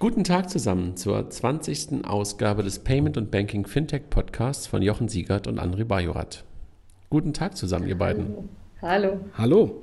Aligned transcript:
Guten 0.00 0.24
Tag 0.24 0.48
zusammen 0.48 0.96
zur 0.96 1.28
20. 1.28 2.06
Ausgabe 2.06 2.62
des 2.62 2.78
Payment 2.78 3.18
und 3.18 3.30
Banking 3.30 3.66
Fintech 3.66 4.08
Podcasts 4.08 4.66
von 4.66 4.80
Jochen 4.80 5.08
Siegert 5.10 5.46
und 5.46 5.60
André 5.60 5.84
Bajorat. 5.84 6.42
Guten 7.10 7.34
Tag 7.34 7.54
zusammen, 7.54 7.86
ihr 7.86 7.98
beiden. 7.98 8.48
Hallo. 8.80 9.20
Hallo. 9.36 9.82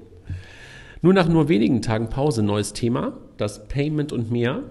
Nur 1.04 1.14
nach 1.14 1.28
nur 1.28 1.50
wenigen 1.50 1.84
Tagen 1.84 2.10
Pause 2.10 2.42
neues 2.42 2.74
Thema, 2.74 3.14
das 3.38 3.68
Payment 3.68 4.12
und 4.12 4.32
mehr. 4.32 4.64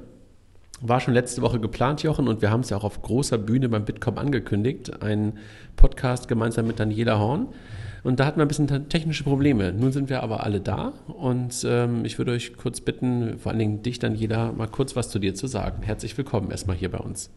War 0.81 0.99
schon 0.99 1.15
letzte 1.15 1.43
Woche 1.43 1.61
geplant, 1.61 2.03
Jochen, 2.03 2.27
und 2.27 2.43
wir 2.43 2.51
haben 2.51 2.63
es 2.63 2.71
ja 2.71 2.77
auch 2.77 2.85
auf 2.85 3.01
großer 3.03 3.39
Bühne 3.39 3.69
beim 3.69 3.85
Bitkom 3.85 4.19
angekündigt. 4.19 5.01
Ein 5.01 5.39
Podcast 5.77 6.27
gemeinsam 6.27 6.67
mit 6.67 6.81
Daniela 6.81 7.21
Horn. 7.21 7.51
Und 8.07 8.21
da 8.21 8.27
hatten 8.27 8.39
wir 8.39 8.45
ein 8.45 8.49
bisschen 8.49 8.89
technische 8.89 9.25
Probleme. 9.25 9.73
Nun 9.73 9.91
sind 9.91 10.09
wir 10.09 10.23
aber 10.23 10.45
alle 10.45 10.61
da 10.61 10.93
und 11.09 11.67
ähm, 11.69 12.05
ich 12.05 12.19
würde 12.19 12.31
euch 12.31 12.57
kurz 12.57 12.81
bitten, 12.81 13.37
vor 13.41 13.51
allen 13.51 13.59
Dingen 13.59 13.83
dich, 13.83 13.99
Daniela, 13.99 14.53
mal 14.53 14.69
kurz 14.69 14.95
was 14.95 15.09
zu 15.09 15.19
dir 15.19 15.35
zu 15.35 15.49
sagen. 15.49 15.83
Herzlich 15.83 16.17
willkommen 16.17 16.53
erstmal 16.53 16.77
hier 16.77 16.89
bei 16.89 16.99
uns. 16.99 17.31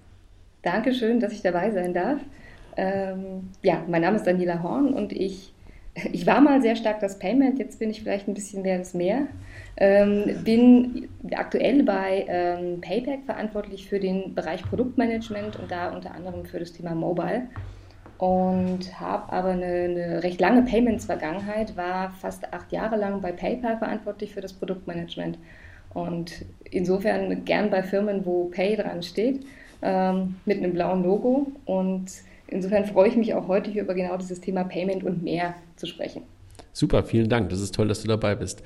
Dankeschön, 0.61 1.19
dass 1.19 1.33
ich 1.33 1.41
dabei 1.41 1.71
sein 1.71 1.95
darf. 1.95 2.19
Ähm, 2.77 3.49
ja, 3.63 3.83
mein 3.87 4.03
Name 4.03 4.17
ist 4.17 4.27
Daniela 4.27 4.61
Horn 4.61 4.93
und 4.93 5.11
ich, 5.11 5.55
ich 6.11 6.27
war 6.27 6.39
mal 6.39 6.61
sehr 6.61 6.75
stark 6.75 6.99
das 6.99 7.17
Payment, 7.17 7.57
jetzt 7.57 7.79
bin 7.79 7.89
ich 7.89 8.03
vielleicht 8.03 8.27
ein 8.27 8.35
bisschen 8.35 8.61
mehr 8.61 8.77
das 8.77 8.93
Meer. 8.93 9.25
Ähm, 9.75 10.43
bin 10.43 11.09
aktuell 11.31 11.81
bei 11.81 12.25
ähm, 12.27 12.79
Payback 12.79 13.21
verantwortlich 13.25 13.89
für 13.89 13.99
den 13.99 14.35
Bereich 14.35 14.61
Produktmanagement 14.61 15.55
und 15.55 15.71
da 15.71 15.89
unter 15.95 16.13
anderem 16.13 16.45
für 16.45 16.59
das 16.59 16.73
Thema 16.73 16.93
Mobile 16.93 17.47
und 18.19 18.99
habe 18.99 19.31
aber 19.31 19.49
eine, 19.49 19.65
eine, 19.65 20.23
recht 20.23 20.41
lange 20.41 20.63
Payments-Vergangenheit, 20.63 21.75
war 21.77 22.11
fast 22.11 22.53
acht 22.53 22.71
Jahre 22.71 22.97
lang 22.97 23.21
bei 23.21 23.31
PayPal 23.31 23.77
verantwortlich 23.77 24.33
für 24.33 24.41
das 24.41 24.51
Produktmanagement 24.51 25.39
und 25.93 26.45
insofern 26.69 27.45
gern 27.45 27.69
bei 27.69 27.81
Firmen, 27.81 28.25
wo 28.25 28.45
Pay 28.49 28.75
dran 28.75 29.01
steht, 29.03 29.45
ähm, 29.81 30.35
mit 30.45 30.57
einem 30.57 30.73
blauen 30.73 31.01
Logo 31.01 31.47
und 31.63 32.11
insofern 32.47 32.85
freue 32.85 33.07
ich 33.07 33.15
mich 33.15 33.33
auch 33.33 33.47
heute 33.47 33.71
hier 33.71 33.83
über 33.83 33.93
genau 33.93 34.17
dieses 34.17 34.41
Thema 34.41 34.65
Payment 34.65 35.05
und 35.05 35.23
mehr 35.23 35.55
zu 35.77 35.87
sprechen. 35.87 36.23
Super, 36.73 37.03
vielen 37.03 37.29
Dank. 37.29 37.49
Das 37.49 37.61
ist 37.61 37.73
toll, 37.73 37.87
dass 37.87 38.01
du 38.01 38.09
dabei 38.09 38.35
bist. 38.35 38.61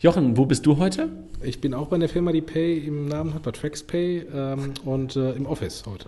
Jochen, 0.00 0.36
wo 0.36 0.44
bist 0.44 0.66
du 0.66 0.76
heute? 0.76 1.08
Ich 1.42 1.60
bin 1.62 1.72
auch 1.72 1.88
bei 1.88 1.96
der 1.96 2.08
Firma, 2.10 2.32
die 2.32 2.42
Pay 2.42 2.86
im 2.86 3.06
Namen 3.06 3.32
hat, 3.32 3.42
bei 3.42 3.50
TraxPay 3.50 4.26
ähm, 4.34 4.74
und 4.84 5.16
äh, 5.16 5.32
im 5.32 5.46
Office 5.46 5.84
heute. 5.86 6.06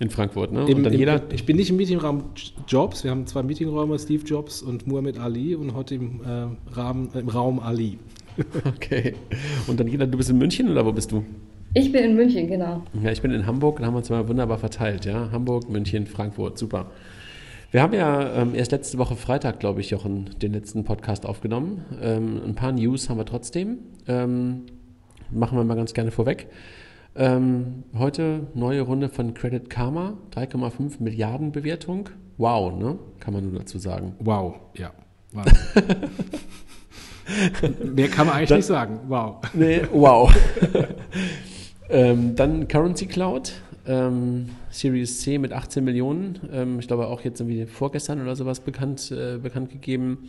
In 0.00 0.10
Frankfurt, 0.10 0.52
ne? 0.52 0.64
Im, 0.68 0.84
im, 0.84 1.20
ich 1.32 1.44
bin 1.44 1.56
nicht 1.56 1.70
im 1.70 1.76
Meetingraum 1.76 2.22
Jobs. 2.68 3.02
Wir 3.02 3.10
haben 3.10 3.26
zwei 3.26 3.42
Meetingräume, 3.42 3.98
Steve 3.98 4.24
Jobs 4.24 4.62
und 4.62 4.86
Muhammad 4.86 5.18
Ali 5.18 5.56
und 5.56 5.74
heute 5.74 5.96
im, 5.96 6.20
äh, 6.22 6.72
Rahmen, 6.72 7.10
äh, 7.14 7.20
im 7.20 7.28
Raum 7.28 7.60
Ali. 7.60 7.98
Okay. 8.64 9.14
Und 9.66 9.80
Daniela, 9.80 10.06
du 10.06 10.16
bist 10.16 10.30
in 10.30 10.38
München 10.38 10.70
oder 10.70 10.86
wo 10.86 10.92
bist 10.92 11.10
du? 11.10 11.24
Ich 11.74 11.90
bin 11.90 12.04
in 12.04 12.14
München, 12.14 12.46
genau. 12.46 12.84
Ja, 13.02 13.10
ich 13.10 13.20
bin 13.20 13.32
in 13.32 13.46
Hamburg 13.46 13.80
und 13.80 13.86
haben 13.86 13.96
uns 13.96 14.08
mal 14.10 14.28
wunderbar 14.28 14.58
verteilt, 14.58 15.04
ja. 15.04 15.30
Hamburg, 15.32 15.68
München, 15.68 16.06
Frankfurt, 16.06 16.56
super. 16.56 16.92
Wir 17.70 17.82
haben 17.82 17.92
ja 17.92 18.40
ähm, 18.40 18.54
erst 18.54 18.72
letzte 18.72 18.96
Woche 18.96 19.16
Freitag, 19.16 19.60
glaube 19.60 19.80
ich, 19.80 19.90
Jochen, 19.90 20.30
den 20.40 20.52
letzten 20.52 20.84
Podcast 20.84 21.26
aufgenommen. 21.26 21.84
Ähm, 22.00 22.40
ein 22.42 22.54
paar 22.54 22.72
News 22.72 23.10
haben 23.10 23.18
wir 23.18 23.26
trotzdem. 23.26 23.78
Ähm, 24.06 24.62
machen 25.30 25.58
wir 25.58 25.64
mal 25.64 25.74
ganz 25.74 25.92
gerne 25.92 26.10
vorweg. 26.10 26.46
Ähm, 27.16 27.84
heute 27.96 28.46
neue 28.54 28.82
Runde 28.82 29.08
von 29.08 29.34
Credit 29.34 29.68
Karma, 29.68 30.16
3,5 30.34 31.02
Milliarden 31.02 31.52
Bewertung. 31.52 32.10
Wow, 32.36 32.78
ne? 32.78 32.98
Kann 33.18 33.34
man 33.34 33.50
nur 33.50 33.58
dazu 33.58 33.78
sagen. 33.78 34.14
Wow, 34.20 34.54
ja. 34.74 34.92
Wow. 35.32 35.44
Mehr 37.94 38.08
kann 38.08 38.26
man 38.26 38.36
eigentlich 38.36 38.48
dann, 38.48 38.58
nicht 38.58 38.66
sagen. 38.66 39.00
Wow. 39.08 39.36
Nee, 39.52 39.82
wow. 39.92 40.32
ähm, 41.90 42.36
dann 42.36 42.68
Currency 42.68 43.06
Cloud, 43.06 43.52
ähm, 43.86 44.50
Series 44.70 45.20
C 45.20 45.38
mit 45.38 45.52
18 45.52 45.84
Millionen. 45.84 46.38
Ähm, 46.52 46.78
ich 46.78 46.86
glaube 46.86 47.06
auch 47.06 47.22
jetzt 47.22 47.40
irgendwie 47.40 47.66
vorgestern 47.66 48.20
oder 48.20 48.36
sowas 48.36 48.60
bekannt, 48.60 49.10
äh, 49.10 49.38
bekannt 49.38 49.70
gegeben. 49.70 50.28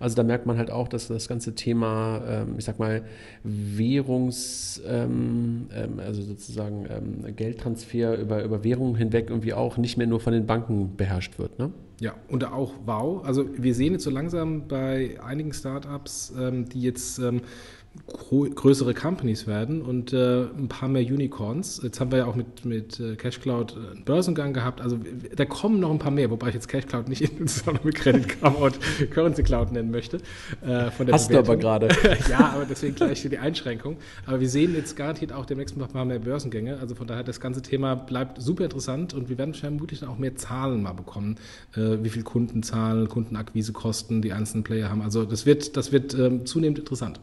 Also 0.00 0.16
da 0.16 0.22
merkt 0.22 0.46
man 0.46 0.56
halt 0.56 0.70
auch, 0.70 0.88
dass 0.88 1.08
das 1.08 1.28
ganze 1.28 1.54
Thema, 1.54 2.22
ähm, 2.26 2.54
ich 2.56 2.64
sag 2.64 2.78
mal, 2.78 3.02
Währungs, 3.44 4.80
ähm, 4.88 5.68
ähm, 5.74 6.00
also 6.00 6.22
sozusagen 6.22 6.86
ähm, 6.88 7.36
Geldtransfer 7.36 8.18
über, 8.18 8.42
über 8.42 8.64
Währungen 8.64 8.94
hinweg 8.94 9.28
irgendwie 9.28 9.52
auch 9.52 9.76
nicht 9.76 9.98
mehr 9.98 10.06
nur 10.06 10.20
von 10.20 10.32
den 10.32 10.46
Banken 10.46 10.96
beherrscht 10.96 11.38
wird. 11.38 11.58
Ne? 11.58 11.70
Ja, 12.00 12.14
und 12.28 12.44
auch 12.44 12.72
wow. 12.86 13.22
Also 13.26 13.44
wir 13.58 13.74
sehen 13.74 13.92
jetzt 13.92 14.04
so 14.04 14.10
langsam 14.10 14.68
bei 14.68 15.18
einigen 15.22 15.52
Startups, 15.52 16.32
ähm, 16.40 16.66
die 16.66 16.80
jetzt 16.80 17.20
größere 18.28 18.94
Companies 18.94 19.46
werden 19.46 19.82
und 19.82 20.12
äh, 20.12 20.42
ein 20.42 20.68
paar 20.68 20.88
mehr 20.88 21.02
Unicorns. 21.02 21.80
Jetzt 21.82 22.00
haben 22.00 22.12
wir 22.12 22.18
ja 22.18 22.26
auch 22.26 22.36
mit, 22.36 22.64
mit 22.64 23.00
äh, 23.00 23.16
CashCloud 23.16 23.72
äh, 23.72 23.90
einen 23.92 24.04
Börsengang 24.04 24.52
gehabt. 24.52 24.80
Also 24.80 24.98
da 25.34 25.44
kommen 25.44 25.80
noch 25.80 25.90
ein 25.90 25.98
paar 25.98 26.12
mehr, 26.12 26.30
wobei 26.30 26.48
ich 26.48 26.54
jetzt 26.54 26.68
CashCloud 26.68 27.08
nicht 27.08 27.22
in 27.40 27.48
Zusammenhang 27.48 27.86
mit 27.86 27.96
Credit 27.96 28.26
und 28.42 28.78
Currency 29.10 29.42
Cloud 29.42 29.72
nennen 29.72 29.90
möchte. 29.90 30.18
Äh, 30.62 30.90
Hast 30.90 30.98
Bewertung. 30.98 31.28
du 31.30 31.38
aber 31.38 31.56
gerade. 31.56 31.88
ja, 32.30 32.52
aber 32.54 32.64
deswegen 32.64 32.94
gleich 32.94 33.22
die 33.22 33.38
Einschränkung. 33.38 33.96
Aber 34.24 34.40
wir 34.40 34.48
sehen 34.48 34.74
jetzt 34.74 34.96
garantiert 34.96 35.32
auch 35.32 35.46
demnächst 35.46 35.76
noch 35.76 35.88
ein 35.88 35.92
paar 35.92 36.04
mehr 36.04 36.20
Börsengänge. 36.20 36.78
Also 36.78 36.94
von 36.94 37.06
daher, 37.06 37.24
das 37.24 37.40
ganze 37.40 37.62
Thema 37.62 37.96
bleibt 37.96 38.40
super 38.40 38.64
interessant 38.64 39.14
und 39.14 39.28
wir 39.28 39.38
werden 39.38 39.54
vermutlich 39.54 40.00
dann 40.00 40.08
auch 40.08 40.18
mehr 40.18 40.36
Zahlen 40.36 40.82
mal 40.82 40.92
bekommen, 40.92 41.36
äh, 41.74 41.98
wie 42.02 42.10
viel 42.10 42.22
Kundenzahlen, 42.22 43.08
Kundenakquisekosten 43.08 44.22
die 44.22 44.32
einzelnen 44.32 44.62
Player 44.62 44.90
haben. 44.90 45.02
Also 45.02 45.24
das 45.24 45.44
wird, 45.44 45.76
das 45.76 45.90
wird 45.90 46.14
ähm, 46.14 46.46
zunehmend 46.46 46.78
interessant. 46.78 47.20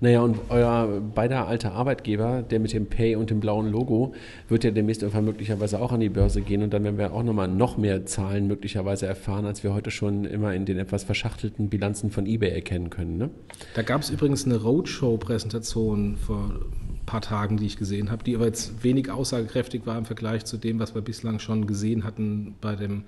Naja, 0.00 0.20
und 0.20 0.38
euer 0.48 1.00
beider 1.14 1.46
alter 1.46 1.72
Arbeitgeber, 1.72 2.42
der 2.42 2.60
mit 2.60 2.72
dem 2.72 2.86
Pay 2.86 3.16
und 3.16 3.30
dem 3.30 3.40
blauen 3.40 3.70
Logo, 3.70 4.14
wird 4.48 4.64
ja 4.64 4.70
demnächst 4.70 5.02
irgendwann 5.02 5.24
möglicherweise 5.24 5.80
auch 5.80 5.92
an 5.92 6.00
die 6.00 6.08
Börse 6.08 6.40
gehen 6.40 6.62
und 6.62 6.72
dann 6.72 6.84
werden 6.84 6.98
wir 6.98 7.12
auch 7.12 7.22
nochmal 7.22 7.48
noch 7.48 7.76
mehr 7.76 8.06
Zahlen 8.06 8.46
möglicherweise 8.46 9.06
erfahren, 9.06 9.46
als 9.46 9.64
wir 9.64 9.74
heute 9.74 9.90
schon 9.90 10.24
immer 10.24 10.54
in 10.54 10.64
den 10.64 10.78
etwas 10.78 11.04
verschachtelten 11.04 11.68
Bilanzen 11.68 12.10
von 12.10 12.26
eBay 12.26 12.50
erkennen 12.50 12.90
können. 12.90 13.16
Ne? 13.16 13.30
Da 13.74 13.82
gab 13.82 14.02
es 14.02 14.10
übrigens 14.10 14.44
eine 14.44 14.56
Roadshow-Präsentation 14.56 16.16
vor 16.16 16.50
ein 16.50 17.06
paar 17.06 17.22
Tagen, 17.22 17.56
die 17.56 17.66
ich 17.66 17.76
gesehen 17.76 18.10
habe, 18.10 18.24
die 18.24 18.36
aber 18.36 18.46
jetzt 18.46 18.84
wenig 18.84 19.10
aussagekräftig 19.10 19.86
war 19.86 19.98
im 19.98 20.04
Vergleich 20.04 20.44
zu 20.44 20.56
dem, 20.56 20.78
was 20.78 20.94
wir 20.94 21.02
bislang 21.02 21.38
schon 21.38 21.66
gesehen 21.66 22.04
hatten 22.04 22.54
bei, 22.60 22.76
dem, 22.76 23.04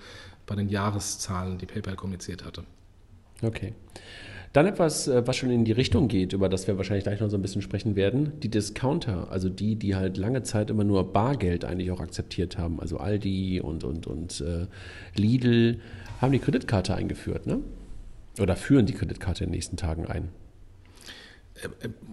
bei 0.46 0.54
den 0.54 0.68
Jahreszahlen, 0.68 1.58
die 1.58 1.66
PayPal 1.66 1.96
kommuniziert 1.96 2.44
hatte. 2.44 2.64
Okay. 3.42 3.72
Dann 4.52 4.66
etwas, 4.66 5.08
äh, 5.08 5.26
was 5.26 5.36
schon 5.36 5.50
in 5.50 5.64
die 5.64 5.72
Richtung 5.72 6.08
geht, 6.08 6.32
über 6.32 6.48
das 6.48 6.66
wir 6.66 6.76
wahrscheinlich 6.76 7.04
gleich 7.04 7.20
noch 7.20 7.28
so 7.28 7.36
ein 7.36 7.42
bisschen 7.42 7.62
sprechen 7.62 7.96
werden. 7.96 8.32
Die 8.42 8.48
Discounter, 8.48 9.30
also 9.30 9.48
die, 9.48 9.76
die 9.76 9.94
halt 9.94 10.16
lange 10.16 10.42
Zeit 10.42 10.70
immer 10.70 10.84
nur 10.84 11.12
Bargeld 11.12 11.64
eigentlich 11.64 11.90
auch 11.90 12.00
akzeptiert 12.00 12.58
haben. 12.58 12.80
Also 12.80 12.98
Aldi 12.98 13.60
und, 13.60 13.84
und, 13.84 14.06
und 14.06 14.40
äh, 14.40 14.66
Lidl 15.18 15.80
haben 16.20 16.32
die 16.32 16.38
Kreditkarte 16.38 16.94
eingeführt, 16.94 17.46
ne? 17.46 17.60
Oder 18.40 18.56
führen 18.56 18.86
die 18.86 18.92
Kreditkarte 18.92 19.44
in 19.44 19.50
den 19.50 19.56
nächsten 19.56 19.76
Tagen 19.76 20.06
ein. 20.06 20.28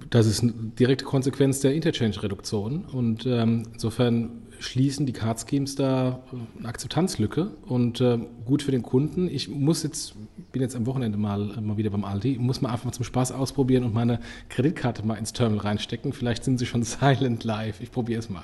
Das 0.09 0.27
ist 0.27 0.41
eine 0.41 0.53
direkte 0.53 1.05
Konsequenz 1.05 1.59
der 1.59 1.73
Interchange-Reduktion 1.73 2.85
und 2.85 3.25
ähm, 3.25 3.63
insofern 3.73 4.43
schließen 4.59 5.05
die 5.05 5.13
Card 5.13 5.45
Schemes 5.47 5.75
da 5.75 6.23
eine 6.57 6.67
Akzeptanzlücke 6.67 7.51
und 7.67 8.01
äh, 8.01 8.17
gut 8.45 8.61
für 8.61 8.71
den 8.71 8.83
Kunden. 8.83 9.27
Ich 9.27 9.49
muss 9.49 9.83
jetzt, 9.83 10.15
bin 10.51 10.61
jetzt 10.61 10.75
am 10.75 10.85
Wochenende 10.85 11.17
mal, 11.17 11.39
mal 11.61 11.77
wieder 11.77 11.89
beim 11.89 12.03
Aldi, 12.05 12.37
muss 12.39 12.61
mal 12.61 12.69
einfach 12.69 12.85
mal 12.85 12.91
zum 12.91 13.05
Spaß 13.05 13.31
ausprobieren 13.31 13.83
und 13.83 13.93
meine 13.93 14.19
Kreditkarte 14.49 15.05
mal 15.05 15.15
ins 15.15 15.33
Terminal 15.33 15.65
reinstecken. 15.65 16.13
Vielleicht 16.13 16.43
sind 16.43 16.57
sie 16.57 16.65
schon 16.65 16.83
silent 16.83 17.43
live. 17.43 17.81
Ich 17.81 17.91
probiere 17.91 18.19
es 18.19 18.29
mal. 18.29 18.43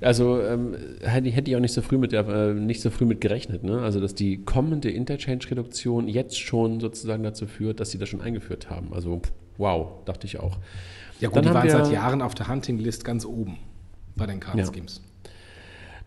Also 0.00 0.40
ähm, 0.42 0.76
hätte, 1.00 1.28
ich 1.28 1.56
auch 1.56 1.60
nicht 1.60 1.72
so 1.72 1.80
früh 1.80 1.98
mit, 1.98 2.12
äh, 2.12 2.54
nicht 2.54 2.82
so 2.82 2.90
früh 2.90 3.04
mit 3.06 3.20
gerechnet. 3.20 3.64
Ne? 3.64 3.80
Also 3.80 4.00
dass 4.00 4.14
die 4.14 4.44
kommende 4.44 4.90
Interchange-Reduktion 4.90 6.08
jetzt 6.08 6.38
schon 6.38 6.80
sozusagen 6.80 7.22
dazu 7.22 7.46
führt, 7.46 7.80
dass 7.80 7.90
sie 7.90 7.98
das 7.98 8.08
schon 8.08 8.20
eingeführt 8.20 8.70
haben. 8.70 8.92
Also 8.92 9.22
wow, 9.58 10.04
dachte 10.04 10.26
ich 10.26 10.38
auch. 10.40 10.58
Ja 11.20 11.28
gut, 11.28 11.38
Dann 11.38 11.44
die 11.44 11.54
waren 11.54 11.70
seit 11.70 11.92
Jahren 11.92 12.22
auf 12.22 12.34
der 12.34 12.48
Hunting-List 12.48 13.04
ganz 13.04 13.24
oben 13.24 13.58
bei 14.16 14.26
den 14.26 14.40
Card 14.40 14.58
Schemes. 14.66 15.00
Ja. 15.02 15.30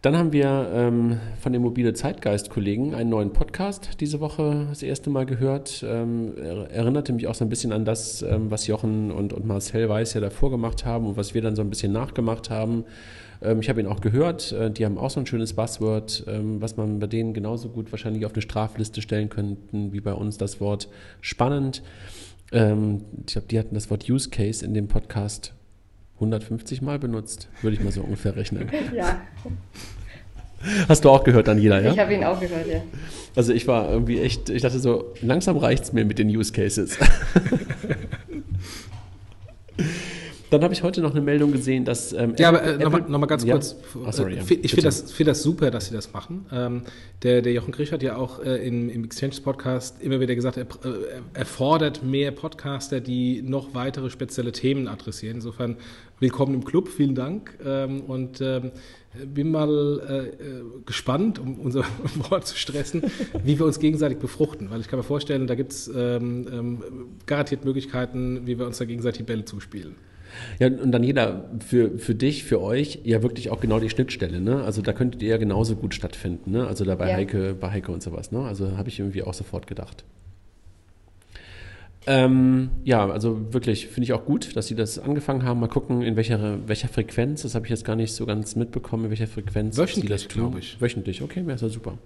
Dann 0.04 0.16
haben 0.16 0.32
wir 0.32 0.70
ähm, 0.74 1.20
von 1.40 1.54
den 1.54 1.64
mobile 1.64 1.92
Zeitgeist-Kollegen 1.92 2.94
einen 2.94 3.10
neuen 3.10 3.34
Podcast 3.34 4.00
diese 4.00 4.20
Woche 4.20 4.68
das 4.70 4.84
erste 4.84 5.10
Mal 5.10 5.26
gehört. 5.26 5.84
Ähm, 5.88 6.34
erinnerte 6.38 7.14
mich 7.14 7.28
auch 7.28 7.34
so 7.34 7.44
ein 7.44 7.50
bisschen 7.50 7.74
an 7.74 7.84
das, 7.84 8.22
ähm, 8.22 8.52
was 8.52 8.68
Jochen 8.68 9.12
und, 9.12 9.34
und 9.34 9.48
Marcel 9.48 9.90
Weiß 9.90 10.14
ja 10.14 10.22
davor 10.22 10.52
gemacht 10.52 10.86
haben 10.86 11.08
und 11.08 11.18
was 11.18 11.34
wir 11.34 11.42
dann 11.42 11.56
so 11.56 11.64
ein 11.64 11.70
bisschen 11.72 11.92
nachgemacht 11.92 12.52
haben. 12.52 12.86
Ähm, 13.42 13.60
ich 13.60 13.70
habe 13.70 13.82
ihn 13.82 13.88
auch 13.88 14.00
gehört. 14.00 14.52
Äh, 14.52 14.70
die 14.70 14.86
haben 14.86 15.00
auch 15.00 15.10
so 15.10 15.20
ein 15.20 15.26
schönes 15.26 15.54
Buzzword, 15.54 16.26
ähm, 16.28 16.62
was 16.62 16.78
man 16.78 17.00
bei 17.00 17.08
denen 17.08 17.34
genauso 17.34 17.70
gut 17.70 17.92
wahrscheinlich 17.92 18.26
auf 18.26 18.34
eine 18.34 18.44
Strafliste 18.44 19.02
stellen 19.02 19.30
könnte, 19.30 19.58
wie 19.72 20.00
bei 20.00 20.14
uns 20.14 20.38
das 20.38 20.62
Wort 20.62 20.90
spannend. 21.22 21.82
Ähm, 22.52 23.02
ich 23.26 23.34
glaube, 23.34 23.48
die 23.48 23.60
hatten 23.60 23.76
das 23.76 23.90
Wort 23.90 24.10
Use 24.10 24.30
Case 24.30 24.66
in 24.66 24.74
dem 24.74 24.88
Podcast 24.88 25.54
150 26.16 26.82
Mal 26.82 27.00
benutzt, 27.00 27.50
würde 27.62 27.76
ich 27.76 27.84
mal 27.84 27.92
so 27.92 28.02
ungefähr 28.02 28.36
rechnen. 28.36 28.70
Ja. 28.96 29.22
Hast 30.90 31.06
du 31.06 31.12
auch 31.12 31.24
gehört, 31.24 31.48
Daniela, 31.48 31.80
ja? 31.80 31.92
Ich 31.92 32.00
habe 32.00 32.16
ihn 32.16 32.24
auch 32.24 32.40
gehört, 32.40 32.68
ja. 32.68 32.82
Also 33.36 33.54
ich 33.54 33.68
war 33.68 33.92
irgendwie 33.92 34.20
echt, 34.20 34.50
ich 34.50 34.64
dachte 34.64 34.80
so, 34.80 35.14
langsam 35.22 35.56
reicht 35.58 35.84
es 35.84 35.94
mir 35.94 36.04
mit 36.04 36.18
den 36.18 36.30
Use 36.30 36.52
Cases. 36.52 36.98
Dann 40.50 40.64
habe 40.64 40.74
ich 40.74 40.82
heute 40.82 41.02
noch 41.02 41.12
eine 41.12 41.20
Meldung 41.20 41.52
gesehen, 41.52 41.84
dass. 41.84 42.14
Ähm, 42.14 42.36
ja, 42.38 42.50
aber 42.50 42.64
äh, 42.64 42.78
nochmal 42.78 43.02
noch 43.02 43.20
mal 43.20 43.26
ganz 43.26 43.44
ja? 43.44 43.54
kurz. 43.54 43.76
Oh, 43.96 44.10
sorry, 44.12 44.36
ja, 44.36 44.42
ich 44.42 44.72
finde 44.72 44.84
das, 44.84 45.12
find 45.12 45.28
das 45.28 45.44
super, 45.44 45.72
dass 45.72 45.88
Sie 45.88 45.94
das 45.94 46.14
machen. 46.14 46.46
Ähm, 46.54 46.84
der, 47.24 47.42
der 47.42 47.52
Jochen 47.52 47.74
Grisch 47.74 47.92
hat 47.92 48.02
ja 48.02 48.16
auch 48.16 48.40
äh, 48.40 48.66
im, 48.66 48.90
im 48.90 49.04
Exchange-Podcast 49.04 50.02
immer 50.02 50.22
wieder 50.22 50.36
gesagt, 50.36 50.56
er, 50.56 50.64
äh, 50.64 51.22
er, 51.34 51.46
fordert 51.46 52.02
mehr 52.04 52.32
Podcaster, 52.32 53.02
die 53.02 53.42
noch 53.42 53.74
weitere 53.74 54.10
spezielle 54.10 54.54
Themen 54.54 54.88
adressieren. 54.88 55.38
Insofern 55.38 55.76
willkommen 56.20 56.54
im 56.54 56.64
Club, 56.64 56.88
vielen 56.88 57.16
Dank. 57.16 57.58
Ähm, 57.66 58.02
und 58.02 58.40
ähm, 58.40 58.72
bin 59.26 59.52
mal 59.52 60.02
äh, 60.08 60.28
äh 60.28 60.64
gespannt, 60.86 61.40
um 61.40 61.60
unser 61.60 61.84
Wort 62.30 62.48
zu 62.48 62.56
stressen, 62.56 63.04
wie 63.44 63.60
wir 63.60 63.66
uns 63.66 63.80
gegenseitig 63.80 64.20
befruchten. 64.20 64.70
Weil 64.70 64.80
ich 64.80 64.88
kann 64.88 64.98
mir 64.98 65.04
vorstellen, 65.04 65.46
da 65.48 65.56
gibt 65.56 65.74
es 65.74 65.92
ähm, 65.94 66.48
ähm, 66.50 66.84
garantiert 67.26 67.66
Möglichkeiten, 67.66 68.48
wie 68.48 68.58
wir 68.58 68.66
uns 68.66 68.78
da 68.78 68.86
gegenseitig 68.86 69.26
Bälle 69.26 69.44
zuspielen. 69.44 69.96
Ja, 70.60 70.68
und 70.68 70.92
dann 70.92 71.04
jeder 71.04 71.50
für, 71.66 71.98
für 71.98 72.16
dich, 72.16 72.44
für 72.44 72.62
euch 72.62 73.00
ja 73.04 73.24
wirklich 73.24 73.50
auch 73.50 73.60
genau 73.60 73.80
die 73.80 73.90
Schnittstelle. 73.90 74.40
Ne? 74.40 74.64
Also 74.64 74.82
da 74.82 74.94
könntet 74.94 75.22
ihr 75.22 75.30
ja 75.30 75.38
genauso 75.38 75.76
gut 75.76 75.94
stattfinden. 75.94 76.52
Ne? 76.52 76.68
Also 76.68 76.86
da 76.86 76.96
bei, 76.96 77.10
ja. 77.10 77.16
Heike, 77.16 77.56
bei 77.60 77.72
Heike 77.72 77.92
und 77.92 78.02
sowas. 78.04 78.32
Ne? 78.32 78.40
Also 78.42 78.78
habe 78.78 78.90
ich 78.90 79.00
irgendwie 79.00 79.24
auch 79.24 79.34
sofort 79.34 79.68
gedacht. 79.68 80.04
Ähm, 82.10 82.70
ja, 82.86 83.06
also 83.10 83.54
wirklich 83.54 83.88
finde 83.88 84.06
ich 84.06 84.14
auch 84.14 84.24
gut, 84.24 84.56
dass 84.56 84.68
sie 84.68 84.76
das 84.76 84.98
angefangen 84.98 85.44
haben. 85.44 85.60
Mal 85.60 85.68
gucken, 85.68 86.02
in 86.02 86.16
welcher, 86.16 86.66
welcher 86.68 86.88
Frequenz. 86.88 87.42
Das 87.42 87.54
habe 87.54 87.66
ich 87.66 87.70
jetzt 87.70 87.84
gar 87.84 87.98
nicht 87.98 88.14
so 88.14 88.26
ganz 88.26 88.56
mitbekommen, 88.56 89.06
in 89.06 89.10
welcher 89.10 89.28
Frequenz 89.28 89.78
Wöchentlich, 89.78 90.10
das 90.10 90.28
glaube 90.30 90.60
ich. 90.60 90.80
Wöchentlich, 90.80 91.22
okay, 91.22 91.46
wäre 91.46 91.60
ja 91.60 91.68
super. 91.68 91.98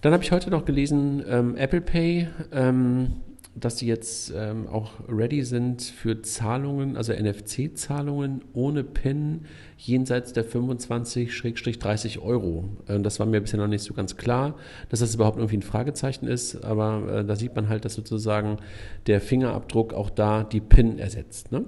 Dann 0.00 0.12
habe 0.12 0.24
ich 0.24 0.32
heute 0.32 0.50
noch 0.50 0.64
gelesen, 0.64 1.24
ähm, 1.28 1.56
Apple 1.56 1.80
Pay 1.80 2.28
ähm, 2.52 3.12
dass 3.58 3.78
sie 3.78 3.86
jetzt 3.86 4.32
ähm, 4.36 4.68
auch 4.68 4.92
ready 5.08 5.42
sind 5.42 5.82
für 5.82 6.20
Zahlungen, 6.20 6.96
also 6.96 7.12
NFC-Zahlungen 7.12 8.42
ohne 8.52 8.84
PIN 8.84 9.46
jenseits 9.78 10.34
der 10.34 10.46
25-30 10.46 12.20
Euro. 12.20 12.68
Äh, 12.86 13.00
das 13.00 13.18
war 13.18 13.26
mir 13.26 13.40
bisher 13.40 13.58
noch 13.58 13.66
nicht 13.66 13.82
so 13.82 13.94
ganz 13.94 14.16
klar, 14.16 14.56
dass 14.90 15.00
das 15.00 15.14
überhaupt 15.14 15.38
irgendwie 15.38 15.56
ein 15.56 15.62
Fragezeichen 15.62 16.26
ist, 16.26 16.64
aber 16.64 17.20
äh, 17.20 17.24
da 17.24 17.34
sieht 17.34 17.56
man 17.56 17.70
halt, 17.70 17.86
dass 17.86 17.94
sozusagen 17.94 18.58
der 19.06 19.22
Fingerabdruck 19.22 19.94
auch 19.94 20.10
da 20.10 20.44
die 20.44 20.60
PIN 20.60 20.98
ersetzt. 20.98 21.50
Ne? 21.50 21.64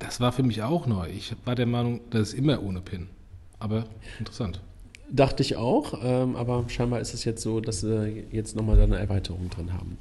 Das 0.00 0.20
war 0.20 0.32
für 0.32 0.42
mich 0.42 0.62
auch 0.62 0.86
neu. 0.86 1.08
Ich 1.08 1.34
war 1.44 1.54
der 1.54 1.66
Meinung, 1.66 2.00
das 2.10 2.30
ist 2.30 2.34
immer 2.34 2.60
ohne 2.60 2.80
PIN. 2.80 3.06
Aber 3.60 3.84
interessant. 4.18 4.60
Dachte 5.10 5.42
ich 5.44 5.56
auch, 5.56 6.00
ähm, 6.02 6.34
aber 6.34 6.64
scheinbar 6.68 7.00
ist 7.00 7.14
es 7.14 7.24
jetzt 7.24 7.42
so, 7.42 7.60
dass 7.60 7.82
sie 7.82 8.24
jetzt 8.32 8.56
nochmal 8.56 8.80
eine 8.80 8.98
Erweiterung 8.98 9.48
drin 9.48 9.72
haben. 9.72 9.96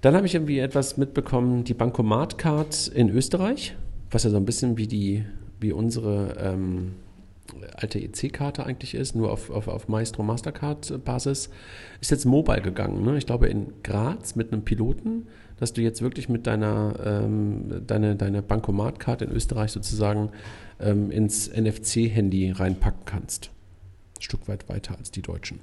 Dann 0.00 0.14
habe 0.14 0.26
ich 0.26 0.34
irgendwie 0.34 0.60
etwas 0.60 0.96
mitbekommen, 0.96 1.64
die 1.64 1.74
Bankomat-Card 1.74 2.88
in 2.88 3.10
Österreich, 3.10 3.76
was 4.10 4.24
ja 4.24 4.30
so 4.30 4.36
ein 4.36 4.44
bisschen 4.44 4.76
wie 4.76 4.86
die, 4.86 5.24
wie 5.60 5.72
unsere 5.72 6.36
ähm, 6.38 6.94
alte 7.74 7.98
EC-Karte 7.98 8.64
eigentlich 8.64 8.94
ist, 8.94 9.14
nur 9.14 9.32
auf, 9.32 9.50
auf, 9.50 9.66
auf 9.66 9.88
Maestro 9.88 10.22
Mastercard-Basis, 10.22 11.50
ist 12.00 12.10
jetzt 12.10 12.26
mobile 12.26 12.62
gegangen. 12.62 13.04
Ne? 13.04 13.18
Ich 13.18 13.26
glaube 13.26 13.48
in 13.48 13.72
Graz 13.82 14.36
mit 14.36 14.52
einem 14.52 14.62
Piloten, 14.62 15.26
dass 15.58 15.72
du 15.72 15.80
jetzt 15.80 16.02
wirklich 16.02 16.28
mit 16.28 16.46
deiner 16.46 16.94
ähm, 17.04 17.82
deine, 17.86 18.14
deine 18.14 18.42
Bankomat-Card 18.42 19.22
in 19.22 19.32
Österreich 19.32 19.72
sozusagen 19.72 20.30
ähm, 20.78 21.10
ins 21.10 21.48
NFC-Handy 21.48 22.52
reinpacken 22.52 23.04
kannst. 23.04 23.50
Ein 24.18 24.22
Stück 24.22 24.46
weit 24.46 24.68
weiter 24.68 24.96
als 24.96 25.10
die 25.10 25.22
Deutschen. 25.22 25.58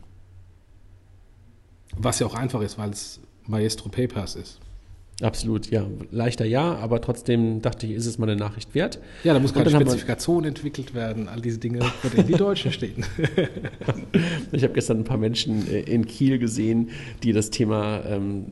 Was 1.95 2.19
ja 2.19 2.27
auch 2.27 2.35
einfach 2.35 2.61
ist, 2.61 2.77
weil 2.77 2.89
es 2.89 3.21
Maestro 3.47 3.89
Papers 3.89 4.35
ist. 4.35 4.59
Absolut, 5.21 5.71
ja. 5.71 5.87
Leichter 6.11 6.43
ja, 6.43 6.75
aber 6.75 6.99
trotzdem 6.99 7.61
dachte 7.61 7.87
ich, 7.87 7.93
ist 7.93 8.05
es 8.05 8.17
mal 8.17 8.29
eine 8.29 8.37
Nachricht 8.37 8.75
wert. 8.75 8.99
Ja, 9.23 9.33
da 9.33 9.39
muss 9.39 9.53
gerade 9.53 9.69
Spezifikation 9.69 10.43
entwickelt 10.43 10.93
werden, 10.93 11.29
all 11.29 11.39
diese 11.39 11.57
Dinge, 11.57 11.81
vor 11.81 12.09
denen 12.09 12.27
die 12.27 12.33
Deutschen 12.33 12.73
stehen. 12.73 13.05
ich 14.51 14.63
habe 14.63 14.73
gestern 14.73 14.99
ein 14.99 15.03
paar 15.05 15.17
Menschen 15.17 15.69
äh, 15.69 15.81
in 15.81 16.05
Kiel 16.05 16.37
gesehen, 16.37 16.89
die 17.23 17.31
das 17.31 17.49
Thema, 17.49 18.03
ähm, 18.05 18.47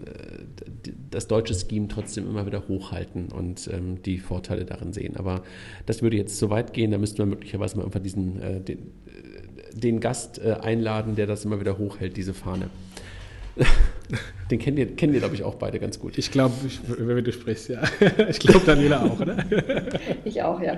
das 1.11 1.27
deutsche 1.27 1.53
Scheme 1.53 1.89
trotzdem 1.89 2.29
immer 2.29 2.45
wieder 2.45 2.65
hochhalten 2.69 3.27
und 3.27 3.69
ähm, 3.73 4.01
die 4.01 4.19
Vorteile 4.19 4.63
darin 4.63 4.93
sehen. 4.93 5.17
Aber 5.17 5.43
das 5.85 6.01
würde 6.01 6.15
jetzt 6.15 6.39
so 6.39 6.49
weit 6.49 6.71
gehen, 6.71 6.91
da 6.91 6.97
müssten 6.97 7.17
wir 7.17 7.25
möglicherweise 7.25 7.75
mal 7.75 7.83
einfach 7.83 7.99
diesen, 7.99 8.41
äh, 8.41 8.61
den, 8.61 8.77
äh, 8.79 9.77
den 9.77 9.99
Gast 9.99 10.39
einladen, 10.39 11.15
der 11.15 11.27
das 11.27 11.43
immer 11.43 11.59
wieder 11.59 11.77
hochhält, 11.77 12.15
diese 12.15 12.33
Fahne. 12.33 12.69
Den 14.51 14.59
kennen 14.59 14.77
ihr, 14.77 14.95
kennen 14.95 15.13
ihr 15.13 15.19
glaube 15.19 15.35
ich, 15.35 15.43
auch 15.43 15.55
beide 15.55 15.79
ganz 15.79 15.99
gut. 15.99 16.17
Ich 16.17 16.31
glaube, 16.31 16.53
wenn 16.97 17.23
du 17.23 17.31
sprichst, 17.31 17.69
ja. 17.69 17.81
Ich 18.29 18.39
glaube, 18.39 18.65
Daniela 18.65 19.03
auch, 19.03 19.19
oder? 19.19 19.37
Ich 20.25 20.41
auch, 20.41 20.61
ja. 20.61 20.77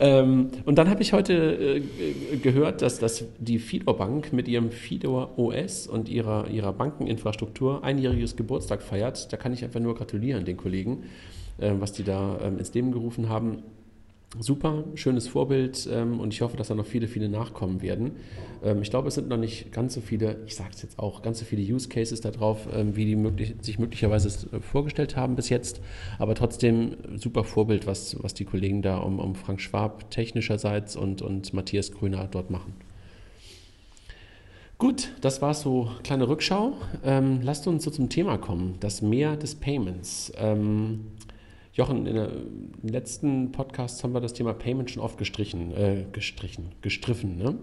ähm, 0.00 0.50
und 0.64 0.76
dann 0.76 0.88
habe 0.88 1.02
ich 1.02 1.12
heute 1.12 1.34
äh, 1.34 2.36
gehört, 2.36 2.82
dass, 2.82 2.98
dass 2.98 3.24
die 3.38 3.58
Fidor 3.58 3.96
Bank 3.96 4.32
mit 4.32 4.48
ihrem 4.48 4.70
Fidor 4.70 5.38
OS 5.38 5.86
und 5.86 6.08
ihrer, 6.08 6.48
ihrer 6.48 6.72
Bankeninfrastruktur 6.72 7.84
einjähriges 7.84 8.36
Geburtstag 8.36 8.82
feiert. 8.82 9.32
Da 9.32 9.36
kann 9.36 9.52
ich 9.52 9.64
einfach 9.64 9.80
nur 9.80 9.94
gratulieren 9.94 10.44
den 10.44 10.56
Kollegen, 10.56 11.04
äh, 11.58 11.72
was 11.78 11.92
die 11.92 12.04
da 12.04 12.38
äh, 12.38 12.48
ins 12.48 12.74
Leben 12.74 12.92
gerufen 12.92 13.28
haben 13.28 13.62
super, 14.38 14.84
schönes 14.94 15.26
Vorbild 15.26 15.88
ähm, 15.90 16.20
und 16.20 16.32
ich 16.32 16.40
hoffe, 16.40 16.56
dass 16.56 16.68
da 16.68 16.74
noch 16.74 16.86
viele, 16.86 17.08
viele 17.08 17.28
nachkommen 17.28 17.82
werden. 17.82 18.12
Ähm, 18.62 18.82
ich 18.82 18.90
glaube, 18.90 19.08
es 19.08 19.14
sind 19.14 19.28
noch 19.28 19.36
nicht 19.36 19.72
ganz 19.72 19.94
so 19.94 20.00
viele, 20.00 20.38
ich 20.46 20.54
sage 20.54 20.70
es 20.72 20.82
jetzt 20.82 20.98
auch, 20.98 21.22
ganz 21.22 21.40
so 21.40 21.44
viele 21.44 21.62
Use 21.62 21.88
Cases 21.88 22.20
da 22.20 22.30
drauf, 22.30 22.68
ähm, 22.72 22.94
wie 22.94 23.06
die 23.06 23.16
möglich, 23.16 23.54
sich 23.60 23.78
möglicherweise 23.78 24.28
äh, 24.56 24.60
vorgestellt 24.60 25.16
haben 25.16 25.34
bis 25.34 25.48
jetzt, 25.48 25.80
aber 26.18 26.34
trotzdem 26.34 26.96
super 27.16 27.42
Vorbild, 27.42 27.86
was, 27.86 28.22
was 28.22 28.34
die 28.34 28.44
Kollegen 28.44 28.82
da 28.82 28.98
um, 28.98 29.18
um 29.18 29.34
Frank 29.34 29.60
Schwab 29.60 30.10
technischerseits 30.10 30.94
und, 30.94 31.22
und 31.22 31.52
Matthias 31.52 31.90
Grüner 31.90 32.28
dort 32.30 32.50
machen. 32.50 32.74
Gut, 34.78 35.12
das 35.20 35.42
war 35.42 35.52
so 35.52 35.90
kleine 36.04 36.26
Rückschau. 36.26 36.72
Ähm, 37.04 37.40
lasst 37.42 37.66
uns 37.66 37.84
so 37.84 37.90
zum 37.90 38.08
Thema 38.08 38.38
kommen, 38.38 38.76
das 38.80 39.02
Meer 39.02 39.36
des 39.36 39.56
Payments. 39.56 40.32
Jochen, 41.72 42.06
in 42.06 42.16
den 42.16 42.28
letzten 42.82 43.52
Podcasts 43.52 44.02
haben 44.02 44.12
wir 44.12 44.20
das 44.20 44.32
Thema 44.32 44.52
Payment 44.54 44.90
schon 44.90 45.02
oft 45.02 45.18
gestrichen, 45.18 45.72
äh, 45.72 46.04
gestrichen, 46.10 46.72
gestriffen, 46.82 47.36
ne? 47.36 47.54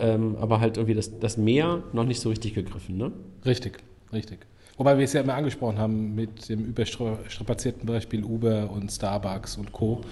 Ähm, 0.00 0.36
aber 0.36 0.60
halt 0.60 0.76
irgendwie 0.76 0.94
das, 0.94 1.18
das 1.18 1.36
Mehr 1.36 1.82
noch 1.92 2.04
nicht 2.04 2.20
so 2.20 2.28
richtig 2.28 2.54
gegriffen, 2.54 2.96
ne? 2.96 3.12
Richtig, 3.44 3.78
richtig. 4.12 4.46
Wobei 4.76 4.98
wir 4.98 5.04
es 5.04 5.12
ja 5.12 5.22
immer 5.22 5.34
angesprochen 5.34 5.78
haben 5.78 6.14
mit 6.14 6.48
dem 6.48 6.64
überstrapazierten 6.64 7.86
Beispiel 7.86 8.24
Uber 8.24 8.70
und 8.70 8.92
Starbucks 8.92 9.56
und 9.56 9.72
Co., 9.72 10.02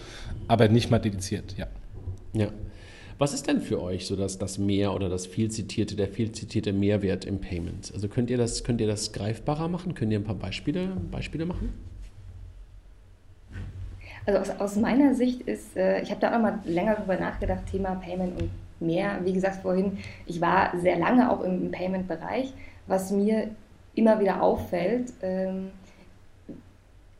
aber 0.48 0.68
nicht 0.68 0.90
mal 0.90 0.98
dediziert, 0.98 1.54
ja. 1.56 1.66
Ja. 2.32 2.48
Was 3.18 3.32
ist 3.32 3.46
denn 3.46 3.60
für 3.60 3.80
euch 3.80 4.06
so 4.06 4.16
das, 4.16 4.38
das 4.38 4.58
Mehr 4.58 4.92
oder 4.92 5.08
das 5.08 5.26
viel 5.26 5.48
zitierte, 5.50 5.94
der 5.94 6.08
viel 6.08 6.32
zitierte 6.32 6.72
Mehrwert 6.72 7.26
im 7.26 7.40
Payment? 7.40 7.92
Also 7.94 8.08
könnt 8.08 8.28
ihr 8.28 8.38
das, 8.38 8.64
könnt 8.64 8.80
ihr 8.80 8.88
das 8.88 9.12
greifbarer 9.12 9.68
machen? 9.68 9.94
Könnt 9.94 10.10
ihr 10.10 10.18
ein 10.18 10.24
paar 10.24 10.34
Beispiele, 10.34 10.96
Beispiele 11.12 11.46
machen? 11.46 11.72
Also 14.26 14.40
aus, 14.40 14.60
aus 14.60 14.76
meiner 14.76 15.14
Sicht 15.14 15.42
ist, 15.42 15.76
äh, 15.76 16.00
ich 16.00 16.10
habe 16.10 16.20
da 16.20 16.34
auch 16.34 16.40
mal 16.40 16.60
länger 16.64 16.94
drüber 16.94 17.16
nachgedacht, 17.16 17.66
Thema 17.70 17.94
Payment 17.96 18.40
und 18.40 18.50
mehr. 18.80 19.18
Wie 19.22 19.32
gesagt 19.32 19.62
vorhin, 19.62 19.98
ich 20.26 20.40
war 20.40 20.72
sehr 20.78 20.98
lange 20.98 21.30
auch 21.30 21.42
im, 21.42 21.66
im 21.66 21.70
Payment-Bereich. 21.70 22.52
Was 22.86 23.10
mir 23.10 23.48
immer 23.94 24.20
wieder 24.20 24.42
auffällt, 24.42 25.12
ähm, 25.22 25.70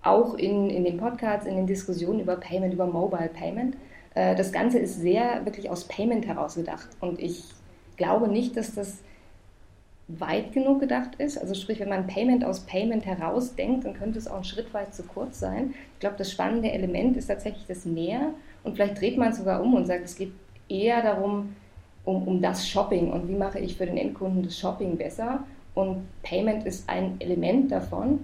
auch 0.02 0.34
in, 0.34 0.68
in 0.70 0.84
den 0.84 0.98
Podcasts, 0.98 1.46
in 1.46 1.56
den 1.56 1.66
Diskussionen 1.66 2.20
über 2.20 2.36
Payment, 2.36 2.74
über 2.74 2.86
Mobile 2.86 3.30
Payment, 3.32 3.76
äh, 4.14 4.34
das 4.34 4.52
Ganze 4.52 4.78
ist 4.78 5.00
sehr 5.00 5.44
wirklich 5.44 5.70
aus 5.70 5.84
Payment 5.84 6.26
heraus 6.26 6.54
gedacht. 6.54 6.88
Und 7.00 7.20
ich 7.20 7.44
glaube 7.96 8.28
nicht, 8.28 8.56
dass 8.56 8.74
das 8.74 8.98
weit 10.08 10.52
genug 10.52 10.80
gedacht 10.80 11.14
ist. 11.18 11.38
Also 11.38 11.54
sprich, 11.54 11.80
wenn 11.80 11.88
man 11.88 12.06
Payment 12.06 12.44
aus 12.44 12.60
Payment 12.60 13.06
herausdenkt, 13.06 13.84
dann 13.84 13.94
könnte 13.94 14.18
es 14.18 14.28
auch 14.28 14.38
ein 14.38 14.44
Schritt 14.44 14.72
weit 14.74 14.94
zu 14.94 15.02
kurz 15.02 15.40
sein. 15.40 15.74
Ich 15.94 16.00
glaube, 16.00 16.16
das 16.18 16.30
spannende 16.30 16.70
Element 16.70 17.16
ist 17.16 17.26
tatsächlich 17.26 17.66
das 17.66 17.86
Mehr. 17.86 18.34
Und 18.62 18.74
vielleicht 18.74 19.00
dreht 19.00 19.16
man 19.16 19.30
es 19.30 19.38
sogar 19.38 19.62
um 19.62 19.74
und 19.74 19.86
sagt, 19.86 20.04
es 20.04 20.16
geht 20.16 20.32
eher 20.68 21.02
darum, 21.02 21.54
um, 22.04 22.28
um 22.28 22.42
das 22.42 22.68
Shopping 22.68 23.10
und 23.10 23.28
wie 23.28 23.34
mache 23.34 23.58
ich 23.58 23.76
für 23.76 23.86
den 23.86 23.96
Endkunden 23.96 24.42
das 24.42 24.58
Shopping 24.58 24.96
besser. 24.96 25.44
Und 25.74 26.06
Payment 26.22 26.64
ist 26.66 26.88
ein 26.88 27.16
Element 27.18 27.72
davon. 27.72 28.20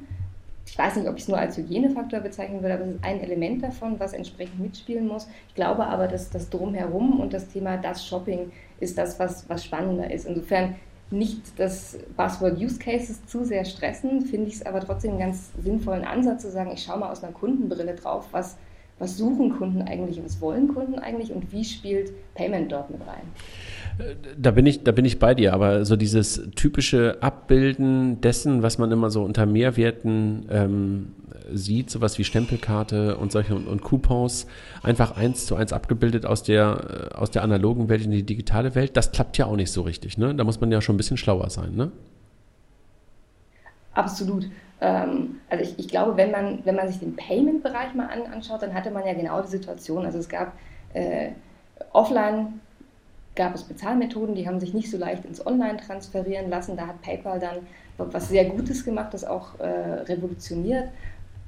Ich 0.66 0.78
weiß 0.78 0.96
nicht, 0.96 1.08
ob 1.08 1.16
ich 1.16 1.22
es 1.22 1.28
nur 1.28 1.38
als 1.38 1.56
Hygienefaktor 1.56 2.20
bezeichnen 2.20 2.62
würde, 2.62 2.74
aber 2.74 2.84
es 2.84 2.94
ist 2.94 3.04
ein 3.04 3.20
Element 3.20 3.62
davon, 3.64 3.98
was 3.98 4.12
entsprechend 4.12 4.60
mitspielen 4.60 5.08
muss. 5.08 5.26
Ich 5.48 5.54
glaube 5.54 5.86
aber, 5.86 6.06
dass 6.06 6.30
das 6.30 6.48
Drumherum 6.48 7.18
und 7.18 7.32
das 7.32 7.48
Thema 7.48 7.76
das 7.78 8.06
Shopping 8.06 8.52
ist 8.78 8.96
das, 8.96 9.18
was, 9.18 9.48
was 9.48 9.64
spannender 9.64 10.10
ist. 10.10 10.26
Insofern 10.26 10.76
nicht 11.10 11.58
das 11.58 11.98
Buzzword 12.16 12.58
Use 12.58 12.78
Cases 12.78 13.24
zu 13.26 13.44
sehr 13.44 13.64
stressen, 13.64 14.22
finde 14.22 14.48
ich 14.48 14.54
es 14.54 14.66
aber 14.66 14.80
trotzdem 14.80 15.12
einen 15.12 15.20
ganz 15.20 15.50
sinnvollen 15.62 16.04
Ansatz 16.04 16.42
zu 16.42 16.50
sagen, 16.50 16.70
ich 16.72 16.82
schaue 16.82 17.00
mal 17.00 17.10
aus 17.10 17.22
einer 17.22 17.32
Kundenbrille 17.32 17.94
drauf, 17.94 18.28
was, 18.30 18.56
was 18.98 19.16
suchen 19.16 19.56
Kunden 19.56 19.82
eigentlich, 19.82 20.22
was 20.24 20.40
wollen 20.40 20.68
Kunden 20.68 20.98
eigentlich 20.98 21.32
und 21.32 21.52
wie 21.52 21.64
spielt 21.64 22.12
Payment 22.34 22.70
dort 22.70 22.90
mit 22.90 23.00
rein. 23.00 24.14
Da 24.38 24.52
bin 24.52 24.66
ich, 24.66 24.84
da 24.84 24.92
bin 24.92 25.04
ich 25.04 25.18
bei 25.18 25.34
dir, 25.34 25.52
aber 25.52 25.84
so 25.84 25.96
dieses 25.96 26.48
typische 26.54 27.18
Abbilden 27.20 28.20
dessen, 28.20 28.62
was 28.62 28.78
man 28.78 28.92
immer 28.92 29.10
so 29.10 29.24
unter 29.24 29.46
Mehrwerten 29.46 30.46
ähm, 30.50 31.12
sieht, 31.52 31.90
sowas 31.90 32.18
wie 32.18 32.24
Stempelkarte 32.24 33.16
und 33.16 33.32
solche 33.32 33.54
und, 33.54 33.66
und 33.66 33.82
Coupons, 33.82 34.46
einfach 34.82 35.16
eins 35.16 35.46
zu 35.46 35.56
eins 35.56 35.72
abgebildet 35.72 36.26
aus 36.26 36.42
der, 36.42 37.10
äh, 37.12 37.14
aus 37.14 37.30
der 37.30 37.42
analogen 37.42 37.88
Welt 37.88 38.04
in 38.04 38.10
die 38.10 38.22
digitale 38.22 38.74
Welt. 38.74 38.96
Das 38.96 39.12
klappt 39.12 39.38
ja 39.38 39.46
auch 39.46 39.56
nicht 39.56 39.72
so 39.72 39.82
richtig. 39.82 40.18
Ne? 40.18 40.34
Da 40.34 40.44
muss 40.44 40.60
man 40.60 40.70
ja 40.72 40.80
schon 40.80 40.94
ein 40.94 40.98
bisschen 40.98 41.16
schlauer 41.16 41.50
sein. 41.50 41.74
Ne? 41.74 41.92
Absolut. 43.94 44.48
Ähm, 44.80 45.36
also 45.48 45.64
ich, 45.64 45.78
ich, 45.78 45.88
glaube, 45.88 46.16
wenn 46.16 46.30
man, 46.30 46.60
wenn 46.64 46.76
man 46.76 46.88
sich 46.88 46.98
den 46.98 47.16
Payment-Bereich 47.16 47.94
mal 47.94 48.06
an, 48.06 48.32
anschaut, 48.32 48.62
dann 48.62 48.74
hatte 48.74 48.90
man 48.90 49.06
ja 49.06 49.14
genau 49.14 49.42
die 49.42 49.48
Situation. 49.48 50.04
Also 50.04 50.18
es 50.18 50.28
gab 50.28 50.52
äh, 50.94 51.30
offline 51.92 52.60
gab 53.36 53.54
es 53.54 53.62
Bezahlmethoden, 53.62 54.34
die 54.34 54.46
haben 54.46 54.60
sich 54.60 54.74
nicht 54.74 54.90
so 54.90 54.98
leicht 54.98 55.24
ins 55.24 55.44
Online 55.46 55.78
transferieren 55.78 56.50
lassen. 56.50 56.76
Da 56.76 56.88
hat 56.88 57.00
PayPal 57.00 57.38
dann 57.38 57.58
was 57.96 58.28
sehr 58.28 58.46
Gutes 58.46 58.84
gemacht, 58.84 59.12
das 59.14 59.24
auch 59.24 59.58
äh, 59.60 59.66
revolutioniert. 59.68 60.88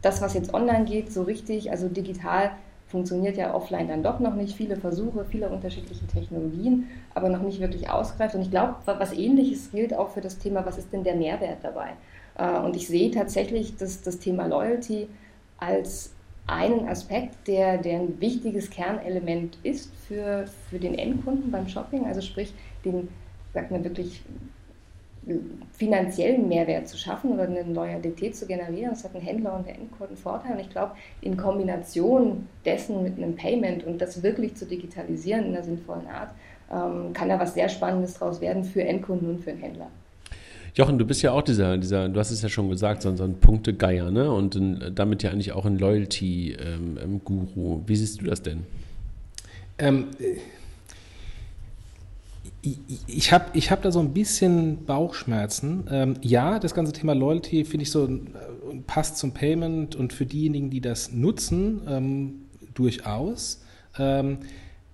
Das, 0.02 0.20
was 0.20 0.34
jetzt 0.34 0.52
online 0.52 0.84
geht, 0.84 1.12
so 1.12 1.22
richtig, 1.22 1.70
also 1.70 1.88
digital, 1.88 2.50
funktioniert 2.88 3.38
ja 3.38 3.54
offline 3.54 3.88
dann 3.88 4.02
doch 4.02 4.20
noch 4.20 4.34
nicht. 4.34 4.54
Viele 4.54 4.76
Versuche, 4.76 5.24
viele 5.24 5.48
unterschiedliche 5.48 6.06
Technologien, 6.06 6.88
aber 7.14 7.30
noch 7.30 7.40
nicht 7.40 7.58
wirklich 7.60 7.88
ausgereift. 7.88 8.34
Und 8.34 8.42
ich 8.42 8.50
glaube, 8.50 8.76
was 8.84 9.12
Ähnliches 9.12 9.72
gilt 9.72 9.94
auch 9.94 10.10
für 10.10 10.20
das 10.20 10.38
Thema, 10.38 10.66
was 10.66 10.76
ist 10.76 10.92
denn 10.92 11.02
der 11.02 11.16
Mehrwert 11.16 11.58
dabei? 11.62 11.92
Äh, 12.36 12.58
und 12.60 12.76
ich 12.76 12.86
sehe 12.86 13.10
tatsächlich 13.10 13.76
das, 13.76 14.02
das 14.02 14.18
Thema 14.18 14.46
Loyalty 14.46 15.08
als 15.58 16.12
einen 16.46 16.88
Aspekt, 16.88 17.48
der, 17.48 17.78
der 17.78 18.00
ein 18.00 18.20
wichtiges 18.20 18.68
Kernelement 18.68 19.56
ist 19.62 19.90
für, 20.06 20.46
für 20.68 20.78
den 20.78 20.94
Endkunden 20.94 21.50
beim 21.50 21.68
Shopping, 21.68 22.04
also 22.04 22.20
sprich 22.20 22.52
den, 22.84 23.08
sagt 23.54 23.70
man 23.70 23.84
wirklich, 23.84 24.22
finanziellen 25.72 26.48
Mehrwert 26.48 26.88
zu 26.88 26.98
schaffen 26.98 27.32
oder 27.32 27.44
eine 27.44 27.62
Loyalität 27.62 28.34
zu 28.34 28.46
generieren. 28.46 28.90
Das 28.90 29.04
hat 29.04 29.14
ein 29.14 29.20
Händler 29.20 29.54
und 29.56 29.66
der 29.66 29.76
Endkunden 29.76 30.16
Vorteil. 30.16 30.52
Und 30.52 30.60
ich 30.60 30.70
glaube, 30.70 30.92
in 31.20 31.36
Kombination 31.36 32.48
dessen 32.64 33.02
mit 33.02 33.16
einem 33.16 33.36
Payment 33.36 33.84
und 33.84 34.00
das 34.00 34.22
wirklich 34.22 34.54
zu 34.56 34.66
digitalisieren 34.66 35.46
in 35.46 35.54
einer 35.54 35.62
sinnvollen 35.62 36.06
Art, 36.08 36.30
ähm, 36.72 37.12
kann 37.12 37.28
da 37.28 37.38
was 37.38 37.54
sehr 37.54 37.68
Spannendes 37.68 38.14
draus 38.14 38.40
werden 38.40 38.64
für 38.64 38.82
Endkunden 38.82 39.30
und 39.30 39.44
für 39.44 39.52
den 39.52 39.60
Händler. 39.60 39.88
Jochen, 40.74 40.98
du 40.98 41.04
bist 41.04 41.22
ja 41.22 41.32
auch 41.32 41.42
dieser, 41.42 41.76
dieser, 41.76 42.08
du 42.08 42.18
hast 42.18 42.30
es 42.30 42.40
ja 42.40 42.48
schon 42.48 42.70
gesagt, 42.70 43.02
so, 43.02 43.14
so 43.14 43.24
ein 43.24 43.34
Punktegeier, 43.34 44.10
ne? 44.10 44.32
Und 44.32 44.54
ein, 44.54 44.92
damit 44.94 45.22
ja 45.22 45.30
eigentlich 45.30 45.52
auch 45.52 45.66
ein 45.66 45.78
Loyalty-Guru. 45.78 47.74
Ähm, 47.74 47.82
Wie 47.86 47.96
siehst 47.96 48.22
du 48.22 48.24
das 48.24 48.42
denn? 48.42 48.64
Ähm, 49.78 50.06
ich, 52.62 52.78
ich 53.06 53.32
habe 53.32 53.46
ich 53.54 53.70
hab 53.70 53.82
da 53.82 53.90
so 53.90 54.00
ein 54.00 54.12
bisschen 54.12 54.84
Bauchschmerzen. 54.86 55.86
Ähm, 55.90 56.14
ja, 56.22 56.58
das 56.58 56.74
ganze 56.74 56.92
Thema 56.92 57.14
Loyalty 57.14 57.64
finde 57.64 57.82
ich 57.82 57.90
so 57.90 58.06
äh, 58.06 58.20
passt 58.86 59.18
zum 59.18 59.32
Payment 59.32 59.96
und 59.96 60.12
für 60.12 60.26
diejenigen, 60.26 60.70
die 60.70 60.80
das 60.80 61.12
nutzen, 61.12 61.82
ähm, 61.88 62.34
durchaus. 62.74 63.62
Ähm, 63.98 64.38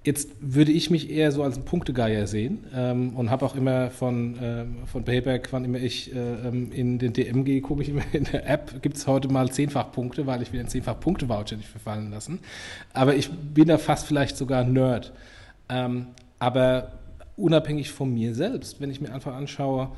Jetzt 0.08 0.30
würde 0.40 0.72
ich 0.72 0.88
mich 0.88 1.10
eher 1.10 1.32
so 1.32 1.42
als 1.42 1.58
ein 1.58 1.66
Punktegeier 1.66 2.26
sehen 2.26 2.64
ähm, 2.74 3.14
und 3.14 3.30
habe 3.30 3.44
auch 3.44 3.54
immer 3.54 3.90
von, 3.90 4.38
ähm, 4.40 4.76
von 4.86 5.04
Payback, 5.04 5.52
wann 5.52 5.66
immer 5.66 5.80
ich 5.80 6.14
äh, 6.14 6.48
ähm, 6.48 6.72
in 6.72 6.98
den 6.98 7.12
DM 7.12 7.44
gehe, 7.44 7.60
gucke 7.60 7.82
ich 7.82 7.90
immer 7.90 8.00
in 8.12 8.24
der 8.24 8.48
App, 8.48 8.80
gibt 8.80 8.96
es 8.96 9.06
heute 9.06 9.28
mal 9.28 9.50
zehnfach 9.50 9.92
Punkte, 9.92 10.26
weil 10.26 10.40
ich 10.40 10.50
will 10.50 10.60
einen 10.60 10.68
zehnfach 10.70 10.98
Punkte-Voucher 10.98 11.56
nicht 11.56 11.68
verfallen 11.68 12.10
lassen. 12.10 12.38
Aber 12.94 13.16
ich 13.16 13.28
bin 13.28 13.68
da 13.68 13.76
fast 13.76 14.06
vielleicht 14.06 14.38
sogar 14.38 14.64
Nerd. 14.64 15.12
Ähm, 15.68 16.06
aber 16.38 16.92
unabhängig 17.38 17.90
von 17.90 18.12
mir 18.12 18.34
selbst, 18.34 18.80
wenn 18.80 18.90
ich 18.90 19.00
mir 19.00 19.12
einfach 19.12 19.34
anschaue, 19.34 19.90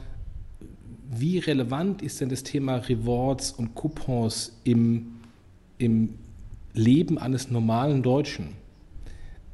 wie 1.11 1.38
relevant 1.38 2.02
ist 2.02 2.20
denn 2.20 2.28
das 2.28 2.44
Thema 2.44 2.76
Rewards 2.76 3.50
und 3.52 3.75
Coupons 3.75 4.61
im, 4.62 5.16
im 5.78 6.14
Leben 6.73 7.18
eines 7.18 7.50
normalen 7.50 8.02
Deutschen? 8.02 8.61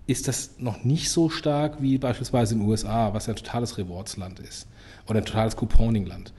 ist 0.07 0.29
das 0.29 0.53
noch 0.59 0.85
nicht 0.85 1.11
so 1.11 1.29
stark 1.29 1.83
wie 1.83 1.99
beispielsweise 1.99 2.55
in 2.55 2.61
den 2.61 2.69
USA, 2.69 3.13
was 3.13 3.27
ja 3.27 3.33
ein 3.33 3.37
totales 3.37 3.77
Rewards-Land 3.77 4.41
ist 4.41 4.69
oder 5.09 5.19
ein 5.19 5.25
totales 5.25 5.57
Couponing-Land. 5.57 6.33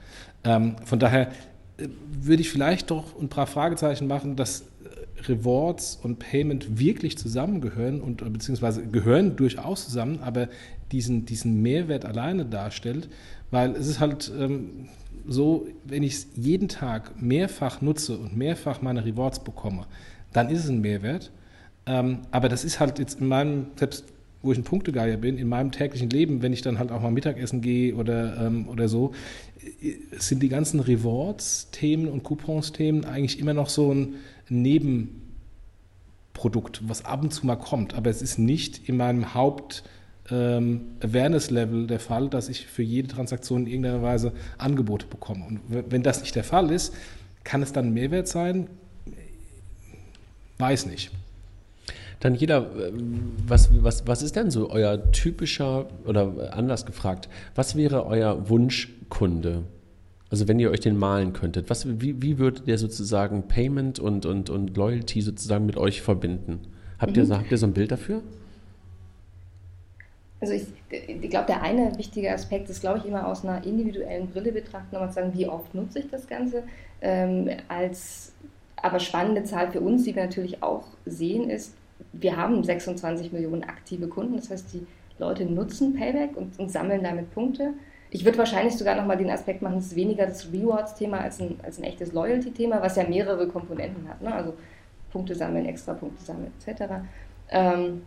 Ähm, 0.44 0.76
von 0.84 0.98
daher 0.98 1.28
äh, 1.76 1.88
würde 2.20 2.40
ich 2.40 2.50
vielleicht 2.50 2.90
doch 2.90 3.18
ein 3.20 3.28
paar 3.28 3.46
Fragezeichen 3.46 4.06
machen, 4.06 4.36
dass 4.36 4.62
äh, 4.62 5.26
Rewards 5.28 5.98
und 6.02 6.18
Payment 6.18 6.78
wirklich 6.78 7.18
zusammengehören 7.18 8.00
und 8.00 8.22
äh, 8.22 8.30
beziehungsweise 8.30 8.86
gehören 8.86 9.36
durchaus 9.36 9.84
zusammen, 9.84 10.20
aber 10.22 10.48
diesen, 10.92 11.26
diesen 11.26 11.62
Mehrwert 11.62 12.04
alleine 12.04 12.44
darstellt, 12.44 13.08
weil 13.50 13.72
es 13.72 13.86
ist 13.86 14.00
halt 14.00 14.30
ähm, 14.38 14.88
so, 15.26 15.66
wenn 15.84 16.02
ich 16.02 16.14
es 16.14 16.26
jeden 16.36 16.68
Tag 16.68 17.20
mehrfach 17.20 17.82
nutze 17.82 18.16
und 18.16 18.36
mehrfach 18.36 18.82
meine 18.82 19.04
Rewards 19.04 19.40
bekomme, 19.40 19.86
dann 20.32 20.48
ist 20.48 20.64
es 20.64 20.70
ein 20.70 20.80
Mehrwert. 20.80 21.30
Ähm, 21.86 22.20
aber 22.30 22.48
das 22.48 22.64
ist 22.64 22.80
halt 22.80 22.98
jetzt 22.98 23.20
in 23.20 23.28
meinem, 23.28 23.66
selbst 23.76 24.04
wo 24.42 24.52
ich 24.52 24.58
ein 24.58 24.64
Punktegeier 24.64 25.16
bin, 25.16 25.36
in 25.36 25.48
meinem 25.48 25.72
täglichen 25.72 26.10
Leben, 26.10 26.42
wenn 26.42 26.52
ich 26.52 26.62
dann 26.62 26.78
halt 26.78 26.92
auch 26.92 27.02
mal 27.02 27.10
Mittagessen 27.10 27.60
gehe 27.60 27.94
oder, 27.94 28.46
ähm, 28.46 28.68
oder 28.68 28.88
so, 28.88 29.12
äh, 29.82 29.94
sind 30.18 30.42
die 30.42 30.48
ganzen 30.48 30.80
Rewards-Themen 30.80 32.08
und 32.08 32.22
Coupons-Themen 32.22 33.04
eigentlich 33.04 33.40
immer 33.40 33.54
noch 33.54 33.68
so 33.68 33.92
ein 33.92 34.14
Nebenprodukt, 34.48 36.82
was 36.86 37.04
ab 37.04 37.22
und 37.22 37.32
zu 37.32 37.46
mal 37.46 37.56
kommt. 37.56 37.94
Aber 37.94 38.10
es 38.10 38.22
ist 38.22 38.38
nicht 38.38 38.88
in 38.88 38.96
meinem 38.96 39.34
Haupt- 39.34 39.82
ähm, 40.30 40.80
Awareness-Level 41.00 41.86
der 41.86 42.00
Fall, 42.00 42.28
dass 42.28 42.48
ich 42.48 42.66
für 42.66 42.82
jede 42.82 43.08
Transaktion 43.08 43.62
in 43.62 43.66
irgendeiner 43.68 44.02
Weise 44.02 44.32
Angebote 44.58 45.06
bekomme. 45.06 45.46
Und 45.46 45.60
wenn 45.68 46.02
das 46.02 46.20
nicht 46.20 46.34
der 46.34 46.44
Fall 46.44 46.70
ist, 46.70 46.94
kann 47.44 47.62
es 47.62 47.72
dann 47.72 47.86
ein 47.86 47.94
Mehrwert 47.94 48.28
sein? 48.28 48.68
Weiß 50.58 50.86
nicht. 50.86 51.10
Dann 52.20 52.34
jeder, 52.34 52.62
äh, 52.62 52.92
was, 53.46 53.70
was, 53.82 54.06
was 54.06 54.22
ist 54.22 54.36
denn 54.36 54.50
so 54.50 54.70
euer 54.70 55.12
typischer, 55.12 55.86
oder 56.04 56.52
anders 56.56 56.84
gefragt, 56.84 57.28
was 57.54 57.76
wäre 57.76 58.06
euer 58.06 58.48
Wunschkunde? 58.48 59.62
Also 60.30 60.46
wenn 60.46 60.58
ihr 60.58 60.70
euch 60.70 60.80
den 60.80 60.98
malen 60.98 61.32
könntet, 61.32 61.70
was, 61.70 61.86
wie, 62.00 62.20
wie 62.20 62.38
würdet 62.38 62.66
ihr 62.66 62.76
sozusagen 62.76 63.48
Payment 63.48 63.98
und, 63.98 64.26
und, 64.26 64.50
und 64.50 64.76
Loyalty 64.76 65.22
sozusagen 65.22 65.64
mit 65.64 65.76
euch 65.76 66.02
verbinden? 66.02 66.60
Habt, 66.98 67.16
mhm. 67.16 67.22
ihr, 67.22 67.36
habt 67.36 67.50
ihr 67.50 67.58
so 67.58 67.66
ein 67.66 67.72
Bild 67.72 67.92
dafür? 67.92 68.22
Also 70.40 70.54
ich, 70.54 70.66
ich 70.90 71.30
glaube, 71.30 71.46
der 71.46 71.62
eine 71.62 71.96
wichtige 71.98 72.32
Aspekt 72.32 72.70
ist, 72.70 72.80
glaube 72.80 72.98
ich, 72.98 73.06
immer 73.06 73.26
aus 73.26 73.44
einer 73.44 73.64
individuellen 73.64 74.28
Brille 74.28 74.52
betrachten, 74.52 74.88
nochmal 74.92 75.08
zu 75.08 75.16
sagen, 75.16 75.32
wie 75.34 75.48
oft 75.48 75.74
nutze 75.74 75.98
ich 75.98 76.10
das 76.10 76.28
Ganze. 76.28 76.62
Ähm, 77.00 77.50
als 77.68 78.32
aber 78.76 79.00
spannende 79.00 79.42
Zahl 79.44 79.70
für 79.72 79.80
uns, 79.80 80.04
die 80.04 80.14
wir 80.14 80.24
natürlich 80.24 80.62
auch 80.62 80.84
sehen, 81.04 81.50
ist, 81.50 81.74
wir 82.12 82.36
haben 82.36 82.62
26 82.62 83.32
Millionen 83.32 83.64
aktive 83.64 84.06
Kunden, 84.06 84.36
das 84.36 84.50
heißt, 84.50 84.72
die 84.72 84.86
Leute 85.18 85.44
nutzen 85.44 85.94
Payback 85.94 86.36
und, 86.36 86.58
und 86.58 86.70
sammeln 86.70 87.02
damit 87.02 87.34
Punkte. 87.34 87.74
Ich 88.10 88.24
würde 88.24 88.38
wahrscheinlich 88.38 88.76
sogar 88.76 88.94
nochmal 88.94 89.18
den 89.18 89.30
Aspekt 89.30 89.60
machen, 89.60 89.78
es 89.78 89.86
ist 89.86 89.96
weniger 89.96 90.26
das 90.26 90.50
Rewards-Thema 90.52 91.20
als 91.20 91.40
ein, 91.40 91.58
als 91.62 91.78
ein 91.78 91.84
echtes 91.84 92.12
Loyalty-Thema, 92.12 92.80
was 92.80 92.96
ja 92.96 93.06
mehrere 93.06 93.48
Komponenten 93.48 94.08
hat. 94.08 94.22
Ne? 94.22 94.32
Also 94.32 94.54
Punkte 95.10 95.34
sammeln, 95.34 95.66
extra 95.66 95.94
Punkte 95.94 96.22
sammeln, 96.22 96.52
etc. 96.64 96.82
Ähm, 97.50 98.02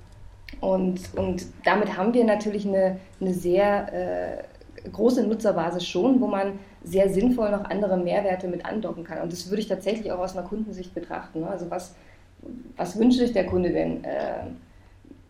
und, 0.59 0.99
und 1.15 1.45
damit 1.63 1.97
haben 1.97 2.13
wir 2.13 2.23
natürlich 2.23 2.67
eine, 2.67 2.97
eine 3.19 3.33
sehr 3.33 3.93
äh, 3.93 4.89
große 4.89 5.25
Nutzerbasis 5.25 5.85
schon, 5.85 6.21
wo 6.21 6.27
man 6.27 6.59
sehr 6.83 7.09
sinnvoll 7.09 7.51
noch 7.51 7.65
andere 7.65 7.97
Mehrwerte 7.97 8.47
mit 8.47 8.65
andocken 8.65 9.03
kann. 9.03 9.21
Und 9.21 9.31
das 9.31 9.49
würde 9.49 9.61
ich 9.61 9.67
tatsächlich 9.67 10.11
auch 10.11 10.19
aus 10.19 10.35
einer 10.35 10.47
Kundensicht 10.47 10.93
betrachten. 10.93 11.41
Ne? 11.41 11.47
Also 11.47 11.69
was, 11.69 11.95
was 12.75 12.97
wünscht 12.97 13.19
sich 13.19 13.33
der 13.33 13.45
Kunde 13.45 13.71
denn? 13.71 14.03
Äh, 14.03 14.47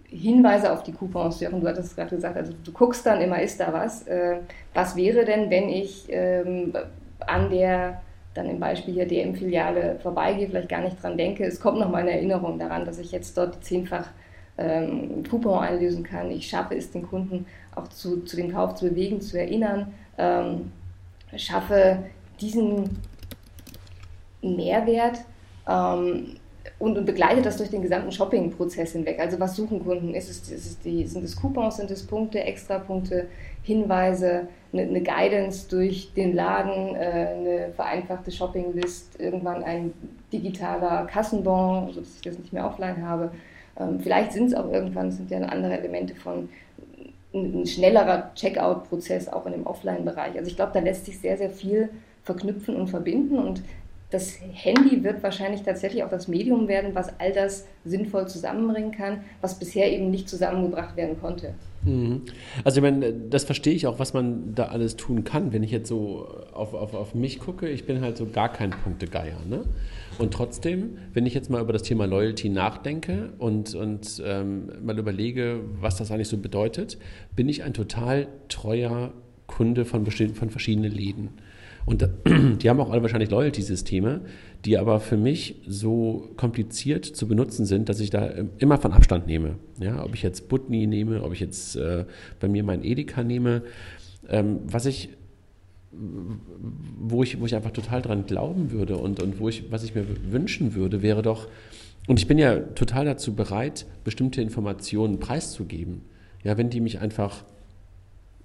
Hinweise 0.08 0.74
auf 0.74 0.84
die 0.84 0.92
Coupons, 0.92 1.40
Jochen, 1.40 1.62
du 1.62 1.68
hattest 1.68 1.90
es 1.90 1.96
gerade 1.96 2.14
gesagt, 2.14 2.36
also 2.36 2.54
du 2.64 2.72
guckst 2.74 3.06
dann 3.06 3.22
immer, 3.22 3.42
ist 3.42 3.62
da 3.62 3.72
was? 3.72 4.06
Äh, 4.08 4.40
was 4.74 4.98
wäre 4.98 5.24
denn, 5.24 5.50
wenn 5.50 5.70
ich 5.70 6.08
ähm, 6.10 6.74
an 7.20 7.50
der, 7.50 8.02
dann 8.34 8.50
im 8.50 8.60
Beispiel 8.60 8.94
hier 8.94 9.08
DM-Filiale 9.08 10.00
vorbeigehe, 10.02 10.48
vielleicht 10.48 10.68
gar 10.68 10.82
nicht 10.82 11.02
dran 11.02 11.18
denke, 11.18 11.46
es 11.46 11.62
kommt 11.62 11.80
noch 11.80 11.90
mal 11.90 12.02
eine 12.02 12.12
Erinnerung 12.12 12.60
daran, 12.60 12.84
dass 12.84 13.00
ich 13.00 13.14
jetzt 13.14 13.38
dort 13.38 13.64
zehnfach 13.64 14.10
ähm, 14.58 15.24
Coupon 15.30 15.60
einlösen 15.60 16.04
kann. 16.04 16.30
Ich 16.32 16.48
schaffe 16.48 16.76
es, 16.76 16.92
den 16.92 17.08
Kunden 17.08 17.46
auch 17.76 17.88
zu, 17.88 18.22
zu 18.24 18.36
dem 18.36 18.52
Kauf 18.52 18.76
zu 18.76 18.90
bewegen, 18.90 19.22
zu 19.22 19.40
erinnern, 19.40 19.94
ähm, 20.18 20.72
schaffe 21.36 22.00
diesen 22.40 22.98
Mehrwert 24.42 25.20
ähm, 25.68 26.38
und, 26.80 26.98
und, 26.98 27.06
begleitet 27.06 27.46
das 27.46 27.58
durch 27.58 27.70
den 27.70 27.82
gesamten 27.82 28.12
Shopping-Prozess 28.12 28.94
hinweg. 28.94 29.20
Also 29.20 29.40
was 29.40 29.56
suchen 29.56 29.84
Kunden? 29.84 30.14
Ist 30.14 30.30
es, 30.30 30.52
ist 30.52 30.66
es 30.66 30.80
die, 30.80 31.06
sind 31.06 31.24
es 31.24 31.36
Coupons, 31.36 31.78
sind 31.78 31.92
es 31.92 32.06
Punkte, 32.06 32.44
Extrapunkte, 32.44 33.28
Hinweise, 33.64 34.48
eine, 34.74 34.84
eine 34.84 35.02
Guidance 35.02 35.68
durch 35.70 36.14
den 36.14 36.36
Laden, 36.36 36.96
äh, 36.96 37.00
eine 37.00 37.74
vereinfachte 37.76 38.32
Shopping-List, 38.32 39.20
irgendwann 39.20 39.64
ein 39.64 39.94
digitaler 40.34 41.06
Kassenbon, 41.06 41.94
sodass 41.94 42.16
ich 42.16 42.22
das 42.22 42.40
nicht 42.40 42.54
mehr 42.54 42.66
offline 42.66 43.06
habe. 43.06 43.32
Ähm, 43.80 44.00
vielleicht 44.00 44.34
sind 44.34 44.48
es 44.48 44.54
auch 44.54 44.72
irgendwann, 44.72 45.12
sind 45.12 45.32
ja 45.32 45.40
andere 45.40 45.78
Elemente 45.80 46.16
von 46.16 46.50
ein 47.34 47.66
schnellerer 47.66 48.32
Checkout-Prozess 48.36 49.30
auch 49.30 49.46
in 49.46 49.54
dem 49.54 49.66
Offline-Bereich. 49.66 50.38
Also 50.38 50.50
ich 50.50 50.56
glaube, 50.56 50.72
da 50.74 50.80
lässt 50.80 51.06
sich 51.06 51.20
sehr, 51.20 51.38
sehr 51.38 51.50
viel 51.50 51.90
verknüpfen 52.24 52.76
und 52.76 52.88
verbinden 52.90 53.40
und 53.40 53.64
das 54.12 54.38
Handy 54.52 55.04
wird 55.06 55.24
wahrscheinlich 55.24 55.64
tatsächlich 55.64 56.04
auch 56.04 56.10
das 56.10 56.28
Medium 56.28 56.68
werden, 56.68 56.94
was 56.94 57.18
all 57.20 57.32
das 57.32 57.66
sinnvoll 57.86 58.28
zusammenbringen 58.28 58.92
kann, 58.92 59.22
was 59.40 59.58
bisher 59.58 59.90
eben 59.90 60.12
nicht 60.12 60.28
zusammengebracht 60.28 60.98
werden 60.98 61.20
konnte. 61.20 61.54
Mhm. 61.84 62.24
Also 62.66 62.80
ich 62.80 62.82
meine, 62.82 63.14
das 63.14 63.46
verstehe 63.46 63.74
ich 63.74 63.88
auch, 63.88 64.00
was 64.00 64.14
man 64.14 64.54
da 64.54 64.66
alles 64.66 64.98
tun 64.98 65.24
kann. 65.24 65.54
Wenn 65.54 65.64
ich 65.64 65.72
jetzt 65.72 65.88
so 65.88 66.28
auf, 66.54 66.74
auf, 66.74 66.94
auf 66.94 67.16
mich 67.16 67.40
gucke, 67.40 67.70
ich 67.70 67.86
bin 67.86 68.02
halt 68.02 68.18
so 68.18 68.26
gar 68.26 68.52
kein 68.52 68.72
Punktegeier. 68.72 69.38
Ne? 69.50 69.64
Und 70.18 70.34
trotzdem, 70.34 70.98
wenn 71.14 71.26
ich 71.26 71.34
jetzt 71.34 71.50
mal 71.50 71.62
über 71.62 71.74
das 71.74 71.84
Thema 71.84 72.06
Loyalty 72.06 72.50
nachdenke 72.50 73.34
und, 73.40 73.74
und 73.76 74.22
ähm, 74.26 74.72
mal 74.84 74.98
überlege, 74.98 75.62
was 75.80 75.98
das 75.98 76.12
eigentlich 76.12 76.28
so 76.28 76.38
bedeutet, 76.38 76.98
bin 77.36 77.50
ich 77.50 77.64
ein 77.64 77.74
total 77.74 78.28
treuer 78.48 79.14
Kunde 79.48 79.86
von, 79.86 80.06
von 80.06 80.50
verschiedenen 80.50 80.92
Läden. 80.92 81.30
Und 81.86 82.08
die 82.62 82.70
haben 82.70 82.80
auch 82.80 82.92
alle 82.92 83.02
wahrscheinlich 83.02 83.32
Loyalty-Systeme, 83.32 84.22
die 84.66 84.78
aber 84.78 85.00
für 85.00 85.18
mich 85.18 85.56
so 85.68 86.30
kompliziert 86.38 87.06
zu 87.06 87.28
benutzen 87.28 87.66
sind, 87.66 87.90
dass 87.90 88.00
ich 88.00 88.10
da 88.10 88.32
immer 88.60 88.78
von 88.78 88.94
Abstand 88.94 89.28
nehme. 89.28 89.56
Ja, 89.80 90.04
ob 90.04 90.14
ich 90.14 90.22
jetzt 90.22 90.50
Butni 90.50 90.88
nehme, 90.88 91.24
ob 91.24 91.34
ich 91.34 91.40
jetzt 91.40 91.76
äh, 91.76 92.06
bei 92.40 92.48
mir 92.48 92.64
mein 92.64 92.84
Edeka 92.84 93.24
nehme. 93.24 93.64
Ähm, 94.30 94.60
was 94.66 94.86
ich 94.86 95.10
wo 95.92 97.24
ich, 97.24 97.40
wo 97.40 97.46
ich 97.46 97.56
einfach 97.56 97.72
total 97.72 98.02
dran 98.02 98.26
glauben 98.26 98.72
würde 98.72 98.98
und, 98.98 99.22
und 99.22 99.40
wo 99.40 99.50
ich, 99.50 99.72
was 99.72 99.84
ich 99.84 99.94
mir 99.94 100.06
wünschen 100.32 100.74
würde, 100.74 101.02
wäre 101.02 101.22
doch, 101.22 101.48
und 102.08 102.20
ich 102.20 102.28
bin 102.28 102.38
ja 102.38 102.60
total 102.60 103.06
dazu 103.06 103.36
bereit, 103.36 103.86
bestimmte 104.04 104.42
Informationen 104.42 105.20
preiszugeben. 105.20 106.02
Ja, 106.44 106.58
wenn 106.58 106.70
die 106.70 106.80
mich 106.80 107.00
einfach, 107.00 107.44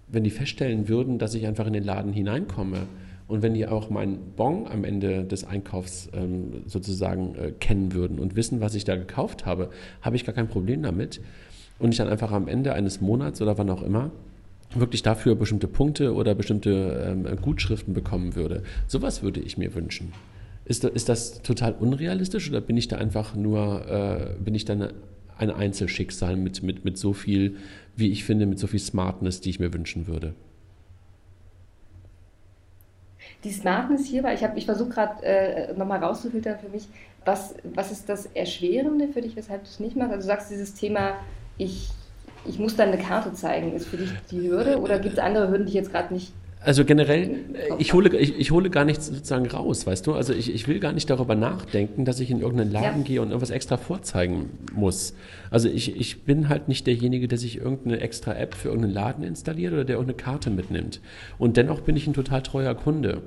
wenn 0.09 0.25
die 0.25 0.31
feststellen 0.31 0.89
würden, 0.89 1.19
dass 1.19 1.35
ich 1.35 1.47
einfach 1.47 1.67
in 1.67 1.73
den 1.73 1.85
Laden 1.85 2.13
hineinkomme 2.13 2.87
und 3.29 3.43
wenn 3.43 3.55
die 3.55 3.67
auch 3.67 3.91
meinen 3.91 4.19
Bon 4.37 4.69
am 4.69 4.85
Ende 4.85 5.25
des 5.25 5.45
Einkaufs 5.45 6.11
ähm, 6.13 6.63
sozusagen 6.67 7.35
äh, 7.37 7.53
kennen 7.53 7.93
würden 7.93 8.19
und 8.19 8.37
wissen, 8.37 8.61
was 8.61 8.75
ich 8.75 8.85
da 8.85 8.97
gekauft 8.97 9.47
habe, 9.47 9.71
habe 10.03 10.17
ich 10.17 10.25
gar 10.25 10.35
kein 10.35 10.49
Problem 10.49 10.83
damit. 10.83 11.21
Und 11.79 11.91
ich 11.91 11.99
dann 11.99 12.09
einfach 12.09 12.33
am 12.33 12.49
Ende 12.49 12.73
eines 12.73 13.01
Monats 13.01 13.43
oder 13.43 13.59
wann 13.59 13.69
auch 13.69 13.83
immer 13.83 14.11
wirklich 14.75 15.03
dafür 15.03 15.35
bestimmte 15.35 15.69
Punkte 15.69 16.15
oder 16.15 16.35
bestimmte 16.35 17.07
ähm, 17.07 17.37
Gutschriften 17.41 17.95
bekommen 17.95 18.35
würde. 18.35 18.63
Sowas 18.87 19.23
würde 19.23 19.41
ich 19.41 19.57
mir 19.57 19.75
wünschen. 19.75 20.13
Ist, 20.65 20.85
ist 20.85 21.09
das 21.09 21.43
total 21.43 21.75
unrealistisch 21.75 22.51
oder 22.51 22.61
bin 22.61 22.77
ich 22.77 22.89
da 22.89 22.97
einfach 22.97 23.37
nur, 23.37 23.89
äh, 23.89 24.43
bin 24.43 24.55
ich 24.55 24.65
dann 24.65 24.93
ein 25.39 25.51
Einzelschicksal 25.51 26.37
mit, 26.37 26.63
mit, 26.63 26.85
mit 26.85 26.99
so 26.99 27.13
viel, 27.13 27.57
wie 27.95 28.11
ich 28.11 28.25
finde, 28.25 28.47
mit 28.47 28.59
so 28.59 28.67
viel 28.67 28.81
Smartness, 28.81 29.41
die 29.41 29.51
ich 29.51 29.61
mir 29.61 29.73
wünschen 29.73 30.07
würde? 30.07 30.35
Die 33.45 33.53
Smartness 33.53 34.07
hierbei, 34.07 34.35
ich, 34.35 34.43
ich 34.57 34.65
versuche 34.65 34.89
gerade 34.89 35.25
äh, 35.25 35.73
nochmal 35.75 36.03
rauszufiltern 36.03 36.59
für 36.59 36.69
mich, 36.69 36.89
was, 37.25 37.55
was 37.63 37.93
ist 37.93 38.09
das 38.09 38.27
Erschwerende 38.27 39.09
für 39.09 39.21
dich, 39.21 39.37
weshalb 39.37 39.65
du 39.65 39.69
es 39.69 39.81
nicht 39.81 39.97
machst? 39.97 40.13
Also 40.13 40.23
du 40.23 40.27
sagst 40.27 40.51
dieses 40.51 40.75
Thema, 40.75 41.17
ich, 41.59 41.91
ich 42.49 42.59
muss 42.59 42.77
dann 42.77 42.89
eine 42.89 43.03
Karte 43.03 43.33
zeigen, 43.33 43.75
ist 43.75 43.89
für 43.89 43.97
dich 43.97 44.11
die 44.31 44.49
Hürde 44.49 44.79
oder 44.79 44.99
gibt 44.99 45.15
es 45.15 45.19
andere 45.19 45.49
Hürden, 45.49 45.67
die 45.67 45.71
ich 45.71 45.75
jetzt 45.75 45.93
gerade 45.93 46.13
nicht 46.13 46.33
also 46.67 46.85
generell, 46.85 47.45
ich 47.79 47.93
hole, 47.93 48.09
ich, 48.19 48.37
ich, 48.41 48.51
hole 48.51 48.71
gar 48.71 48.85
nichts 48.85 49.07
sozusagen 49.07 49.47
raus, 49.47 49.87
weißt 49.87 50.05
du? 50.05 50.15
Also 50.15 50.33
ich, 50.33 50.53
ich 50.53 50.67
will 50.67 50.81
gar 50.81 50.93
nicht 50.93 51.09
darüber 51.09 51.37
nachdenken, 51.37 52.05
dass 52.05 52.19
ich 52.19 52.29
in 52.29 52.41
irgendeinen 52.41 52.73
Laden 52.73 53.03
ja. 53.03 53.07
gehe 53.07 53.23
und 53.23 53.29
irgendwas 53.29 53.51
extra 53.51 53.77
vorzeigen 53.77 54.51
muss. 54.75 55.15
Also 55.51 55.69
ich, 55.69 55.97
ich 55.97 56.25
bin 56.25 56.49
halt 56.49 56.67
nicht 56.67 56.89
derjenige, 56.89 57.29
der 57.29 57.39
sich 57.39 57.59
irgendeine 57.59 58.01
extra 58.01 58.35
App 58.35 58.57
für 58.57 58.69
irgendeinen 58.71 58.95
Laden 58.95 59.23
installiert 59.23 59.75
oder 59.75 59.85
der 59.85 59.95
irgendeine 59.95 60.21
Karte 60.21 60.51
mitnimmt. 60.51 61.01
Und 61.39 61.57
dennoch 61.57 61.83
bin 61.83 61.97
ich 61.97 62.09
ein 62.09 62.15
total 62.15 62.43
treuer 62.43 62.75
Kunde 62.75 63.23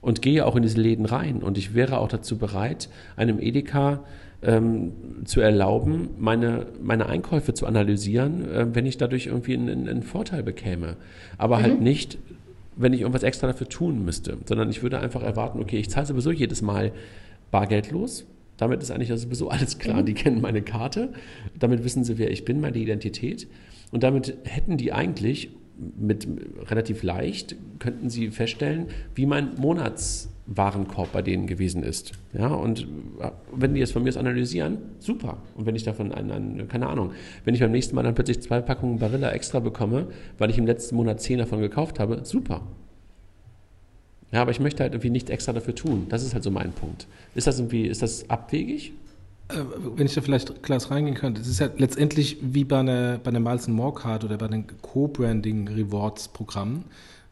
und 0.00 0.22
gehe 0.22 0.46
auch 0.46 0.56
in 0.56 0.62
diese 0.62 0.80
Läden 0.80 1.04
rein. 1.04 1.42
Und 1.42 1.58
ich 1.58 1.74
wäre 1.74 1.98
auch 1.98 2.08
dazu 2.08 2.38
bereit, 2.38 2.88
einem 3.14 3.40
Edeka 3.40 4.04
ähm, 4.42 4.92
zu 5.24 5.40
erlauben, 5.40 6.10
meine, 6.18 6.66
meine 6.82 7.06
Einkäufe 7.06 7.54
zu 7.54 7.66
analysieren, 7.66 8.50
äh, 8.50 8.74
wenn 8.74 8.86
ich 8.86 8.96
dadurch 8.96 9.26
irgendwie 9.26 9.54
einen, 9.54 9.88
einen 9.88 10.02
Vorteil 10.02 10.42
bekäme. 10.42 10.96
Aber 11.38 11.56
halt 11.56 11.66
mhm. 11.66 11.72
halt 11.72 11.82
nicht 11.82 12.18
wenn 12.80 12.92
ich 12.94 13.02
irgendwas 13.02 13.22
extra 13.22 13.46
dafür 13.46 13.68
tun 13.68 14.04
müsste, 14.04 14.38
sondern 14.46 14.70
ich 14.70 14.82
würde 14.82 14.98
einfach 14.98 15.22
erwarten, 15.22 15.60
okay, 15.60 15.78
ich 15.78 15.90
zahle 15.90 16.06
sowieso 16.06 16.30
jedes 16.30 16.62
Mal 16.62 16.92
bargeldlos. 17.50 18.26
Damit 18.56 18.82
ist 18.82 18.90
eigentlich 18.90 19.08
sowieso 19.08 19.48
alles 19.50 19.78
klar. 19.78 20.00
Mhm. 20.00 20.06
Die 20.06 20.14
kennen 20.14 20.40
meine 20.40 20.62
Karte, 20.62 21.12
damit 21.58 21.84
wissen 21.84 22.04
sie, 22.04 22.18
wer 22.18 22.30
ich 22.30 22.44
bin, 22.44 22.60
meine 22.60 22.78
Identität. 22.78 23.48
Und 23.90 24.02
damit 24.02 24.36
hätten 24.44 24.76
die 24.76 24.92
eigentlich 24.92 25.50
mit 25.98 26.26
relativ 26.68 27.02
leicht, 27.02 27.56
könnten 27.78 28.10
sie 28.10 28.30
feststellen, 28.30 28.86
wie 29.14 29.26
mein 29.26 29.54
Monats 29.56 30.28
Warenkorb 30.46 31.12
bei 31.12 31.22
denen 31.22 31.46
gewesen 31.46 31.84
ist. 31.84 32.12
Ja, 32.32 32.48
und 32.48 32.80
äh, 33.20 33.30
wenn 33.54 33.72
die 33.72 33.80
jetzt 33.80 33.92
von 33.92 34.02
mir 34.02 34.08
aus 34.08 34.16
analysieren, 34.16 34.78
super. 34.98 35.38
Und 35.54 35.66
wenn 35.66 35.76
ich 35.76 35.84
davon, 35.84 36.12
ein, 36.12 36.30
ein, 36.30 36.68
keine 36.68 36.88
Ahnung, 36.88 37.12
wenn 37.44 37.54
ich 37.54 37.60
beim 37.60 37.70
nächsten 37.70 37.94
Mal 37.94 38.02
dann 38.02 38.16
plötzlich 38.16 38.42
zwei 38.42 38.60
Packungen 38.60 38.98
Barilla 38.98 39.30
extra 39.30 39.60
bekomme, 39.60 40.08
weil 40.38 40.50
ich 40.50 40.58
im 40.58 40.66
letzten 40.66 40.96
Monat 40.96 41.20
zehn 41.20 41.38
davon 41.38 41.60
gekauft 41.60 42.00
habe, 42.00 42.24
super. 42.24 42.62
Ja, 44.32 44.42
aber 44.42 44.50
ich 44.50 44.60
möchte 44.60 44.82
halt 44.82 44.92
irgendwie 44.92 45.10
nichts 45.10 45.30
extra 45.30 45.52
dafür 45.52 45.74
tun. 45.74 46.06
Das 46.08 46.24
ist 46.24 46.34
halt 46.34 46.42
so 46.42 46.50
mein 46.50 46.72
Punkt. 46.72 47.06
Ist 47.34 47.46
das 47.46 47.58
irgendwie, 47.58 47.86
ist 47.86 48.02
das 48.02 48.28
abwegig? 48.28 48.92
Äh, 49.52 49.64
wenn 49.96 50.06
ich 50.06 50.14
da 50.14 50.20
vielleicht 50.20 50.62
Klaas 50.62 50.90
reingehen 50.90 51.16
könnte, 51.16 51.40
es 51.40 51.48
ist 51.48 51.60
ja 51.60 51.68
letztendlich 51.76 52.38
wie 52.40 52.64
bei 52.64 52.80
einer, 52.80 53.18
bei 53.18 53.30
einer 53.30 53.40
Miles 53.40 53.68
More 53.68 53.94
Card 53.94 54.24
oder 54.24 54.38
bei 54.38 54.46
einem 54.46 54.64
Co-Branding 54.82 55.68
Rewards 55.68 56.28
Programm 56.28 56.84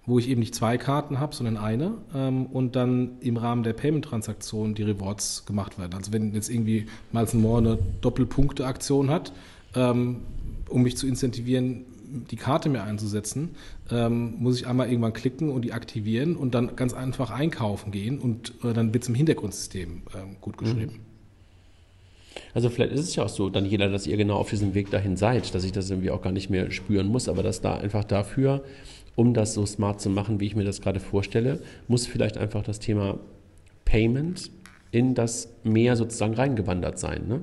wo 0.09 0.19
ich 0.19 0.31
eben 0.31 0.41
nicht 0.41 0.55
zwei 0.55 0.79
Karten 0.79 1.21
habe, 1.21 1.35
sondern 1.35 1.59
eine 1.59 1.93
ähm, 2.15 2.47
und 2.47 2.77
dann 2.77 3.19
im 3.21 3.37
Rahmen 3.37 3.63
der 3.63 3.75
Payment-Transaktion 3.75 4.75
die 4.75 4.83
Rewards 4.83 5.45
gemacht 5.45 5.79
werden. 5.79 5.93
Also 5.95 6.13
wenn 6.13 6.33
jetzt 6.33 6.49
irgendwie 6.49 6.87
Miles 7.13 7.35
More 7.35 7.59
eine 7.59 7.79
Doppelpunkte-Aktion 8.01 9.11
hat, 9.11 9.33
ähm, 9.75 10.23
um 10.71 10.83
mich 10.83 10.97
zu 10.97 11.07
incentivieren, 11.07 11.85
die 12.31 12.37
Karte 12.37 12.71
mir 12.71 12.85
einzusetzen, 12.85 13.51
ähm, 13.91 14.37
muss 14.39 14.59
ich 14.59 14.67
einmal 14.67 14.89
irgendwann 14.89 15.13
klicken 15.13 15.51
und 15.51 15.63
die 15.63 15.75
aktivieren 15.75 16.37
und 16.37 16.55
dann 16.55 16.75
ganz 16.75 16.95
einfach 16.95 17.31
einkaufen 17.31 17.93
gehen 17.93 18.19
und 18.19 18.55
äh, 18.65 18.73
dann 18.73 18.95
wird 18.95 19.03
es 19.03 19.11
im 19.11 19.15
Hintergrundsystem 19.15 20.03
äh, 20.15 20.35
gut 20.41 20.57
geschrieben. 20.57 20.95
Mhm. 20.95 21.08
Also 22.55 22.71
vielleicht 22.71 22.93
ist 22.93 23.01
es 23.01 23.17
ja 23.17 23.25
auch 23.25 23.29
so, 23.29 23.51
jeder, 23.51 23.89
dass 23.89 24.07
ihr 24.07 24.17
genau 24.17 24.37
auf 24.37 24.51
diesem 24.51 24.75
Weg 24.75 24.91
dahin 24.91 25.17
seid, 25.17 25.55
dass 25.55 25.65
ich 25.65 25.73
das 25.73 25.91
irgendwie 25.91 26.11
auch 26.11 26.23
gar 26.23 26.33
nicht 26.33 26.51
mehr 26.51 26.71
spüren 26.71 27.09
muss, 27.09 27.29
aber 27.29 27.43
dass 27.43 27.61
da 27.61 27.75
einfach 27.75 28.05
dafür 28.05 28.63
um 29.19 29.35
das 29.35 29.53
so 29.53 29.67
smart 29.67 30.01
zu 30.01 30.11
machen, 30.11 30.39
wie 30.39 30.47
ich 30.47 30.55
mir 30.55 30.63
das 30.63 30.81
gerade 30.81 31.01
vorstelle, 31.01 31.59
muss 31.89 32.07
vielleicht 32.07 32.39
einfach 32.39 32.63
das 32.63 32.79
Thema 32.79 33.19
Payment 33.85 34.49
in 34.93 35.17
das 35.17 35.49
Meer 35.65 35.97
sozusagen 35.97 36.35
reingewandert 36.35 37.01
sein. 37.01 37.27
Ne? 37.27 37.43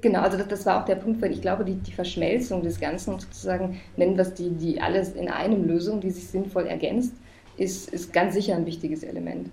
Genau, 0.00 0.20
also 0.20 0.38
das, 0.38 0.48
das, 0.48 0.64
war 0.64 0.80
auch 0.80 0.86
der 0.86 0.94
Punkt, 0.94 1.20
weil 1.20 1.32
ich 1.32 1.42
glaube, 1.42 1.66
die, 1.66 1.74
die 1.74 1.92
Verschmelzung 1.92 2.62
des 2.62 2.80
Ganzen 2.80 3.20
sozusagen, 3.20 3.78
nennen 3.98 4.16
wir 4.16 4.22
es 4.22 4.32
die, 4.32 4.48
die 4.48 4.80
alles 4.80 5.12
in 5.12 5.28
einem 5.28 5.68
Lösung, 5.68 6.00
die 6.00 6.10
sich 6.10 6.28
sinnvoll 6.28 6.66
ergänzt, 6.66 7.12
ist, 7.58 7.92
ist 7.92 8.10
ganz 8.10 8.32
sicher 8.32 8.56
ein 8.56 8.64
wichtiges 8.64 9.02
Element. 9.02 9.50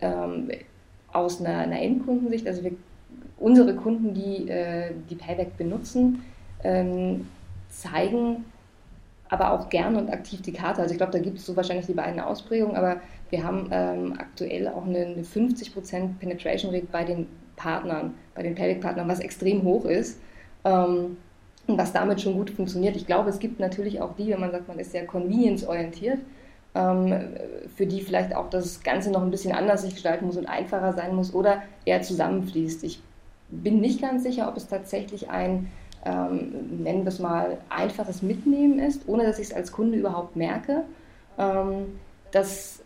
Ähm, 0.00 0.48
aus 1.12 1.40
einer, 1.40 1.58
einer, 1.58 1.82
Endkundensicht, 1.82 2.46
also 2.46 2.62
wir, 2.62 2.72
unsere 3.42 3.74
Kunden, 3.74 4.14
die 4.14 4.48
äh, 4.48 4.92
die 5.10 5.14
Payback 5.14 5.56
benutzen, 5.56 6.24
ähm, 6.64 7.26
zeigen 7.68 8.44
aber 9.28 9.52
auch 9.52 9.70
gern 9.70 9.96
und 9.96 10.10
aktiv 10.12 10.42
die 10.42 10.52
Karte. 10.52 10.82
Also 10.82 10.92
ich 10.92 10.98
glaube, 10.98 11.12
da 11.12 11.18
gibt 11.18 11.38
es 11.38 11.46
so 11.46 11.56
wahrscheinlich 11.56 11.86
die 11.86 11.94
beiden 11.94 12.20
Ausprägungen, 12.20 12.76
aber 12.76 12.96
wir 13.30 13.42
haben 13.42 13.68
ähm, 13.70 14.14
aktuell 14.18 14.68
auch 14.68 14.86
eine, 14.86 15.06
eine 15.06 15.22
50% 15.22 16.18
Penetration 16.20 16.74
Rate 16.74 16.86
bei 16.92 17.04
den 17.04 17.26
Partnern, 17.56 18.12
bei 18.34 18.42
den 18.42 18.54
Payback-Partnern, 18.54 19.08
was 19.08 19.20
extrem 19.20 19.62
hoch 19.62 19.86
ist. 19.86 20.20
Ähm, 20.64 21.16
und 21.66 21.78
was 21.78 21.92
damit 21.92 22.20
schon 22.20 22.34
gut 22.34 22.50
funktioniert. 22.50 22.96
Ich 22.96 23.06
glaube, 23.06 23.30
es 23.30 23.38
gibt 23.38 23.60
natürlich 23.60 24.00
auch 24.00 24.16
die, 24.16 24.30
wenn 24.30 24.40
man 24.40 24.50
sagt, 24.50 24.68
man 24.68 24.78
ist 24.78 24.92
sehr 24.92 25.06
convenience-orientiert, 25.06 26.18
ähm, 26.74 27.14
für 27.76 27.86
die 27.86 28.00
vielleicht 28.00 28.34
auch 28.34 28.50
das 28.50 28.82
Ganze 28.82 29.10
noch 29.10 29.22
ein 29.22 29.30
bisschen 29.30 29.52
anders 29.52 29.82
sich 29.82 29.94
gestalten 29.94 30.26
muss 30.26 30.36
und 30.36 30.46
einfacher 30.46 30.92
sein 30.92 31.14
muss 31.14 31.32
oder 31.32 31.62
eher 31.84 32.02
zusammenfließt. 32.02 32.82
Ich 32.84 33.00
bin 33.52 33.80
nicht 33.80 34.00
ganz 34.00 34.22
sicher, 34.22 34.48
ob 34.48 34.56
es 34.56 34.66
tatsächlich 34.66 35.30
ein 35.30 35.70
ähm, 36.04 36.82
nennen 36.82 37.04
wir 37.04 37.08
es 37.08 37.18
mal, 37.18 37.58
einfaches 37.68 38.22
Mitnehmen 38.22 38.78
ist, 38.78 39.08
ohne 39.08 39.24
dass 39.24 39.38
ich 39.38 39.48
es 39.48 39.54
als 39.54 39.72
Kunde 39.72 39.98
überhaupt 39.98 40.36
merke. 40.36 40.82
Ähm, 41.38 41.98
das 42.32 42.82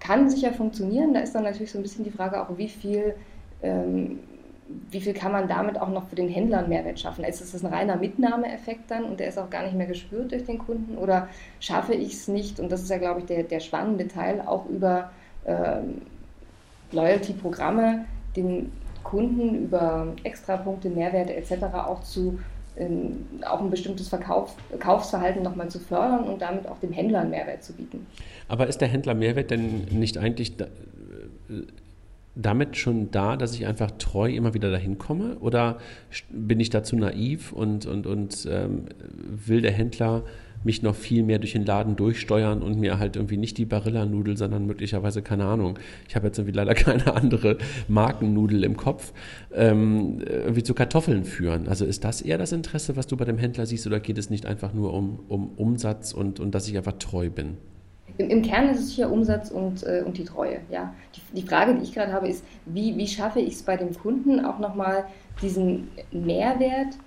kann 0.00 0.28
sicher 0.30 0.52
funktionieren. 0.52 1.14
Da 1.14 1.20
ist 1.20 1.34
dann 1.34 1.44
natürlich 1.44 1.70
so 1.70 1.78
ein 1.78 1.82
bisschen 1.82 2.04
die 2.04 2.10
Frage 2.10 2.40
auch, 2.40 2.56
wie 2.56 2.68
viel, 2.68 3.14
ähm, 3.62 4.18
wie 4.90 5.00
viel 5.00 5.12
kann 5.12 5.32
man 5.32 5.46
damit 5.46 5.80
auch 5.80 5.90
noch 5.90 6.08
für 6.08 6.16
den 6.16 6.28
Händler 6.28 6.58
einen 6.58 6.70
Mehrwert 6.70 6.98
schaffen? 6.98 7.24
Ist 7.24 7.40
das 7.40 7.62
ein 7.62 7.72
reiner 7.72 7.96
Mitnahmeeffekt 7.96 8.90
dann 8.90 9.04
und 9.04 9.20
der 9.20 9.28
ist 9.28 9.38
auch 9.38 9.50
gar 9.50 9.62
nicht 9.62 9.76
mehr 9.76 9.86
gespürt 9.86 10.32
durch 10.32 10.44
den 10.44 10.58
Kunden? 10.58 10.98
Oder 10.98 11.28
schaffe 11.60 11.94
ich 11.94 12.14
es 12.14 12.28
nicht, 12.28 12.58
und 12.58 12.72
das 12.72 12.82
ist 12.82 12.90
ja, 12.90 12.98
glaube 12.98 13.20
ich, 13.20 13.26
der, 13.26 13.44
der 13.44 13.60
spannende 13.60 14.08
Teil, 14.08 14.40
auch 14.40 14.66
über 14.66 15.12
ähm, 15.46 16.02
Loyalty-Programme 16.90 18.06
den 18.36 18.72
Kunden 19.02 19.64
über 19.64 20.08
Extrapunkte, 20.24 20.90
Mehrwerte 20.90 21.34
etc. 21.34 21.64
auch 21.74 22.02
zu 22.02 22.38
in, 22.76 23.26
auch 23.44 23.60
ein 23.60 23.70
bestimmtes 23.70 24.08
Verkauf, 24.08 24.56
Kaufsverhalten 24.78 25.42
nochmal 25.42 25.68
zu 25.68 25.78
fördern 25.78 26.24
und 26.24 26.40
damit 26.40 26.66
auch 26.66 26.78
dem 26.78 26.92
Händler 26.92 27.20
einen 27.20 27.30
Mehrwert 27.30 27.62
zu 27.62 27.72
bieten. 27.72 28.06
Aber 28.48 28.66
ist 28.66 28.80
der 28.80 28.88
Händler 28.88 29.14
Mehrwert 29.14 29.50
denn 29.50 29.86
nicht 29.90 30.18
eigentlich 30.18 30.56
da, 30.56 30.64
äh, 30.64 30.68
damit 32.36 32.76
schon 32.76 33.10
da, 33.10 33.36
dass 33.36 33.54
ich 33.54 33.66
einfach 33.66 33.90
treu 33.92 34.30
immer 34.30 34.54
wieder 34.54 34.70
dahin 34.70 34.98
komme? 34.98 35.36
Oder 35.40 35.78
bin 36.30 36.60
ich 36.60 36.70
dazu 36.70 36.96
naiv 36.96 37.52
und, 37.52 37.86
und, 37.86 38.06
und 38.06 38.48
ähm, 38.50 38.86
will 39.46 39.60
der 39.60 39.72
Händler 39.72 40.22
mich 40.64 40.82
noch 40.82 40.94
viel 40.94 41.22
mehr 41.22 41.38
durch 41.38 41.52
den 41.52 41.64
Laden 41.64 41.96
durchsteuern 41.96 42.62
und 42.62 42.78
mir 42.78 42.98
halt 42.98 43.16
irgendwie 43.16 43.36
nicht 43.36 43.58
die 43.58 43.64
Barilla-Nudel, 43.64 44.36
sondern 44.36 44.66
möglicherweise, 44.66 45.22
keine 45.22 45.44
Ahnung, 45.46 45.78
ich 46.08 46.16
habe 46.16 46.26
jetzt 46.26 46.38
irgendwie 46.38 46.56
leider 46.56 46.74
keine 46.74 47.14
andere 47.14 47.58
Markennudel 47.88 48.64
im 48.64 48.76
Kopf, 48.76 49.12
ähm, 49.54 50.20
irgendwie 50.26 50.62
zu 50.62 50.74
Kartoffeln 50.74 51.24
führen. 51.24 51.68
Also 51.68 51.84
ist 51.84 52.04
das 52.04 52.22
eher 52.22 52.38
das 52.38 52.52
Interesse, 52.52 52.96
was 52.96 53.06
du 53.06 53.16
bei 53.16 53.24
dem 53.24 53.38
Händler 53.38 53.66
siehst, 53.66 53.86
oder 53.86 54.00
geht 54.00 54.18
es 54.18 54.30
nicht 54.30 54.46
einfach 54.46 54.74
nur 54.74 54.92
um, 54.92 55.20
um 55.28 55.50
Umsatz 55.56 56.12
und, 56.12 56.40
und 56.40 56.54
dass 56.54 56.68
ich 56.68 56.76
einfach 56.76 56.94
treu 56.98 57.30
bin? 57.30 57.56
Im, 58.18 58.42
Kern 58.42 58.68
ist 58.68 58.80
es 58.80 58.90
hier 58.90 59.10
Umsatz 59.10 59.50
und, 59.50 59.82
äh, 59.84 60.02
und 60.04 60.18
die 60.18 60.24
Treue. 60.24 60.58
Ja. 60.70 60.92
Die, 61.14 61.40
die 61.40 61.46
Frage, 61.46 61.74
die 61.74 61.84
ich 61.84 61.94
gerade 61.94 62.12
habe, 62.12 62.28
ist, 62.28 62.44
wie, 62.66 62.96
wie 62.96 63.06
schaffe 63.06 63.40
ich 63.40 63.54
es 63.54 63.62
bei 63.62 63.76
dem 63.76 63.94
Kunden 63.94 64.44
auch 64.44 64.58
nochmal 64.58 65.04
diesen 65.40 65.88
Mehrwert, 66.12 66.98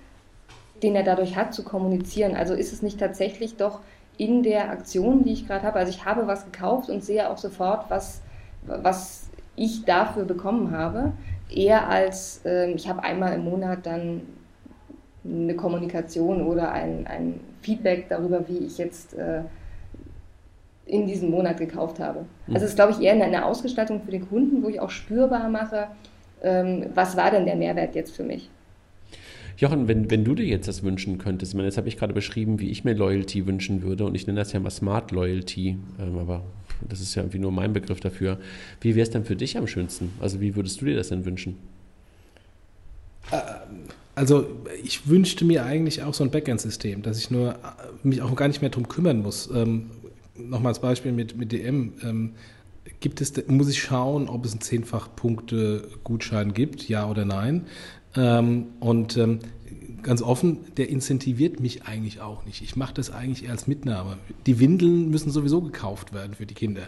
den 0.82 0.94
er 0.94 1.02
dadurch 1.02 1.36
hat, 1.36 1.54
zu 1.54 1.62
kommunizieren. 1.62 2.34
Also 2.34 2.54
ist 2.54 2.72
es 2.72 2.82
nicht 2.82 2.98
tatsächlich 2.98 3.56
doch 3.56 3.80
in 4.16 4.42
der 4.42 4.70
Aktion, 4.70 5.24
die 5.24 5.32
ich 5.32 5.46
gerade 5.46 5.64
habe, 5.64 5.78
also 5.78 5.90
ich 5.90 6.04
habe 6.04 6.26
was 6.26 6.44
gekauft 6.44 6.88
und 6.88 7.04
sehe 7.04 7.28
auch 7.28 7.38
sofort, 7.38 7.90
was, 7.90 8.20
was 8.62 9.28
ich 9.56 9.84
dafür 9.84 10.24
bekommen 10.24 10.70
habe, 10.70 11.12
eher 11.50 11.88
als 11.88 12.40
äh, 12.44 12.70
ich 12.72 12.88
habe 12.88 13.02
einmal 13.02 13.34
im 13.34 13.44
Monat 13.44 13.86
dann 13.86 14.22
eine 15.24 15.54
Kommunikation 15.54 16.46
oder 16.46 16.72
ein, 16.72 17.06
ein 17.06 17.40
Feedback 17.62 18.08
darüber, 18.08 18.46
wie 18.48 18.58
ich 18.58 18.78
jetzt 18.78 19.14
äh, 19.14 19.42
in 20.86 21.06
diesem 21.06 21.30
Monat 21.30 21.58
gekauft 21.58 21.98
habe. 21.98 22.20
Mhm. 22.46 22.54
Also 22.54 22.64
es 22.64 22.72
ist, 22.72 22.76
glaube 22.76 22.92
ich, 22.92 23.00
eher 23.00 23.12
eine 23.12 23.44
Ausgestaltung 23.44 24.02
für 24.02 24.10
den 24.10 24.28
Kunden, 24.28 24.62
wo 24.62 24.68
ich 24.68 24.80
auch 24.80 24.90
spürbar 24.90 25.48
mache, 25.48 25.88
ähm, 26.42 26.86
was 26.94 27.16
war 27.16 27.30
denn 27.30 27.46
der 27.46 27.56
Mehrwert 27.56 27.94
jetzt 27.94 28.14
für 28.14 28.22
mich. 28.22 28.50
Jochen, 29.56 29.88
wenn, 29.88 30.10
wenn 30.10 30.24
du 30.24 30.34
dir 30.34 30.46
jetzt 30.46 30.68
das 30.68 30.82
wünschen 30.82 31.18
könntest, 31.18 31.52
ich 31.52 31.56
meine, 31.56 31.68
jetzt 31.68 31.76
habe 31.76 31.88
ich 31.88 31.96
gerade 31.96 32.12
beschrieben, 32.12 32.60
wie 32.60 32.70
ich 32.70 32.84
mir 32.84 32.94
Loyalty 32.94 33.46
wünschen 33.46 33.82
würde 33.82 34.04
und 34.04 34.14
ich 34.14 34.26
nenne 34.26 34.40
das 34.40 34.52
ja 34.52 34.60
mal 34.60 34.70
Smart 34.70 35.10
Loyalty, 35.10 35.78
ähm, 36.00 36.18
aber 36.18 36.42
das 36.88 37.00
ist 37.00 37.14
ja 37.14 37.22
irgendwie 37.22 37.38
nur 37.38 37.52
mein 37.52 37.72
Begriff 37.72 38.00
dafür. 38.00 38.38
Wie 38.80 38.94
wäre 38.94 39.04
es 39.04 39.10
denn 39.10 39.24
für 39.24 39.36
dich 39.36 39.56
am 39.56 39.66
schönsten? 39.66 40.12
Also 40.20 40.40
wie 40.40 40.56
würdest 40.56 40.80
du 40.80 40.86
dir 40.86 40.96
das 40.96 41.08
denn 41.08 41.24
wünschen? 41.24 41.56
Ähm, 43.32 43.40
also 44.14 44.46
ich 44.82 45.08
wünschte 45.08 45.44
mir 45.44 45.64
eigentlich 45.64 46.02
auch 46.02 46.14
so 46.14 46.24
ein 46.24 46.30
Backend-System, 46.30 47.02
dass 47.02 47.18
ich 47.18 47.30
nur 47.30 47.52
äh, 47.52 47.56
mich 48.02 48.22
auch 48.22 48.34
gar 48.36 48.48
nicht 48.48 48.60
mehr 48.60 48.70
darum 48.70 48.88
kümmern 48.88 49.22
muss. 49.22 49.50
Ähm, 49.54 49.90
Nochmal 50.36 50.70
als 50.70 50.80
Beispiel 50.80 51.12
mit, 51.12 51.36
mit 51.36 51.52
DM. 51.52 51.92
Ähm, 52.02 52.32
gibt 53.00 53.20
es, 53.20 53.32
muss 53.46 53.68
ich 53.68 53.80
schauen, 53.80 54.28
ob 54.28 54.44
es 54.44 54.52
einen 54.52 54.60
Zehnfach-Punkte-Gutschein 54.60 56.52
gibt, 56.54 56.88
ja 56.88 57.08
oder 57.08 57.24
nein. 57.24 57.66
Ähm, 58.16 58.66
und 58.80 59.16
ähm, 59.16 59.40
ganz 60.04 60.22
offen, 60.22 60.58
der 60.76 60.88
incentiviert 60.88 61.58
mich 61.58 61.84
eigentlich 61.84 62.20
auch 62.20 62.44
nicht. 62.44 62.62
Ich 62.62 62.76
mache 62.76 62.94
das 62.94 63.10
eigentlich 63.10 63.44
eher 63.44 63.50
als 63.50 63.66
Mitnahme. 63.66 64.18
Die 64.46 64.60
Windeln 64.60 65.10
müssen 65.10 65.30
sowieso 65.30 65.60
gekauft 65.60 66.12
werden 66.12 66.34
für 66.34 66.46
die 66.46 66.54
Kinder, 66.54 66.82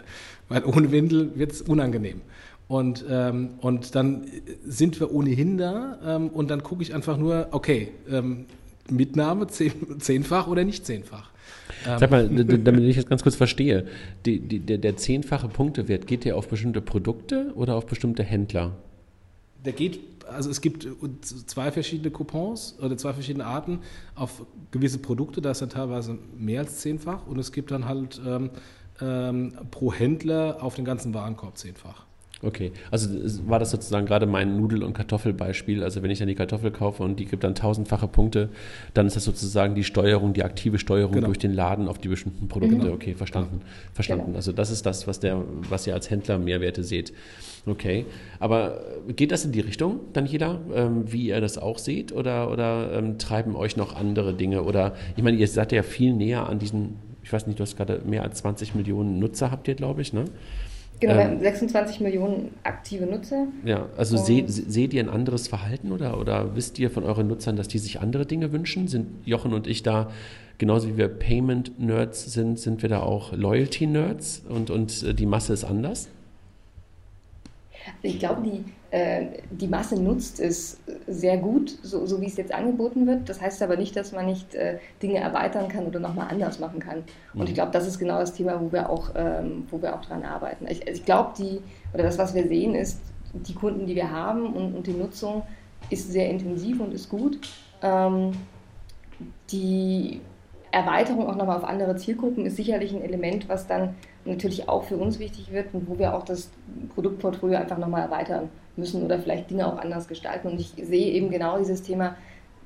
weil 0.47 0.63
ohne 0.63 0.91
Windel 0.91 1.31
wird 1.35 1.51
es 1.51 1.61
unangenehm. 1.61 2.21
Und, 2.69 3.05
ähm, 3.09 3.51
und 3.61 3.95
dann 3.95 4.25
sind 4.65 4.99
wir 4.99 5.13
ohnehin 5.13 5.57
da 5.57 5.99
ähm, 6.05 6.29
und 6.29 6.49
dann 6.51 6.63
gucke 6.63 6.83
ich 6.83 6.93
einfach 6.93 7.17
nur, 7.17 7.47
okay, 7.51 7.89
ähm, 8.09 8.45
Mitnahme 8.89 9.47
zehn, 9.47 9.99
zehnfach 9.99 10.47
oder 10.47 10.63
nicht 10.63 10.85
zehnfach. 10.85 11.31
Ähm. 11.85 11.99
Sag 11.99 12.11
mal, 12.11 12.27
damit 12.29 12.83
ich 12.83 12.95
das 12.95 13.05
ganz 13.05 13.23
kurz 13.23 13.35
verstehe, 13.35 13.87
die, 14.25 14.39
die, 14.39 14.59
der, 14.59 14.77
der 14.77 14.97
zehnfache 14.97 15.47
Punktewert, 15.47 16.07
geht 16.07 16.25
der 16.25 16.35
auf 16.35 16.47
bestimmte 16.47 16.81
Produkte 16.81 17.51
oder 17.55 17.75
auf 17.75 17.85
bestimmte 17.85 18.23
Händler? 18.23 18.75
Der 19.65 19.73
geht 19.73 19.99
also 20.29 20.49
es 20.49 20.61
gibt 20.61 20.87
zwei 21.47 21.71
verschiedene 21.71 22.11
Coupons 22.11 22.77
oder 22.81 22.97
zwei 22.97 23.13
verschiedene 23.13 23.45
Arten 23.45 23.79
auf 24.15 24.45
gewisse 24.71 24.99
Produkte, 24.99 25.41
da 25.41 25.51
ist 25.51 25.61
dann 25.61 25.69
teilweise 25.69 26.17
mehr 26.37 26.61
als 26.61 26.79
zehnfach 26.79 27.25
und 27.27 27.37
es 27.39 27.51
gibt 27.51 27.71
dann 27.71 27.85
halt 27.85 28.21
ähm, 28.25 28.49
ähm, 29.01 29.53
pro 29.71 29.93
Händler 29.93 30.57
auf 30.61 30.75
den 30.75 30.85
ganzen 30.85 31.13
Warenkorb 31.13 31.57
zehnfach. 31.57 32.07
Okay, 32.43 32.71
also 32.91 33.09
war 33.49 33.57
das 33.57 33.71
sozusagen 33.71 34.05
gerade 34.05 34.27
mein 34.27 34.57
Nudel- 34.57 34.83
und 34.83 34.93
Kartoffelbeispiel. 34.93 35.83
Also 35.83 36.03
wenn 36.03 36.11
ich 36.11 36.19
dann 36.19 36.27
die 36.27 36.35
Kartoffel 36.35 36.69
kaufe 36.69 37.01
und 37.01 37.19
die 37.19 37.25
gibt 37.25 37.43
dann 37.43 37.55
tausendfache 37.55 38.07
Punkte, 38.07 38.49
dann 38.93 39.07
ist 39.07 39.15
das 39.15 39.23
sozusagen 39.23 39.73
die 39.73 39.83
Steuerung, 39.83 40.33
die 40.33 40.43
aktive 40.43 40.77
Steuerung 40.77 41.13
genau. 41.13 41.27
durch 41.27 41.39
den 41.39 41.53
Laden 41.53 41.87
auf 41.87 41.97
die 41.97 42.09
bestimmten 42.09 42.47
Produkte. 42.47 42.77
Genau. 42.77 42.93
Okay, 42.93 43.15
verstanden. 43.15 43.61
Verstanden. 43.93 44.25
Genau. 44.27 44.37
Also 44.37 44.51
das 44.51 44.69
ist 44.69 44.85
das, 44.85 45.07
was 45.07 45.19
der, 45.19 45.43
was 45.67 45.87
ihr 45.87 45.95
als 45.95 46.11
Händler 46.11 46.37
Mehrwerte 46.37 46.83
seht. 46.83 47.11
Okay. 47.67 48.05
Aber 48.39 48.81
geht 49.15 49.31
das 49.31 49.43
in 49.45 49.51
die 49.51 49.59
Richtung, 49.59 49.99
Daniela, 50.13 50.59
ähm, 50.73 51.11
wie 51.11 51.27
ihr 51.27 51.41
das 51.41 51.57
auch 51.57 51.77
seht? 51.77 52.11
Oder, 52.11 52.51
oder 52.51 52.93
ähm, 52.93 53.17
treiben 53.17 53.55
euch 53.55 53.75
noch 53.75 53.95
andere 53.95 54.33
Dinge? 54.33 54.63
Oder 54.63 54.93
ich 55.15 55.23
meine, 55.23 55.37
ihr 55.37 55.47
seid 55.47 55.71
ja 55.71 55.83
viel 55.83 56.13
näher 56.13 56.47
an 56.47 56.59
diesen, 56.59 56.95
ich 57.23 57.31
weiß 57.33 57.47
nicht, 57.47 57.59
du 57.59 57.63
hast 57.63 57.75
gerade 57.75 58.01
mehr 58.05 58.23
als 58.23 58.39
20 58.39 58.75
Millionen 58.75 59.19
Nutzer 59.19 59.51
habt 59.51 59.67
ihr, 59.67 59.75
glaube 59.75 60.01
ich, 60.01 60.13
ne? 60.13 60.25
Genau, 60.99 61.13
wir 61.13 61.21
ähm, 61.21 61.31
haben 61.31 61.39
26 61.39 61.99
Millionen 61.99 62.51
aktive 62.63 63.05
Nutzer. 63.05 63.47
Ja, 63.63 63.87
also 63.97 64.17
seht, 64.17 64.49
seht 64.49 64.93
ihr 64.93 65.03
ein 65.03 65.09
anderes 65.09 65.47
Verhalten 65.47 65.91
oder, 65.91 66.19
oder 66.19 66.55
wisst 66.55 66.79
ihr 66.79 66.89
von 66.89 67.03
euren 67.03 67.27
Nutzern, 67.27 67.55
dass 67.55 67.67
die 67.67 67.77
sich 67.77 67.99
andere 67.99 68.25
Dinge 68.25 68.51
wünschen? 68.51 68.87
Sind 68.87 69.07
Jochen 69.25 69.53
und 69.53 69.67
ich 69.67 69.83
da, 69.83 70.09
genauso 70.57 70.87
wie 70.87 70.97
wir 70.97 71.07
Payment-Nerds 71.07 72.33
sind, 72.33 72.59
sind 72.59 72.81
wir 72.81 72.89
da 72.89 73.01
auch 73.01 73.33
Loyalty-Nerds 73.33 74.43
und, 74.49 74.71
und 74.71 75.03
äh, 75.03 75.13
die 75.13 75.27
Masse 75.27 75.53
ist 75.53 75.65
anders? 75.65 76.09
Ich 78.01 78.19
glaube, 78.19 78.41
die, 78.41 78.63
äh, 78.95 79.25
die 79.49 79.67
Masse 79.67 80.01
nutzt 80.01 80.39
es 80.39 80.79
sehr 81.07 81.37
gut, 81.37 81.77
so, 81.81 82.05
so, 82.05 82.21
wie 82.21 82.27
es 82.27 82.37
jetzt 82.37 82.53
angeboten 82.53 83.07
wird. 83.07 83.27
Das 83.27 83.41
heißt 83.41 83.61
aber 83.63 83.75
nicht, 83.77 83.95
dass 83.95 84.11
man 84.11 84.25
nicht 84.25 84.55
äh, 84.55 84.77
Dinge 85.01 85.17
erweitern 85.19 85.67
kann 85.67 85.85
oder 85.85 85.99
nochmal 85.99 86.27
anders 86.29 86.59
machen 86.59 86.79
kann. 86.79 87.03
Und 87.33 87.43
ich 87.43 87.51
mhm. 87.51 87.55
glaube, 87.55 87.71
das 87.71 87.87
ist 87.87 87.99
genau 87.99 88.19
das 88.19 88.33
Thema, 88.33 88.61
wo 88.61 88.71
wir 88.71 88.89
auch, 88.89 89.11
ähm, 89.15 89.65
wo 89.71 89.81
wir 89.81 89.95
auch 89.95 90.01
dran 90.01 90.23
arbeiten. 90.23 90.67
Ich, 90.67 90.87
ich 90.87 91.05
glaube, 91.05 91.33
die, 91.37 91.59
oder 91.93 92.03
das, 92.03 92.17
was 92.17 92.33
wir 92.35 92.47
sehen, 92.47 92.75
ist, 92.75 92.99
die 93.33 93.53
Kunden, 93.53 93.85
die 93.85 93.95
wir 93.95 94.11
haben 94.11 94.53
und, 94.53 94.75
und 94.75 94.87
die 94.87 94.93
Nutzung 94.93 95.43
ist 95.89 96.11
sehr 96.11 96.29
intensiv 96.29 96.79
und 96.79 96.93
ist 96.93 97.09
gut. 97.09 97.39
Ähm, 97.81 98.31
die 99.51 100.21
Erweiterung 100.77 101.27
auch 101.27 101.35
nochmal 101.35 101.57
auf 101.57 101.63
andere 101.63 101.95
Zielgruppen 101.95 102.45
ist 102.45 102.55
sicherlich 102.55 102.93
ein 102.93 103.01
Element, 103.01 103.49
was 103.49 103.65
dann 103.65 103.95
natürlich 104.25 104.69
auch 104.69 104.83
für 104.83 104.97
uns 104.97 105.17
wichtig 105.17 105.51
wird 105.51 105.73
und 105.73 105.89
wo 105.89 105.97
wir 105.97 106.13
auch 106.13 106.23
das 106.23 106.51
Produktportfolio 106.93 107.57
einfach 107.57 107.79
nochmal 107.79 108.03
erweitern 108.03 108.49
müssen 108.75 109.03
oder 109.03 109.17
vielleicht 109.17 109.49
Dinge 109.49 109.65
auch 109.65 109.79
anders 109.79 110.07
gestalten. 110.07 110.49
Und 110.49 110.59
ich 110.59 110.73
sehe 110.79 111.11
eben 111.13 111.31
genau 111.31 111.57
dieses 111.57 111.81
Thema, 111.81 112.15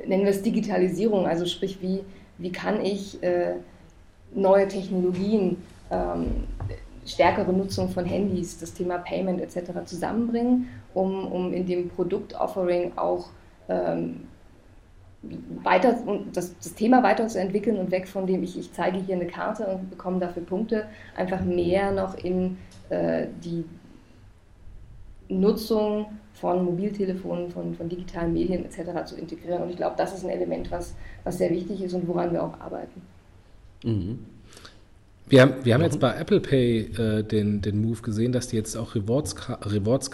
nennen 0.06 0.24
wir 0.24 0.32
es 0.32 0.42
Digitalisierung, 0.42 1.26
also 1.26 1.46
sprich, 1.46 1.82
wie, 1.82 2.02
wie 2.38 2.52
kann 2.52 2.84
ich 2.84 3.24
äh, 3.24 3.54
neue 4.34 4.68
Technologien, 4.68 5.58
ähm, 5.90 6.44
stärkere 7.06 7.54
Nutzung 7.54 7.90
von 7.90 8.06
Handys, 8.06 8.60
das 8.60 8.74
Thema 8.74 8.98
Payment 8.98 9.40
etc. 9.42 9.86
zusammenbringen, 9.86 10.68
um, 10.94 11.32
um 11.32 11.54
in 11.54 11.66
dem 11.66 11.90
Produktoffering 11.90 12.92
auch 12.98 13.30
ähm, 13.70 14.28
weiter, 15.64 15.98
das, 16.34 16.58
das 16.58 16.74
Thema 16.74 17.04
weiterzuentwickeln 17.04 17.78
und 17.78 17.92
weg 17.92 18.08
von 18.08 18.26
dem, 18.26 18.42
ich, 18.44 18.58
ich 18.58 18.74
zeige 18.74 18.98
hier 18.98 19.16
eine 19.16 19.28
Karte 19.28 19.68
und 19.68 19.90
bekomme 19.90 20.20
dafür 20.20 20.44
Punkte, 20.44 20.86
einfach 21.16 21.44
mehr 21.44 21.92
noch 21.92 22.18
in 22.18 22.58
äh, 22.90 23.28
die 23.44 23.64
Nutzung 25.30 26.08
von 26.34 26.66
Mobiltelefonen, 26.66 27.52
von, 27.52 27.76
von 27.76 27.88
digitalen 27.88 28.34
Medien 28.34 28.66
etc. 28.66 29.06
zu 29.06 29.16
integrieren. 29.16 29.62
Und 29.62 29.70
ich 29.70 29.78
glaube, 29.78 29.96
das 29.98 30.14
ist 30.14 30.24
ein 30.24 30.30
Element, 30.30 30.72
was, 30.72 30.96
was 31.24 31.38
sehr 31.38 31.52
wichtig 31.52 31.82
ist 31.84 31.94
und 31.94 32.08
woran 32.08 32.34
wir 32.34 32.44
auch 32.44 32.60
arbeiten. 32.60 33.02
Mhm. 33.84 34.20
Wir 35.28 35.44
haben, 35.44 35.64
wir 35.64 35.74
haben 35.74 35.84
jetzt 35.84 36.00
bei 36.00 36.14
Apple 36.14 36.42
Pay 36.42 36.80
äh, 36.80 37.24
den, 37.24 37.62
den 37.62 37.82
Move 37.82 38.02
gesehen, 38.02 38.34
dass 38.34 38.48
die 38.48 38.58
jetzt 38.58 38.76
auch 38.76 38.96
Rewards-Karten 38.96 39.70
Rewards 39.70 40.10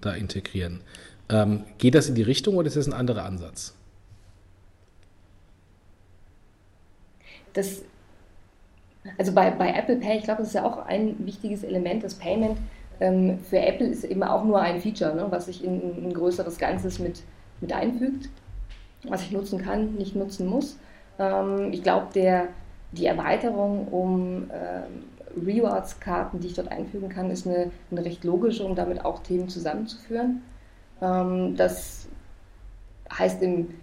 da 0.00 0.14
integrieren. 0.14 0.80
Ähm, 1.28 1.64
geht 1.76 1.94
das 1.94 2.08
in 2.08 2.14
die 2.14 2.22
Richtung 2.22 2.56
oder 2.56 2.66
ist 2.66 2.76
das 2.76 2.88
ein 2.88 2.92
anderer 2.92 3.24
Ansatz? 3.24 3.77
Das, 7.58 7.82
also 9.18 9.32
bei, 9.32 9.50
bei 9.50 9.72
Apple 9.72 9.96
Pay, 9.96 10.18
ich 10.18 10.24
glaube, 10.24 10.40
das 10.40 10.48
ist 10.48 10.54
ja 10.54 10.64
auch 10.64 10.86
ein 10.86 11.16
wichtiges 11.26 11.64
Element, 11.64 12.04
das 12.04 12.14
Payment 12.14 12.56
ähm, 13.00 13.38
für 13.40 13.58
Apple 13.58 13.86
ist 13.86 14.04
eben 14.04 14.22
auch 14.22 14.44
nur 14.44 14.60
ein 14.60 14.80
Feature, 14.80 15.14
ne, 15.14 15.26
was 15.30 15.46
sich 15.46 15.64
in, 15.64 15.80
in, 15.80 16.06
ein 16.06 16.14
größeres 16.14 16.58
Ganzes 16.58 16.98
mit, 16.98 17.22
mit 17.60 17.72
einfügt, 17.72 18.28
was 19.04 19.22
ich 19.22 19.32
nutzen 19.32 19.58
kann, 19.58 19.94
nicht 19.94 20.16
nutzen 20.16 20.46
muss. 20.46 20.78
Ähm, 21.18 21.72
ich 21.72 21.82
glaube, 21.82 22.08
die 22.92 23.06
Erweiterung 23.06 23.88
um 23.88 24.50
ähm, 24.52 25.44
Rewards-Karten, 25.46 26.40
die 26.40 26.48
ich 26.48 26.54
dort 26.54 26.72
einfügen 26.72 27.08
kann, 27.08 27.30
ist 27.30 27.46
eine, 27.46 27.70
eine 27.90 28.04
recht 28.04 28.24
logische, 28.24 28.64
um 28.64 28.74
damit 28.74 29.04
auch 29.04 29.22
Themen 29.22 29.48
zusammenzuführen. 29.48 30.42
Ähm, 31.00 31.56
das 31.56 32.08
heißt 33.12 33.42
im 33.42 33.74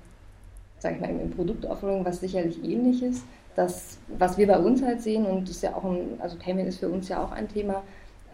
sage 0.86 0.96
ich 0.96 1.02
mal, 1.02 1.10
im 1.10 1.32
Produktoffering 1.32 2.06
was 2.06 2.20
sicherlich 2.20 2.64
ähnlich 2.64 3.02
ist. 3.02 3.24
Das, 3.56 3.98
was 4.18 4.38
wir 4.38 4.48
bei 4.48 4.60
uns 4.60 4.82
halt 4.84 5.02
sehen, 5.02 5.26
und 5.26 5.44
das 5.44 5.58
ist 5.58 5.64
ja 5.64 5.76
auch 5.76 5.84
ein, 5.84 6.20
also 6.20 6.38
Payment 6.38 6.68
ist 6.68 6.80
für 6.80 6.90
uns 6.90 7.08
ja 7.08 7.24
auch 7.24 7.32
ein 7.32 7.48
Thema, 7.48 7.84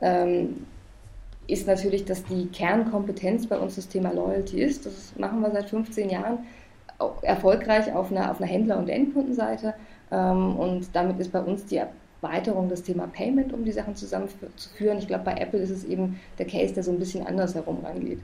ähm, 0.02 0.66
ist 1.48 1.68
natürlich, 1.68 2.06
dass 2.06 2.24
die 2.24 2.48
Kernkompetenz 2.48 3.48
bei 3.48 3.58
uns 3.58 3.76
das 3.76 3.88
Thema 3.88 4.14
Loyalty 4.14 4.62
ist. 4.62 4.86
Das 4.86 5.14
machen 5.18 5.42
wir 5.42 5.52
seit 5.52 5.70
15 5.70 6.10
Jahren 6.10 6.40
erfolgreich 7.22 7.94
auf 7.94 8.12
einer, 8.12 8.32
auf 8.32 8.40
einer 8.40 8.50
Händler- 8.50 8.78
und 8.78 8.90
Endkundenseite. 8.90 9.74
Ähm, 10.12 10.56
und 10.56 10.88
damit 10.94 11.20
ist 11.20 11.32
bei 11.32 11.42
uns 11.42 11.66
die 11.66 11.82
Erweiterung 12.22 12.70
des 12.70 12.84
Thema 12.84 13.08
Payment, 13.08 13.54
um 13.54 13.66
die 13.66 13.72
Sachen 13.72 13.96
zusammenzuführen. 13.96 15.00
Ich 15.00 15.08
glaube, 15.08 15.24
bei 15.26 15.36
Apple 15.36 15.60
ist 15.60 15.72
es 15.72 15.84
eben 15.84 16.20
der 16.38 16.46
Case, 16.46 16.74
der 16.74 16.84
so 16.84 16.92
ein 16.92 17.00
bisschen 17.00 17.26
anders 17.26 17.56
herum 17.56 17.80
rangeht. 17.84 18.20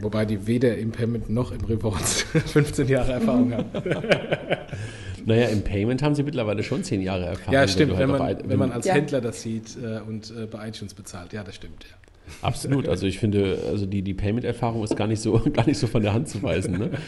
Wobei 0.00 0.24
die 0.24 0.46
weder 0.46 0.76
im 0.76 0.92
Payment 0.92 1.28
noch 1.28 1.50
im 1.50 1.64
Rewards 1.64 2.22
15 2.52 2.86
Jahre 2.86 3.12
Erfahrung 3.12 3.52
haben. 3.52 3.66
naja, 5.26 5.48
im 5.48 5.62
Payment 5.62 6.02
haben 6.02 6.14
sie 6.14 6.22
mittlerweile 6.22 6.62
schon 6.62 6.84
10 6.84 7.00
Jahre 7.02 7.26
Erfahrung. 7.26 7.54
Ja, 7.54 7.68
stimmt, 7.68 7.92
wenn, 7.92 8.10
wenn, 8.10 8.18
man, 8.18 8.38
wenn 8.44 8.58
man 8.58 8.72
als 8.72 8.86
ja. 8.86 8.94
Händler 8.94 9.20
das 9.20 9.42
sieht 9.42 9.76
äh, 9.76 10.00
und 10.00 10.30
äh, 10.30 10.46
bei 10.46 10.68
iTunes 10.68 10.94
bezahlt. 10.94 11.32
Ja, 11.32 11.44
das 11.44 11.54
stimmt, 11.54 11.84
ja. 11.84 11.96
Absolut. 12.42 12.88
Also 12.88 13.06
ich 13.06 13.18
finde, 13.18 13.58
also 13.70 13.86
die, 13.86 14.02
die 14.02 14.14
Payment-Erfahrung 14.14 14.84
ist 14.84 14.96
gar 14.96 15.06
nicht 15.06 15.20
so, 15.20 15.40
gar 15.52 15.66
nicht 15.66 15.78
so 15.78 15.86
von 15.86 16.02
der 16.02 16.12
Hand 16.12 16.28
zu 16.28 16.42
weisen. 16.42 16.78
Ne? 16.78 16.90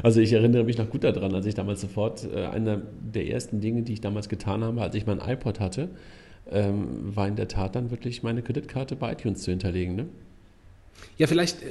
Also 0.00 0.20
ich 0.20 0.32
erinnere 0.32 0.62
mich 0.62 0.78
noch 0.78 0.88
gut 0.90 1.02
daran, 1.02 1.34
als 1.34 1.44
ich 1.44 1.56
damals 1.56 1.80
sofort, 1.80 2.24
äh, 2.32 2.46
einer 2.46 2.80
der 3.00 3.26
ersten 3.26 3.60
Dinge, 3.60 3.82
die 3.82 3.94
ich 3.94 4.00
damals 4.00 4.28
getan 4.28 4.62
habe, 4.62 4.80
als 4.80 4.94
ich 4.94 5.06
mein 5.06 5.18
iPod 5.18 5.58
hatte, 5.58 5.88
ähm, 6.52 7.16
war 7.16 7.26
in 7.26 7.34
der 7.34 7.48
Tat 7.48 7.74
dann 7.74 7.90
wirklich 7.90 8.22
meine 8.22 8.42
Kreditkarte 8.42 8.94
bei 8.94 9.10
iTunes 9.10 9.42
zu 9.42 9.50
hinterlegen. 9.50 9.96
Ne? 9.96 10.06
Ja, 11.16 11.26
vielleicht 11.26 11.62
äh, 11.62 11.66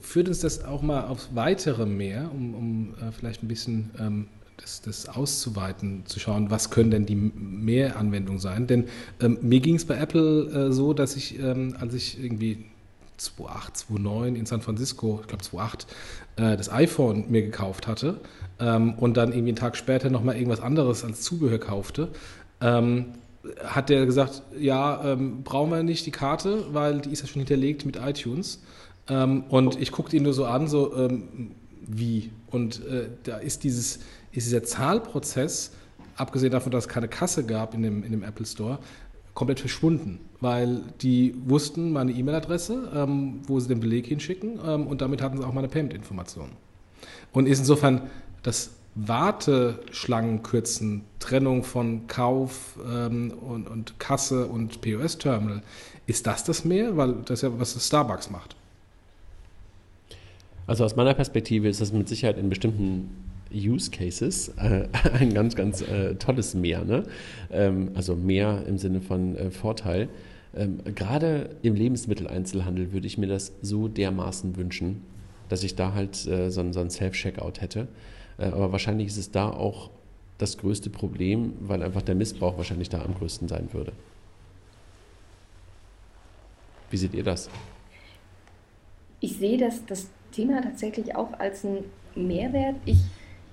führt 0.00 0.28
uns 0.28 0.40
das 0.40 0.62
auch 0.62 0.82
mal 0.82 1.06
aufs 1.06 1.30
Weitere 1.34 1.86
mehr, 1.86 2.30
um, 2.34 2.54
um 2.54 2.94
äh, 3.00 3.12
vielleicht 3.12 3.42
ein 3.42 3.48
bisschen 3.48 3.90
ähm, 3.98 4.28
das, 4.60 4.82
das, 4.82 5.08
auszuweiten, 5.08 6.04
zu 6.06 6.20
schauen, 6.20 6.50
was 6.50 6.70
können 6.70 6.90
denn 6.90 7.06
die 7.06 7.14
Mehranwendungen 7.14 8.40
sein. 8.40 8.66
Denn 8.66 8.84
ähm, 9.20 9.38
mir 9.42 9.60
ging 9.60 9.76
es 9.76 9.84
bei 9.84 9.96
Apple 9.96 10.68
äh, 10.68 10.72
so, 10.72 10.92
dass 10.92 11.16
ich, 11.16 11.38
ähm, 11.38 11.76
als 11.78 11.94
ich 11.94 12.22
irgendwie 12.22 12.66
2008, 13.16 13.76
2009 13.76 14.36
in 14.36 14.46
San 14.46 14.60
Francisco, 14.60 15.18
ich 15.22 15.28
glaube 15.28 15.44
2008, 15.44 15.86
äh, 16.36 16.56
das 16.56 16.70
iPhone 16.70 17.30
mir 17.30 17.42
gekauft 17.42 17.86
hatte 17.86 18.20
ähm, 18.58 18.94
und 18.94 19.16
dann 19.16 19.30
irgendwie 19.30 19.50
einen 19.50 19.56
Tag 19.56 19.76
später 19.76 20.10
nochmal 20.10 20.36
irgendwas 20.36 20.60
anderes 20.60 21.04
als 21.04 21.22
Zubehör 21.22 21.58
kaufte, 21.58 22.08
ähm, 22.60 23.06
hat 23.64 23.88
der 23.88 24.04
gesagt, 24.04 24.42
ja, 24.58 25.12
ähm, 25.12 25.42
brauchen 25.42 25.70
wir 25.70 25.82
nicht 25.82 26.04
die 26.04 26.10
Karte, 26.10 26.66
weil 26.72 27.00
die 27.00 27.10
ist 27.10 27.22
ja 27.22 27.26
schon 27.26 27.40
hinterlegt 27.40 27.86
mit 27.86 27.96
iTunes. 27.96 28.62
Ähm, 29.08 29.44
und 29.48 29.80
ich 29.80 29.92
guckte 29.92 30.16
ihn 30.16 30.22
nur 30.22 30.34
so 30.34 30.44
an, 30.44 30.68
so 30.68 31.08
wie. 31.86 32.30
Und 32.50 32.84
äh, 32.86 33.08
da 33.22 33.38
ist, 33.38 33.64
dieses, 33.64 34.00
ist 34.32 34.46
dieser 34.46 34.62
Zahlprozess, 34.62 35.72
abgesehen 36.16 36.52
davon, 36.52 36.72
dass 36.72 36.84
es 36.84 36.88
keine 36.88 37.08
Kasse 37.08 37.44
gab 37.44 37.74
in 37.74 37.82
dem, 37.82 38.04
in 38.04 38.12
dem 38.12 38.22
Apple 38.22 38.46
Store, 38.46 38.78
komplett 39.34 39.60
verschwunden, 39.60 40.20
weil 40.40 40.82
die 41.00 41.34
wussten 41.46 41.92
meine 41.92 42.12
E-Mail-Adresse, 42.12 42.90
ähm, 42.94 43.40
wo 43.46 43.60
sie 43.60 43.68
den 43.68 43.80
Beleg 43.80 44.06
hinschicken 44.06 44.58
ähm, 44.66 44.86
und 44.86 45.00
damit 45.00 45.22
hatten 45.22 45.38
sie 45.38 45.44
auch 45.44 45.52
meine 45.52 45.68
Payment-Informationen. 45.68 46.52
Und 47.32 47.46
ist 47.46 47.60
insofern 47.60 48.02
das 48.42 48.70
Warteschlangen 48.96 50.42
kürzen, 50.42 51.04
Trennung 51.20 51.62
von 51.62 52.06
Kauf 52.08 52.78
ähm, 52.84 53.32
und, 53.40 53.68
und, 53.68 53.98
Kasse 54.00 54.46
und 54.46 54.80
POS-Terminal, 54.80 55.62
ist 56.06 56.26
das 56.26 56.44
das 56.44 56.64
mehr? 56.64 56.96
Weil 56.96 57.14
das 57.24 57.42
ja 57.42 57.50
was 57.58 57.86
Starbucks 57.86 58.30
macht. 58.30 58.56
Also 60.66 60.84
aus 60.84 60.96
meiner 60.96 61.14
Perspektive 61.14 61.68
ist 61.68 61.80
das 61.80 61.92
mit 61.92 62.08
Sicherheit 62.08 62.36
in 62.36 62.48
bestimmten 62.48 63.29
Use 63.52 63.90
Cases 63.90 64.48
äh, 64.56 64.88
ein 65.18 65.34
ganz, 65.34 65.56
ganz 65.56 65.82
äh, 65.82 66.14
tolles 66.14 66.54
Mehr. 66.54 66.84
Ne? 66.84 67.04
Ähm, 67.50 67.90
also 67.94 68.16
mehr 68.16 68.64
im 68.66 68.78
Sinne 68.78 69.00
von 69.00 69.36
äh, 69.36 69.50
Vorteil. 69.50 70.08
Ähm, 70.54 70.80
Gerade 70.94 71.50
im 71.62 71.74
Lebensmitteleinzelhandel 71.74 72.92
würde 72.92 73.06
ich 73.06 73.18
mir 73.18 73.28
das 73.28 73.52
so 73.62 73.88
dermaßen 73.88 74.56
wünschen, 74.56 75.02
dass 75.48 75.62
ich 75.62 75.74
da 75.74 75.94
halt 75.94 76.26
äh, 76.26 76.50
so, 76.50 76.72
so 76.72 76.80
ein 76.80 76.90
Self-Checkout 76.90 77.60
hätte. 77.60 77.88
Äh, 78.38 78.46
aber 78.46 78.72
wahrscheinlich 78.72 79.08
ist 79.08 79.18
es 79.18 79.30
da 79.30 79.50
auch 79.50 79.90
das 80.38 80.56
größte 80.58 80.90
Problem, 80.90 81.52
weil 81.60 81.82
einfach 81.82 82.02
der 82.02 82.14
Missbrauch 82.14 82.56
wahrscheinlich 82.56 82.88
da 82.88 83.02
am 83.02 83.14
größten 83.14 83.46
sein 83.48 83.68
würde. 83.72 83.92
Wie 86.90 86.96
seht 86.96 87.14
ihr 87.14 87.22
das? 87.22 87.48
Ich 89.20 89.36
sehe 89.36 89.58
das, 89.58 89.84
das 89.86 90.08
Thema 90.32 90.62
tatsächlich 90.62 91.14
auch 91.14 91.32
als 91.38 91.64
einen 91.64 91.84
Mehrwert. 92.14 92.76
Ich, 92.86 92.98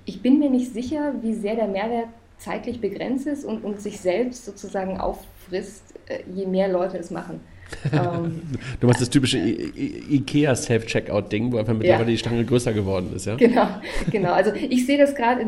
ich 0.08 0.22
bin 0.22 0.40
mir 0.40 0.50
nicht 0.50 0.74
sicher, 0.74 1.14
wie 1.22 1.34
sehr 1.34 1.56
der 1.56 1.68
Mehrwert 1.68 2.08
zeitlich 2.38 2.80
begrenzt 2.80 3.28
ist 3.28 3.44
und, 3.44 3.64
und 3.64 3.82
sich 3.82 4.00
selbst 4.00 4.46
sozusagen 4.46 5.00
auffrisst, 5.00 5.84
äh, 6.08 6.20
je 6.34 6.46
mehr 6.46 6.70
Leute 6.70 6.98
es 6.98 7.12
machen. 7.12 7.42
Ähm, 7.92 8.44
du 8.80 8.88
machst 8.88 9.02
das 9.02 9.10
typische 9.10 9.38
IKEA 9.38 10.56
Self-Checkout-Ding, 10.56 11.52
wo 11.52 11.58
einfach 11.58 11.74
mittlerweile 11.74 12.06
ja. 12.06 12.12
die 12.12 12.18
Stange 12.18 12.46
größer 12.46 12.72
geworden 12.72 13.12
ist, 13.14 13.26
ja? 13.26 13.36
Genau, 13.36 13.68
genau. 14.10 14.32
Also 14.32 14.54
ich 14.54 14.86
sehe 14.86 14.98
das 14.98 15.14
gerade, 15.14 15.46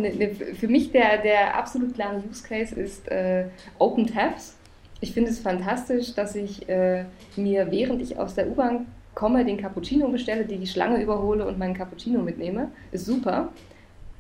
für 0.60 0.68
mich 0.68 0.92
der, 0.92 1.22
der 1.22 1.56
absolut 1.56 1.94
klare 1.94 2.22
Use 2.30 2.44
Case 2.44 2.76
ist 2.76 3.08
äh, 3.08 3.46
Open 3.78 4.06
Tabs. 4.06 4.58
Ich 5.00 5.14
finde 5.14 5.32
es 5.32 5.40
fantastisch, 5.40 6.14
dass 6.14 6.36
ich 6.36 6.68
äh, 6.68 7.06
mir, 7.38 7.72
während 7.72 8.02
ich 8.02 8.18
aus 8.18 8.36
der 8.36 8.50
U-Bahn 8.50 8.88
komme, 9.16 9.46
den 9.46 9.56
Cappuccino 9.56 10.10
bestelle, 10.10 10.44
die 10.44 10.58
die 10.58 10.68
Schlange 10.68 11.02
überhole 11.02 11.48
und 11.48 11.58
meinen 11.58 11.74
Cappuccino 11.74 12.22
mitnehme. 12.22 12.70
Ist 12.92 13.06
super. 13.06 13.50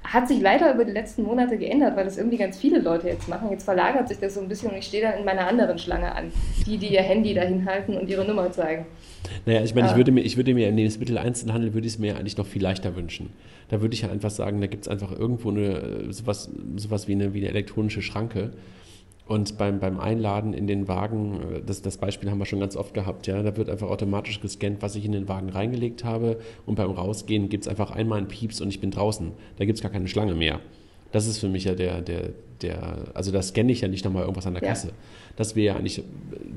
Hat 0.03 0.27
sich 0.27 0.39
leider 0.39 0.73
über 0.73 0.85
die 0.85 0.91
letzten 0.91 1.23
Monate 1.23 1.57
geändert, 1.57 1.95
weil 1.95 2.05
das 2.05 2.17
irgendwie 2.17 2.37
ganz 2.37 2.57
viele 2.57 2.79
Leute 2.79 3.07
jetzt 3.07 3.27
machen. 3.27 3.49
Jetzt 3.51 3.65
verlagert 3.65 4.07
sich 4.07 4.17
das 4.17 4.33
so 4.33 4.41
ein 4.41 4.47
bisschen 4.47 4.71
und 4.71 4.77
ich 4.77 4.85
stehe 4.85 5.03
dann 5.03 5.19
in 5.19 5.25
meiner 5.25 5.47
anderen 5.47 5.77
Schlange 5.77 6.15
an. 6.15 6.31
Die, 6.65 6.77
die 6.77 6.93
ihr 6.93 7.01
Handy 7.01 7.33
dahin 7.33 7.65
halten 7.65 7.97
und 7.97 8.09
ihre 8.09 8.25
Nummer 8.25 8.51
zeigen. 8.51 8.85
Naja, 9.45 9.61
ich 9.63 9.75
meine, 9.75 9.87
ich, 9.87 9.93
ah. 9.93 9.97
würde 9.97 10.11
mir, 10.11 10.21
ich 10.21 10.37
würde 10.37 10.53
mir 10.53 10.69
im 10.69 10.75
Lebensmitteleinzelhandel 10.77 11.73
würde 11.73 11.85
ich 11.85 11.93
es 11.93 11.99
mir 11.99 12.17
eigentlich 12.17 12.37
noch 12.37 12.47
viel 12.47 12.63
leichter 12.63 12.95
wünschen. 12.95 13.31
Da 13.69 13.81
würde 13.81 13.93
ich 13.93 14.01
ja 14.01 14.09
einfach 14.09 14.31
sagen, 14.31 14.61
da 14.61 14.67
gibt 14.67 14.83
es 14.83 14.87
einfach 14.87 15.11
irgendwo 15.11 15.49
eine, 15.49 16.11
sowas, 16.11 16.49
sowas 16.77 17.07
wie, 17.07 17.13
eine, 17.13 17.33
wie 17.33 17.39
eine 17.39 17.49
elektronische 17.49 18.01
Schranke 18.01 18.51
und 19.29 19.59
beim, 19.59 19.79
beim 19.79 19.99
Einladen 19.99 20.53
in 20.53 20.65
den 20.65 20.87
Wagen, 20.87 21.35
äh, 21.35 21.61
das, 21.63 21.83
das 21.83 21.97
Beispiel 21.97 22.31
haben 22.31 22.39
wir 22.39 22.45
schon 22.45 22.59
ganz 22.59 22.75
oft 22.75 22.95
gehabt, 22.95 23.27
ja, 23.27 23.41
da 23.43 23.55
wird 23.55 23.69
einfach 23.69 23.87
automatisch 23.87 24.41
gescannt, 24.41 24.81
was 24.81 24.95
ich 24.95 25.05
in 25.05 25.11
den 25.11 25.29
Wagen 25.29 25.49
reingelegt 25.49 26.03
habe 26.03 26.39
und 26.65 26.75
beim 26.75 26.89
Rausgehen 26.89 27.47
gibt 27.47 27.63
es 27.63 27.67
einfach 27.67 27.91
einmal 27.91 28.17
einen 28.17 28.27
Pieps 28.27 28.59
und 28.59 28.69
ich 28.69 28.81
bin 28.81 28.89
draußen. 28.89 29.31
Da 29.57 29.65
gibt 29.65 29.77
es 29.77 29.83
gar 29.83 29.91
keine 29.91 30.07
Schlange 30.07 30.33
mehr. 30.33 30.59
Das 31.11 31.27
ist 31.27 31.37
für 31.37 31.47
mich 31.47 31.63
ja 31.63 31.75
der, 31.75 32.01
der, 32.01 32.31
der, 32.63 33.03
also 33.13 33.31
da 33.31 33.41
scanne 33.43 33.71
ich 33.71 33.81
ja 33.81 33.87
nicht 33.87 34.03
nochmal 34.03 34.23
irgendwas 34.23 34.47
an 34.47 34.53
der 34.53 34.63
Kasse. 34.63 34.87
Ja. 34.87 34.93
Das 35.35 35.55
wäre 35.55 35.67
ja 35.67 35.75
eigentlich 35.75 36.03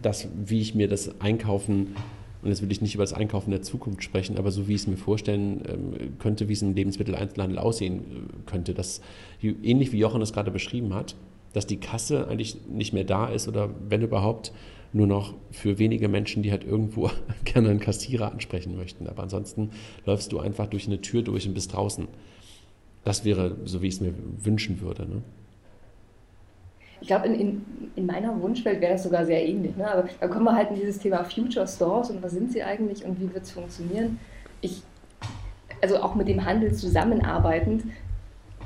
das, 0.00 0.28
wie 0.42 0.60
ich 0.60 0.74
mir 0.74 0.88
das 0.88 1.20
Einkaufen, 1.20 1.94
und 2.42 2.48
jetzt 2.48 2.62
will 2.62 2.72
ich 2.72 2.80
nicht 2.80 2.94
über 2.94 3.04
das 3.04 3.12
Einkaufen 3.12 3.50
der 3.50 3.60
Zukunft 3.60 4.02
sprechen, 4.02 4.38
aber 4.38 4.50
so 4.50 4.66
wie 4.66 4.74
ich 4.74 4.80
es 4.80 4.86
mir 4.86 4.96
vorstellen 4.96 5.62
ähm, 5.68 6.18
könnte, 6.18 6.48
wie 6.48 6.54
es 6.54 6.62
im 6.62 6.74
Lebensmitteleinzelhandel 6.74 7.58
aussehen 7.58 7.98
äh, 7.98 8.50
könnte, 8.50 8.72
das 8.72 9.02
ähnlich 9.42 9.92
wie 9.92 9.98
Jochen 9.98 10.22
es 10.22 10.32
gerade 10.32 10.50
beschrieben 10.50 10.94
hat, 10.94 11.14
dass 11.52 11.66
die 11.66 11.78
Kasse 11.78 12.28
eigentlich 12.28 12.56
nicht 12.68 12.92
mehr 12.92 13.04
da 13.04 13.28
ist 13.28 13.48
oder 13.48 13.70
wenn 13.88 14.02
überhaupt 14.02 14.52
nur 14.92 15.06
noch 15.06 15.34
für 15.50 15.78
wenige 15.78 16.08
Menschen, 16.08 16.42
die 16.42 16.50
halt 16.50 16.64
irgendwo 16.64 17.10
gerne 17.44 17.70
einen 17.70 17.80
Kassierer 17.80 18.30
ansprechen 18.30 18.76
möchten. 18.76 19.06
Aber 19.06 19.22
ansonsten 19.22 19.70
läufst 20.04 20.32
du 20.32 20.38
einfach 20.38 20.66
durch 20.66 20.86
eine 20.86 21.00
Tür 21.00 21.22
durch 21.22 21.46
und 21.46 21.54
bist 21.54 21.72
draußen. 21.72 22.08
Das 23.04 23.24
wäre 23.24 23.56
so, 23.64 23.82
wie 23.82 23.88
ich 23.88 23.94
es 23.94 24.00
mir 24.00 24.14
wünschen 24.42 24.80
würde. 24.80 25.02
Ne? 25.06 25.22
Ich 27.00 27.08
glaube, 27.08 27.26
in, 27.26 27.34
in, 27.34 27.62
in, 27.96 28.06
meiner 28.06 28.40
Wunschwelt 28.40 28.80
wäre 28.80 28.92
das 28.92 29.02
sogar 29.02 29.26
sehr 29.26 29.44
ähnlich. 29.44 29.76
Ne? 29.76 29.90
Aber 29.90 30.08
da 30.20 30.28
kommen 30.28 30.44
wir 30.44 30.54
halt 30.54 30.70
in 30.70 30.76
dieses 30.76 30.98
Thema 30.98 31.24
Future 31.24 31.66
Stores 31.66 32.10
und 32.10 32.22
was 32.22 32.32
sind 32.32 32.52
sie 32.52 32.62
eigentlich 32.62 33.04
und 33.04 33.20
wie 33.20 33.32
wird 33.32 33.44
es 33.44 33.50
funktionieren. 33.50 34.20
Ich, 34.60 34.82
also 35.80 35.96
auch 35.96 36.14
mit 36.14 36.28
dem 36.28 36.44
Handel 36.44 36.72
zusammenarbeitend, 36.72 37.82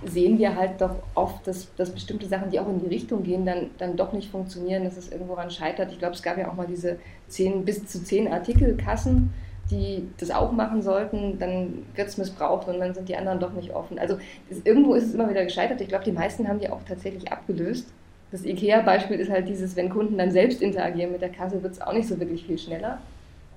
sehen 0.09 0.39
wir 0.39 0.57
halt 0.57 0.81
doch 0.81 0.97
oft, 1.15 1.47
dass, 1.47 1.75
dass 1.77 1.91
bestimmte 1.91 2.27
Sachen, 2.27 2.51
die 2.51 2.61
auch 2.61 2.69
in 2.69 2.81
die 2.81 2.87
Richtung 2.87 3.23
gehen, 3.23 3.47
dann, 3.47 3.71
dann 3.79 3.97
doch 3.97 4.13
nicht 4.13 4.31
funktionieren, 4.31 4.85
dass 4.85 4.97
es 4.97 5.11
irgendwo 5.11 5.35
ran 5.35 5.51
scheitert. 5.51 5.93
Ich 5.93 5.99
glaube, 5.99 6.15
es 6.15 6.23
gab 6.23 6.39
ja 6.39 6.49
auch 6.49 6.55
mal 6.55 6.67
diese 6.67 6.99
zehn, 7.29 7.65
bis 7.65 7.87
zu 7.87 8.03
zehn 8.03 8.33
Artikelkassen, 8.33 9.33
die 9.71 10.09
das 10.19 10.31
auch 10.31 10.53
machen 10.53 10.83
sollten, 10.83 11.39
dann 11.39 11.85
wird 11.95 12.09
es 12.09 12.19
missbraucht 12.19 12.69
und 12.69 12.79
dann 12.79 12.95
sind 12.95 13.09
die 13.09 13.17
anderen 13.17 13.41
doch 13.41 13.53
nicht 13.53 13.75
offen. 13.75 13.99
Also 13.99 14.19
das, 14.49 14.61
irgendwo 14.65 14.95
ist 14.95 15.05
es 15.05 15.15
immer 15.15 15.29
wieder 15.29 15.45
gescheitert. 15.45 15.81
Ich 15.81 15.89
glaube, 15.89 16.05
die 16.05 16.13
meisten 16.13 16.47
haben 16.49 16.61
die 16.61 16.71
auch 16.71 16.81
tatsächlich 16.87 17.33
abgelöst. 17.33 17.89
Das 18.31 18.45
IKEA-Beispiel 18.45 19.19
ist 19.19 19.31
halt 19.31 19.49
dieses, 19.49 19.77
wenn 19.77 19.89
Kunden 19.89 20.19
dann 20.19 20.31
selbst 20.31 20.63
interagieren 20.63 21.13
mit 21.13 21.21
der 21.21 21.31
Kasse, 21.31 21.63
wird 21.63 21.73
es 21.73 21.81
auch 21.81 21.93
nicht 21.93 22.09
so 22.09 22.19
wirklich 22.21 22.45
viel 22.45 22.59
schneller. 22.59 22.99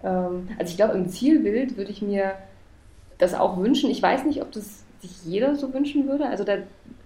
Ähm, 0.04 0.48
also 0.58 0.72
ich 0.72 0.78
glaube, 0.78 0.94
im 0.94 1.10
Zielbild 1.10 1.78
würde 1.78 1.92
ich 1.92 2.02
mir 2.02 2.34
das 3.18 3.34
auch 3.34 3.58
wünschen. 3.58 3.90
Ich 3.90 4.02
weiß 4.02 4.26
nicht, 4.26 4.42
ob 4.42 4.52
das 4.52 4.84
sich 5.02 5.24
jeder 5.26 5.56
so 5.56 5.74
wünschen 5.74 6.08
würde. 6.08 6.26
Also 6.26 6.44
da 6.44 6.58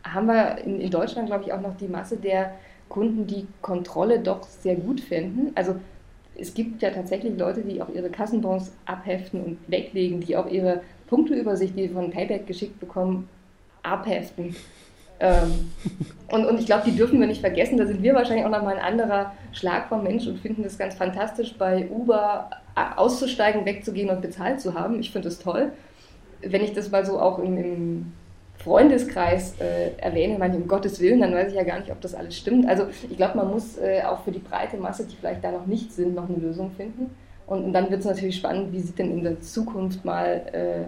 haben 0.03 0.27
wir 0.27 0.57
in, 0.59 0.81
in 0.81 0.91
Deutschland, 0.91 1.27
glaube 1.27 1.43
ich, 1.45 1.53
auch 1.53 1.61
noch 1.61 1.77
die 1.77 1.87
Masse 1.87 2.17
der 2.17 2.53
Kunden, 2.89 3.27
die 3.27 3.47
Kontrolle 3.61 4.19
doch 4.19 4.43
sehr 4.43 4.75
gut 4.75 4.99
finden. 4.99 5.51
Also 5.55 5.75
es 6.35 6.53
gibt 6.53 6.81
ja 6.81 6.89
tatsächlich 6.89 7.37
Leute, 7.37 7.61
die 7.61 7.81
auch 7.81 7.89
ihre 7.89 8.09
Kassenbons 8.09 8.71
abheften 8.85 9.43
und 9.43 9.57
weglegen, 9.67 10.19
die 10.19 10.35
auch 10.35 10.47
ihre 10.47 10.81
Punkteübersicht, 11.07 11.77
die 11.77 11.89
von 11.89 12.11
Payback 12.11 12.47
geschickt 12.47 12.79
bekommen, 12.79 13.29
abheften. 13.83 14.55
Ähm, 15.19 15.71
und, 16.31 16.45
und 16.45 16.59
ich 16.59 16.65
glaube, 16.65 16.83
die 16.85 16.95
dürfen 16.95 17.19
wir 17.19 17.27
nicht 17.27 17.41
vergessen. 17.41 17.77
Da 17.77 17.85
sind 17.85 18.01
wir 18.01 18.13
wahrscheinlich 18.15 18.45
auch 18.45 18.51
nochmal 18.51 18.77
ein 18.77 18.83
anderer 18.83 19.33
Schlag 19.51 19.87
vom 19.89 20.03
Mensch 20.03 20.25
und 20.27 20.39
finden 20.39 20.63
das 20.63 20.77
ganz 20.77 20.95
fantastisch, 20.95 21.55
bei 21.57 21.87
Uber 21.89 22.49
auszusteigen, 22.95 23.65
wegzugehen 23.65 24.09
und 24.09 24.21
bezahlt 24.21 24.59
zu 24.59 24.73
haben. 24.73 24.99
Ich 24.99 25.11
finde 25.11 25.29
das 25.29 25.39
toll. 25.39 25.71
Wenn 26.45 26.63
ich 26.63 26.73
das 26.73 26.91
mal 26.91 27.05
so 27.05 27.19
auch 27.19 27.39
im, 27.39 27.57
im 27.57 28.13
Freundeskreis 28.57 29.55
äh, 29.59 29.91
erwähne, 29.97 30.37
meine 30.37 30.55
um 30.55 30.67
Gottes 30.67 30.99
Willen, 30.99 31.21
dann 31.21 31.33
weiß 31.33 31.49
ich 31.49 31.55
ja 31.57 31.63
gar 31.63 31.79
nicht, 31.79 31.91
ob 31.91 31.99
das 32.01 32.15
alles 32.15 32.37
stimmt. 32.37 32.67
Also 32.67 32.85
ich 33.09 33.17
glaube, 33.17 33.37
man 33.37 33.51
muss 33.51 33.77
äh, 33.77 34.01
auch 34.03 34.23
für 34.23 34.31
die 34.31 34.39
breite 34.39 34.77
Masse, 34.77 35.05
die 35.05 35.15
vielleicht 35.15 35.43
da 35.43 35.51
noch 35.51 35.65
nicht 35.65 35.91
sind, 35.91 36.15
noch 36.15 36.29
eine 36.29 36.37
Lösung 36.37 36.71
finden. 36.71 37.09
Und, 37.45 37.65
und 37.65 37.73
dann 37.73 37.89
wird 37.89 38.01
es 38.01 38.05
natürlich 38.05 38.37
spannend, 38.37 38.71
wie 38.71 38.79
sieht 38.79 38.97
denn 38.97 39.11
in 39.11 39.23
der 39.23 39.41
Zukunft 39.41 40.05
mal 40.05 40.41
äh, 40.53 40.87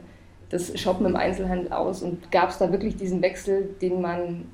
das 0.50 0.80
Shoppen 0.80 1.06
im 1.06 1.16
Einzelhandel 1.16 1.72
aus 1.72 2.02
und 2.02 2.32
gab 2.32 2.50
es 2.50 2.58
da 2.58 2.72
wirklich 2.72 2.96
diesen 2.96 3.22
Wechsel, 3.22 3.76
den 3.82 4.00
man 4.00 4.46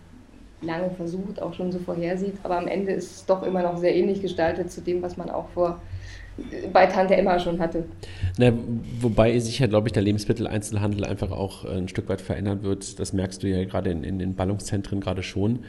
lange 0.62 0.92
versucht, 0.92 1.42
auch 1.42 1.54
schon 1.54 1.72
so 1.72 1.80
vorhersieht, 1.80 2.36
aber 2.44 2.58
am 2.58 2.68
Ende 2.68 2.92
ist 2.92 3.12
es 3.12 3.26
doch 3.26 3.44
immer 3.44 3.64
noch 3.64 3.78
sehr 3.78 3.96
ähnlich 3.96 4.22
gestaltet 4.22 4.72
zu 4.72 4.82
dem, 4.82 5.02
was 5.02 5.18
man 5.18 5.30
auch 5.30 5.50
vor 5.50 5.82
bei 6.72 6.86
Tante 6.88 7.16
Emma 7.16 7.40
schon 7.40 7.60
hatte. 7.60 7.86
Na, 8.38 8.54
wobei 9.00 9.38
sich 9.40 9.60
ja, 9.60 9.68
glaube 9.68 9.88
ich, 9.88 9.94
der 9.94 10.04
Lebensmitteleinzelhandel 10.04 11.06
einfach 11.06 11.32
auch 11.32 11.66
ein 11.66 11.88
Stück 11.88 12.10
weit 12.10 12.22
verändern 12.22 12.64
wird. 12.64 13.00
Das 13.00 13.14
merkst 13.14 13.44
du 13.44 13.48
ja 13.48 13.64
gerade 13.66 13.92
in, 13.92 14.04
in 14.04 14.20
den 14.20 14.36
Ballungszentren 14.36 15.00
gerade 15.00 15.24
schon, 15.24 15.60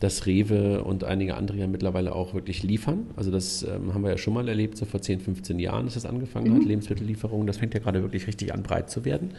dass 0.00 0.26
Rewe 0.26 0.82
und 0.82 1.04
einige 1.04 1.36
andere 1.36 1.58
ja 1.58 1.66
mittlerweile 1.66 2.14
auch 2.14 2.34
wirklich 2.34 2.62
liefern. 2.62 3.06
Also 3.16 3.30
das 3.30 3.62
ähm, 3.62 3.94
haben 3.94 4.02
wir 4.02 4.10
ja 4.10 4.18
schon 4.18 4.34
mal 4.34 4.48
erlebt, 4.48 4.76
so 4.76 4.84
vor 4.84 5.00
10, 5.00 5.20
15 5.20 5.58
Jahren, 5.58 5.84
dass 5.84 5.94
das 5.94 6.06
angefangen 6.06 6.52
mhm. 6.52 6.56
hat, 6.56 6.64
Lebensmittellieferungen. 6.64 7.46
Das 7.46 7.58
fängt 7.58 7.74
ja 7.74 7.80
gerade 7.80 8.02
wirklich 8.02 8.26
richtig 8.26 8.52
an, 8.52 8.62
breit 8.62 8.90
zu 8.90 9.04
werden. 9.04 9.30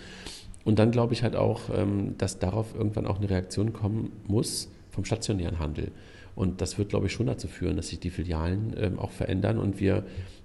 Und 0.64 0.80
dann 0.80 0.92
glaube 0.92 1.14
ich 1.14 1.24
halt 1.24 1.36
auch, 1.36 1.64
ähm, 1.76 2.16
dass 2.18 2.40
darauf 2.40 2.74
irgendwann 2.76 3.08
auch 3.08 3.18
eine 3.18 3.30
Reaktion 3.30 3.74
kommen 3.74 4.12
muss 4.28 4.70
vom 4.92 5.04
stationären 5.06 5.60
Handel. 5.60 5.92
Und 6.36 6.62
das 6.62 6.78
wird, 6.78 6.90
glaube 6.90 7.08
ich, 7.08 7.12
schon 7.12 7.28
dazu 7.28 7.48
führen, 7.48 7.76
dass 7.76 7.90
sich 7.90 8.00
die 8.00 8.10
Filialen 8.10 8.74
ähm, 8.78 9.00
auch 9.00 9.12
verändern 9.12 9.60
und 9.60 9.80
wir 9.80 10.04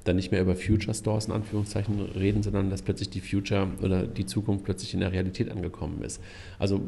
dann 0.08 0.16
nicht 0.16 0.32
mehr 0.32 0.40
über 0.40 0.56
Future 0.56 0.94
Stores 0.94 1.26
in 1.26 1.32
Anführungszeichen 1.32 2.00
reden, 2.00 2.42
sondern 2.42 2.70
dass 2.70 2.82
plötzlich 2.82 3.10
die 3.10 3.20
Future 3.20 3.68
oder 3.82 4.06
die 4.06 4.26
Zukunft 4.26 4.64
plötzlich 4.64 4.94
in 4.94 5.00
der 5.00 5.12
Realität 5.12 5.50
angekommen 5.50 6.02
ist. 6.02 6.20
Also 6.58 6.80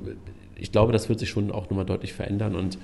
ich 0.57 0.73
glaube, 0.73 0.93
das 0.93 1.09
wird 1.09 1.21
sich 1.21 1.29
schon 1.29 1.51
auch 1.51 1.71
nochmal 1.71 1.87
deutlich 1.87 2.13
verändern 2.13 2.55
und 2.55 2.79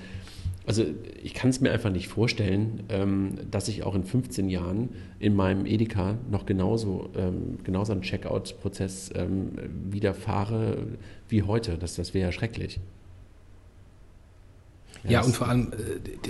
also 0.67 0.83
ich 1.23 1.33
kann 1.33 1.49
es 1.49 1.61
mir 1.61 1.71
einfach 1.71 1.89
nicht 1.91 2.09
vorstellen, 2.09 2.83
ähm, 2.89 3.35
dass 3.49 3.69
ich 3.69 3.83
auch 3.83 3.95
in 3.95 4.03
15 4.03 4.49
Jahren 4.49 4.89
in 5.17 5.33
meinem 5.33 5.65
Edeka 5.65 6.17
noch 6.29 6.45
genauso, 6.45 7.09
ähm, 7.15 7.59
genauso 7.63 7.93
einen 7.93 8.01
Checkout-Prozess 8.01 9.11
ähm, 9.15 9.53
widerfahre 9.89 10.87
wie 11.29 11.43
heute. 11.43 11.77
Das, 11.77 11.95
das 11.95 12.13
wäre 12.13 12.27
ja 12.27 12.31
schrecklich. 12.33 12.81
Ja, 15.07 15.21
und 15.21 15.35
vor 15.35 15.47
allem 15.47 15.71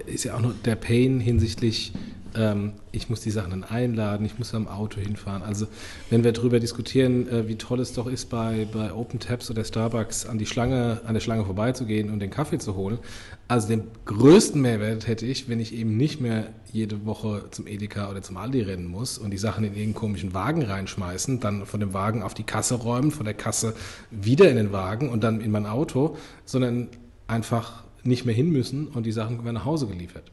äh, 0.07 0.11
ist 0.11 0.23
ja 0.23 0.35
auch 0.35 0.41
noch 0.41 0.53
der 0.63 0.75
Pain 0.75 1.19
hinsichtlich 1.19 1.93
ähm, 2.37 2.73
ich 2.91 3.09
muss 3.09 3.21
die 3.21 3.31
Sachen 3.31 3.49
dann 3.51 3.63
einladen, 3.63 4.25
ich 4.25 4.37
muss 4.37 4.53
am 4.53 4.67
Auto 4.67 4.99
hinfahren. 4.99 5.41
Also 5.43 5.67
wenn 6.09 6.23
wir 6.23 6.31
darüber 6.31 6.59
diskutieren, 6.59 7.27
äh, 7.29 7.47
wie 7.47 7.55
toll 7.55 7.79
es 7.79 7.93
doch 7.93 8.07
ist, 8.07 8.29
bei, 8.29 8.67
bei 8.71 8.93
Open 8.93 9.19
Taps 9.19 9.49
oder 9.49 9.63
Starbucks 9.63 10.25
an 10.25 10.37
die 10.37 10.45
Schlange, 10.45 11.01
an 11.05 11.13
der 11.13 11.21
Schlange 11.21 11.45
vorbeizugehen 11.45 12.11
und 12.11 12.19
den 12.19 12.29
Kaffee 12.29 12.59
zu 12.59 12.75
holen, 12.75 12.99
also 13.47 13.67
den 13.67 13.83
größten 14.05 14.61
Mehrwert 14.61 15.07
hätte 15.07 15.25
ich, 15.25 15.49
wenn 15.49 15.59
ich 15.59 15.73
eben 15.73 15.97
nicht 15.97 16.19
mehr 16.19 16.49
jede 16.71 17.05
Woche 17.05 17.45
zum 17.51 17.65
Edeka 17.65 18.09
oder 18.09 18.21
zum 18.21 18.37
Aldi 18.37 18.61
rennen 18.61 18.87
muss 18.87 19.17
und 19.17 19.31
die 19.31 19.37
Sachen 19.37 19.63
in 19.63 19.71
irgendeinen 19.71 19.95
komischen 19.95 20.33
Wagen 20.33 20.63
reinschmeißen, 20.63 21.39
dann 21.39 21.65
von 21.65 21.79
dem 21.79 21.93
Wagen 21.93 22.23
auf 22.23 22.33
die 22.33 22.43
Kasse 22.43 22.75
räumen, 22.75 23.11
von 23.11 23.25
der 23.25 23.33
Kasse 23.33 23.73
wieder 24.11 24.49
in 24.49 24.57
den 24.57 24.71
Wagen 24.71 25.09
und 25.09 25.23
dann 25.23 25.39
in 25.39 25.51
mein 25.51 25.65
Auto, 25.65 26.17
sondern 26.45 26.89
einfach 27.27 27.86
nicht 28.07 28.25
mehr 28.25 28.35
hin 28.35 28.49
müssen 28.49 28.87
und 28.87 29.05
die 29.05 29.11
Sachen 29.11 29.43
werden 29.43 29.55
nach 29.55 29.65
Hause 29.65 29.87
geliefert. 29.87 30.31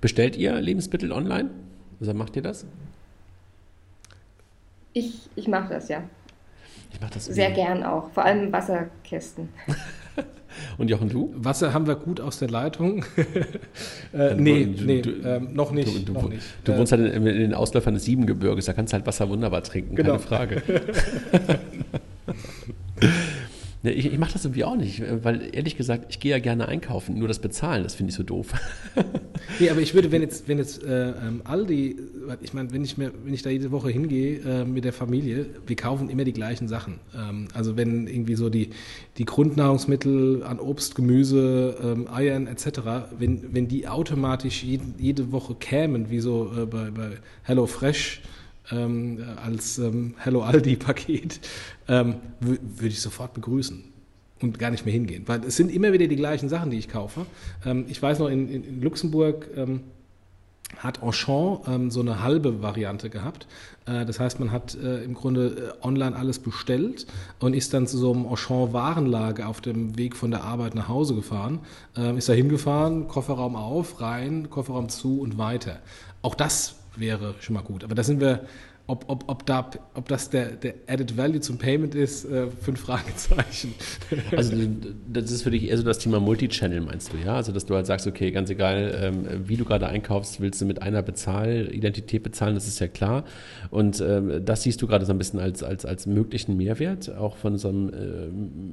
Bestellt 0.00 0.36
ihr 0.36 0.60
Lebensmittel 0.60 1.12
online? 1.12 1.50
Also 2.00 2.12
macht 2.14 2.36
ihr 2.36 2.42
das? 2.42 2.66
Ich, 4.92 5.28
ich 5.36 5.46
mache 5.48 5.72
das, 5.72 5.88
ja. 5.88 6.02
Ich 6.92 7.00
mache 7.00 7.14
das 7.14 7.26
sehr 7.26 7.52
gern 7.52 7.84
auch, 7.84 8.10
vor 8.10 8.24
allem 8.24 8.52
Wasserkästen. 8.52 9.48
Und 10.78 10.90
Jochen, 10.90 11.08
du? 11.08 11.32
Wasser 11.36 11.72
haben 11.72 11.86
wir 11.86 11.94
gut 11.94 12.20
aus 12.20 12.40
der 12.40 12.50
Leitung. 12.50 13.04
äh, 14.12 14.34
nee, 14.34 14.64
du, 14.64 14.84
nee 14.84 15.00
du, 15.00 15.10
ähm, 15.22 15.54
noch 15.54 15.70
nicht. 15.70 16.08
Du, 16.08 16.12
noch 16.12 16.28
nicht. 16.28 16.42
du 16.64 16.76
wohnst 16.76 16.90
halt 16.90 17.14
in, 17.14 17.24
in, 17.24 17.38
den 17.38 17.54
Ausläufern 17.54 17.94
des 17.94 18.04
Siebengebirges, 18.04 18.64
da 18.64 18.72
kannst 18.72 18.92
du 18.92 18.96
halt 18.96 19.06
Wasser 19.06 19.28
wunderbar 19.28 19.62
trinken, 19.62 19.94
genau. 19.94 20.18
keine 20.18 20.22
Frage. 20.22 20.62
Ne, 23.82 23.92
ich, 23.92 24.12
ich 24.12 24.18
mache 24.18 24.34
das 24.34 24.44
irgendwie 24.44 24.64
auch 24.64 24.76
nicht, 24.76 25.02
weil 25.22 25.48
ehrlich 25.52 25.74
gesagt, 25.74 26.06
ich 26.10 26.20
gehe 26.20 26.32
ja 26.32 26.38
gerne 26.38 26.68
einkaufen, 26.68 27.18
nur 27.18 27.28
das 27.28 27.38
Bezahlen, 27.38 27.82
das 27.82 27.94
finde 27.94 28.10
ich 28.10 28.16
so 28.16 28.22
doof. 28.22 28.52
nee, 29.58 29.70
aber 29.70 29.80
ich 29.80 29.94
würde, 29.94 30.12
wenn 30.12 30.20
jetzt, 30.20 30.48
wenn 30.48 30.58
jetzt 30.58 30.84
äh, 30.84 31.12
ähm, 31.12 31.40
Aldi, 31.44 31.96
ich 32.42 32.52
meine, 32.52 32.72
wenn 32.72 32.84
ich 32.84 32.98
wenn 32.98 33.32
ich 33.32 33.40
da 33.40 33.48
jede 33.48 33.70
Woche 33.70 33.88
hingehe 33.88 34.40
äh, 34.40 34.64
mit 34.66 34.84
der 34.84 34.92
Familie, 34.92 35.46
wir 35.66 35.76
kaufen 35.76 36.10
immer 36.10 36.24
die 36.24 36.34
gleichen 36.34 36.68
Sachen. 36.68 37.00
Ähm, 37.16 37.48
also 37.54 37.78
wenn 37.78 38.06
irgendwie 38.06 38.34
so 38.34 38.50
die, 38.50 38.68
die 39.16 39.24
Grundnahrungsmittel 39.24 40.42
an 40.42 40.60
Obst, 40.60 40.94
Gemüse, 40.94 41.76
ähm, 41.82 42.06
Eiern 42.12 42.48
etc., 42.48 42.80
wenn, 43.18 43.54
wenn 43.54 43.66
die 43.66 43.88
automatisch 43.88 44.62
jede, 44.62 44.84
jede 44.98 45.32
Woche 45.32 45.54
kämen, 45.54 46.10
wie 46.10 46.20
so 46.20 46.52
äh, 46.54 46.66
bei, 46.66 46.90
bei 46.90 47.12
Hello 47.44 47.66
Fresh, 47.66 48.20
ähm, 48.70 49.24
als 49.42 49.78
ähm, 49.78 50.14
Hello 50.18 50.42
Aldi-Paket, 50.42 51.40
ähm, 51.88 52.16
würde 52.40 52.88
ich 52.88 53.00
sofort 53.00 53.34
begrüßen 53.34 53.84
und 54.42 54.58
gar 54.58 54.70
nicht 54.70 54.84
mehr 54.84 54.92
hingehen. 54.92 55.24
Weil 55.26 55.44
es 55.44 55.56
sind 55.56 55.70
immer 55.70 55.92
wieder 55.92 56.06
die 56.06 56.16
gleichen 56.16 56.48
Sachen, 56.48 56.70
die 56.70 56.78
ich 56.78 56.88
kaufe. 56.88 57.26
Ähm, 57.64 57.84
ich 57.88 58.00
weiß 58.00 58.18
noch, 58.18 58.28
in, 58.28 58.48
in, 58.48 58.82
Luxemburg 58.82 59.48
ähm, 59.56 59.80
hat 60.78 61.02
Auchan 61.02 61.58
ähm, 61.66 61.90
so 61.90 62.00
eine 62.00 62.22
halbe 62.22 62.62
Variante 62.62 63.10
gehabt. 63.10 63.46
Äh, 63.86 64.06
das 64.06 64.20
heißt, 64.20 64.40
man 64.40 64.52
hat 64.52 64.76
äh, 64.76 65.02
im 65.02 65.14
Grunde 65.14 65.74
äh, 65.82 65.86
online 65.86 66.16
alles 66.16 66.38
bestellt 66.38 67.06
und 67.40 67.54
ist 67.54 67.74
dann 67.74 67.86
zu 67.86 67.98
so 67.98 68.12
einem 68.12 68.26
Auchan-Warenlager 68.26 69.48
auf 69.48 69.60
dem 69.60 69.98
Weg 69.98 70.16
von 70.16 70.30
der 70.30 70.44
Arbeit 70.44 70.74
nach 70.74 70.88
Hause 70.88 71.14
gefahren, 71.14 71.60
ähm, 71.96 72.16
ist 72.16 72.28
da 72.28 72.32
hingefahren, 72.32 73.08
Kofferraum 73.08 73.56
auf, 73.56 74.00
rein, 74.00 74.48
Kofferraum 74.48 74.88
zu 74.88 75.20
und 75.20 75.38
weiter. 75.38 75.80
Auch 76.22 76.34
das 76.34 76.76
wäre 77.00 77.34
schon 77.40 77.54
mal 77.54 77.62
gut. 77.62 77.84
Aber 77.84 77.94
da 77.94 78.02
sind 78.02 78.20
wir, 78.20 78.46
ob, 78.90 79.04
ob, 79.06 79.24
ob, 79.28 79.46
da, 79.46 79.70
ob 79.94 80.08
das 80.08 80.30
der, 80.30 80.50
der 80.50 80.74
Added 80.88 81.16
Value 81.16 81.40
zum 81.40 81.58
Payment 81.58 81.94
ist, 81.94 82.24
äh, 82.24 82.48
fünf 82.48 82.80
Fragezeichen. 82.80 83.74
Also 84.36 84.56
das 85.12 85.30
ist 85.30 85.42
für 85.42 85.50
dich 85.50 85.68
eher 85.68 85.76
so 85.76 85.82
das 85.82 85.98
Thema 85.98 86.18
Multichannel, 86.20 86.80
meinst 86.80 87.12
du, 87.12 87.16
ja? 87.16 87.34
Also 87.34 87.52
dass 87.52 87.66
du 87.66 87.74
halt 87.74 87.86
sagst, 87.86 88.06
okay, 88.06 88.30
ganz 88.30 88.50
egal, 88.50 88.92
ähm, 89.00 89.48
wie 89.48 89.56
du 89.56 89.64
gerade 89.64 89.86
einkaufst, 89.86 90.40
willst 90.40 90.60
du 90.60 90.66
mit 90.66 90.82
einer 90.82 91.02
Bezahlidentität 91.02 92.22
bezahlen, 92.22 92.54
das 92.54 92.66
ist 92.66 92.80
ja 92.80 92.88
klar. 92.88 93.24
Und 93.70 94.00
ähm, 94.00 94.44
das 94.44 94.62
siehst 94.62 94.82
du 94.82 94.86
gerade 94.86 95.04
so 95.04 95.12
ein 95.12 95.18
bisschen 95.18 95.38
als, 95.40 95.62
als, 95.62 95.84
als 95.84 96.06
möglichen 96.06 96.56
Mehrwert, 96.56 97.14
auch 97.14 97.36
von 97.36 97.58
so 97.58 97.68
einem 97.68 97.88
äh, 97.90 98.30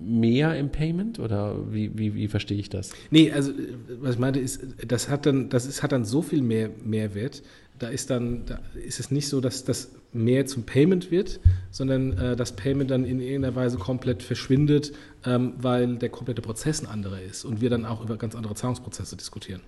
Mehr 0.09 0.57
im 0.57 0.69
Payment? 0.69 1.19
Oder 1.19 1.55
wie, 1.71 1.97
wie, 1.97 2.15
wie 2.15 2.27
verstehe 2.27 2.57
ich 2.57 2.69
das? 2.69 2.91
Nee, 3.11 3.31
also 3.31 3.51
was 3.99 4.15
ich 4.15 4.19
meinte 4.19 4.39
ist, 4.39 4.61
das 4.87 5.09
hat 5.09 5.25
dann, 5.25 5.49
das 5.49 5.65
ist, 5.65 5.83
hat 5.83 5.91
dann 5.91 6.05
so 6.05 6.21
viel 6.21 6.41
mehr 6.41 6.69
Mehrwert, 6.83 7.43
da 7.79 7.89
ist 7.89 8.09
dann, 8.09 8.45
da 8.45 8.59
ist 8.75 8.99
es 8.99 9.11
nicht 9.11 9.27
so, 9.27 9.41
dass 9.41 9.63
das 9.63 9.91
mehr 10.13 10.45
zum 10.45 10.63
Payment 10.63 11.11
wird, 11.11 11.39
sondern 11.71 12.17
äh, 12.17 12.35
das 12.35 12.53
Payment 12.53 12.89
dann 12.89 13.05
in 13.05 13.19
irgendeiner 13.19 13.55
Weise 13.55 13.77
komplett 13.77 14.23
verschwindet, 14.23 14.93
ähm, 15.25 15.53
weil 15.57 15.95
der 15.97 16.09
komplette 16.09 16.41
Prozess 16.41 16.81
ein 16.81 16.87
anderer 16.87 17.21
ist 17.21 17.45
und 17.45 17.61
wir 17.61 17.69
dann 17.69 17.85
auch 17.85 18.01
über 18.01 18.17
ganz 18.17 18.35
andere 18.35 18.55
Zahlungsprozesse 18.55 19.15
diskutieren. 19.15 19.61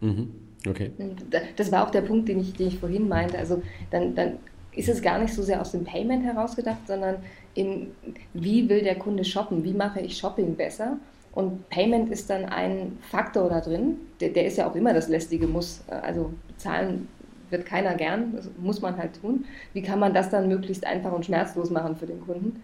Mhm. 0.00 0.30
Okay. 0.66 0.92
Das 1.56 1.72
war 1.72 1.86
auch 1.86 1.90
der 1.90 2.02
Punkt, 2.02 2.28
den 2.28 2.40
ich, 2.40 2.54
den 2.54 2.68
ich 2.68 2.78
vorhin 2.78 3.08
meinte. 3.08 3.36
Also 3.36 3.62
dann, 3.90 4.14
dann 4.14 4.38
ist 4.74 4.88
es 4.88 5.02
gar 5.02 5.18
nicht 5.18 5.34
so 5.34 5.42
sehr 5.42 5.60
aus 5.60 5.72
dem 5.72 5.84
Payment 5.84 6.24
herausgedacht, 6.24 6.86
sondern 6.86 7.16
in 7.54 7.88
wie 8.32 8.68
will 8.68 8.82
der 8.82 8.94
Kunde 8.94 9.24
shoppen, 9.24 9.64
wie 9.64 9.74
mache 9.74 10.00
ich 10.00 10.16
Shopping 10.16 10.54
besser 10.54 10.98
und 11.32 11.68
Payment 11.70 12.10
ist 12.10 12.28
dann 12.28 12.44
ein 12.44 12.98
Faktor 13.10 13.48
da 13.48 13.60
drin, 13.60 13.96
der, 14.20 14.30
der, 14.30 14.46
ist 14.46 14.58
ja 14.58 14.70
auch 14.70 14.74
immer 14.74 14.92
das 14.92 15.08
lästige 15.08 15.46
Muss. 15.46 15.82
Also 15.88 16.32
bezahlen 16.46 17.08
wird 17.52 17.66
keiner 17.66 17.94
gern, 17.94 18.34
das 18.34 18.48
muss 18.58 18.80
man 18.80 18.96
halt 18.96 19.20
tun. 19.20 19.44
Wie 19.72 19.82
kann 19.82 19.98
man 19.98 20.14
das 20.14 20.30
dann 20.30 20.48
möglichst 20.48 20.86
einfach 20.86 21.12
und 21.12 21.26
schmerzlos 21.26 21.70
machen 21.70 21.96
für 21.96 22.06
den 22.06 22.20
Kunden? 22.20 22.62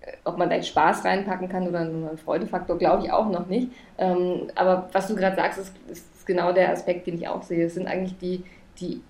Äh, 0.00 0.12
ob 0.24 0.38
man 0.38 0.50
da 0.50 0.56
jetzt 0.56 0.68
Spaß 0.68 1.04
reinpacken 1.04 1.48
kann 1.48 1.68
oder 1.68 1.80
einen 1.80 2.18
Freudefaktor, 2.18 2.78
glaube 2.78 3.04
ich 3.04 3.12
auch 3.12 3.30
noch 3.30 3.46
nicht. 3.46 3.68
Ähm, 3.98 4.48
aber 4.54 4.88
was 4.92 5.06
du 5.08 5.14
gerade 5.14 5.36
sagst, 5.36 5.58
ist, 5.58 5.72
ist, 5.88 6.26
genau 6.26 6.52
der 6.52 6.72
Aspekt, 6.72 7.06
den 7.06 7.14
ich 7.14 7.28
auch 7.28 7.44
sehe. 7.44 7.66
Es 7.66 7.74
sind 7.74 7.86
eigentlich 7.86 8.18
die, 8.18 8.42
die 8.80 9.00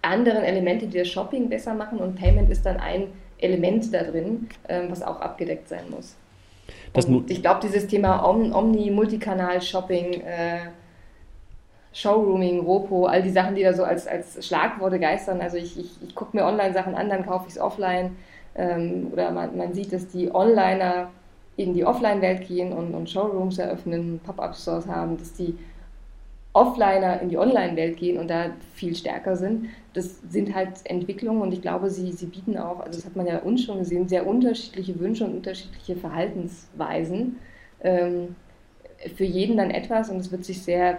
anderen 0.00 0.44
Elemente, 0.44 0.86
die 0.86 0.96
das 0.96 1.08
Shopping 1.08 1.50
besser 1.50 1.74
machen 1.74 1.98
und 1.98 2.14
Payment 2.14 2.48
ist 2.48 2.64
dann 2.64 2.78
ein 2.78 3.08
Element 3.36 3.92
da 3.92 4.02
drin, 4.02 4.48
ähm, 4.68 4.86
was 4.88 5.02
auch 5.02 5.20
abgedeckt 5.20 5.68
sein 5.68 5.90
muss. 5.90 6.16
Ich 7.28 7.42
glaube, 7.42 7.60
dieses 7.62 7.86
Thema 7.86 8.24
Omni, 8.26 8.90
Multikanal, 8.90 9.60
Shopping, 9.60 10.22
äh, 10.22 10.60
Showrooming, 11.94 12.60
Ropo, 12.60 13.06
all 13.06 13.22
die 13.22 13.30
Sachen, 13.30 13.54
die 13.54 13.62
da 13.62 13.72
so 13.72 13.84
als, 13.84 14.06
als 14.06 14.44
Schlagworte 14.46 14.98
geistern. 14.98 15.40
Also 15.40 15.56
ich, 15.56 15.78
ich, 15.78 15.90
ich 16.02 16.14
gucke 16.14 16.36
mir 16.36 16.44
Online-Sachen 16.44 16.94
an, 16.94 17.08
dann 17.08 17.24
kaufe 17.24 17.46
ich 17.46 17.54
es 17.54 17.60
offline. 17.60 18.16
Ähm, 18.56 19.08
oder 19.12 19.30
man, 19.30 19.56
man 19.56 19.72
sieht, 19.72 19.92
dass 19.92 20.08
die 20.08 20.34
Onliner 20.34 21.10
in 21.56 21.72
die 21.72 21.84
Offline-Welt 21.84 22.48
gehen 22.48 22.72
und, 22.72 22.94
und 22.94 23.08
Showrooms 23.08 23.58
eröffnen, 23.58 24.20
Pop-up-Stores 24.24 24.88
haben, 24.88 25.16
dass 25.18 25.34
die 25.34 25.56
Offliner 26.52 27.20
in 27.20 27.28
die 27.28 27.38
Online-Welt 27.38 27.96
gehen 27.96 28.18
und 28.18 28.28
da 28.28 28.50
viel 28.74 28.96
stärker 28.96 29.36
sind. 29.36 29.66
Das 29.92 30.20
sind 30.28 30.52
halt 30.52 30.70
Entwicklungen 30.84 31.42
und 31.42 31.52
ich 31.52 31.62
glaube, 31.62 31.90
sie, 31.90 32.12
sie 32.12 32.26
bieten 32.26 32.58
auch, 32.58 32.80
also 32.80 32.98
das 32.98 33.06
hat 33.06 33.14
man 33.14 33.26
ja 33.26 33.38
uns 33.38 33.62
schon 33.62 33.78
gesehen, 33.78 34.08
sehr 34.08 34.26
unterschiedliche 34.26 34.98
Wünsche 34.98 35.24
und 35.24 35.34
unterschiedliche 35.34 35.94
Verhaltensweisen. 35.94 37.36
Ähm, 37.82 38.34
für 39.16 39.24
jeden 39.24 39.56
dann 39.56 39.70
etwas 39.70 40.10
und 40.10 40.16
es 40.16 40.32
wird 40.32 40.44
sich 40.44 40.62
sehr 40.62 40.98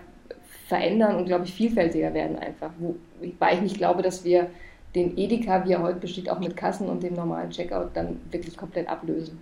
verändern 0.68 1.16
und, 1.16 1.26
glaube 1.26 1.46
ich, 1.46 1.54
vielfältiger 1.54 2.14
werden 2.14 2.38
einfach. 2.38 2.72
Wobei 2.80 3.54
ich 3.54 3.62
nicht 3.62 3.78
glaube, 3.78 4.02
dass 4.02 4.24
wir 4.24 4.50
den 4.96 5.18
Edeka, 5.18 5.66
wie 5.66 5.74
er 5.74 5.82
heute 5.82 6.00
besteht, 6.00 6.30
auch 6.30 6.40
mit 6.40 6.56
Kassen 6.58 6.88
und 6.88 7.04
dem 7.04 7.14
normalen 7.14 7.52
Checkout 7.52 7.90
dann 7.94 8.20
wirklich 8.32 8.58
komplett 8.58 8.88
ablösen. 8.88 9.38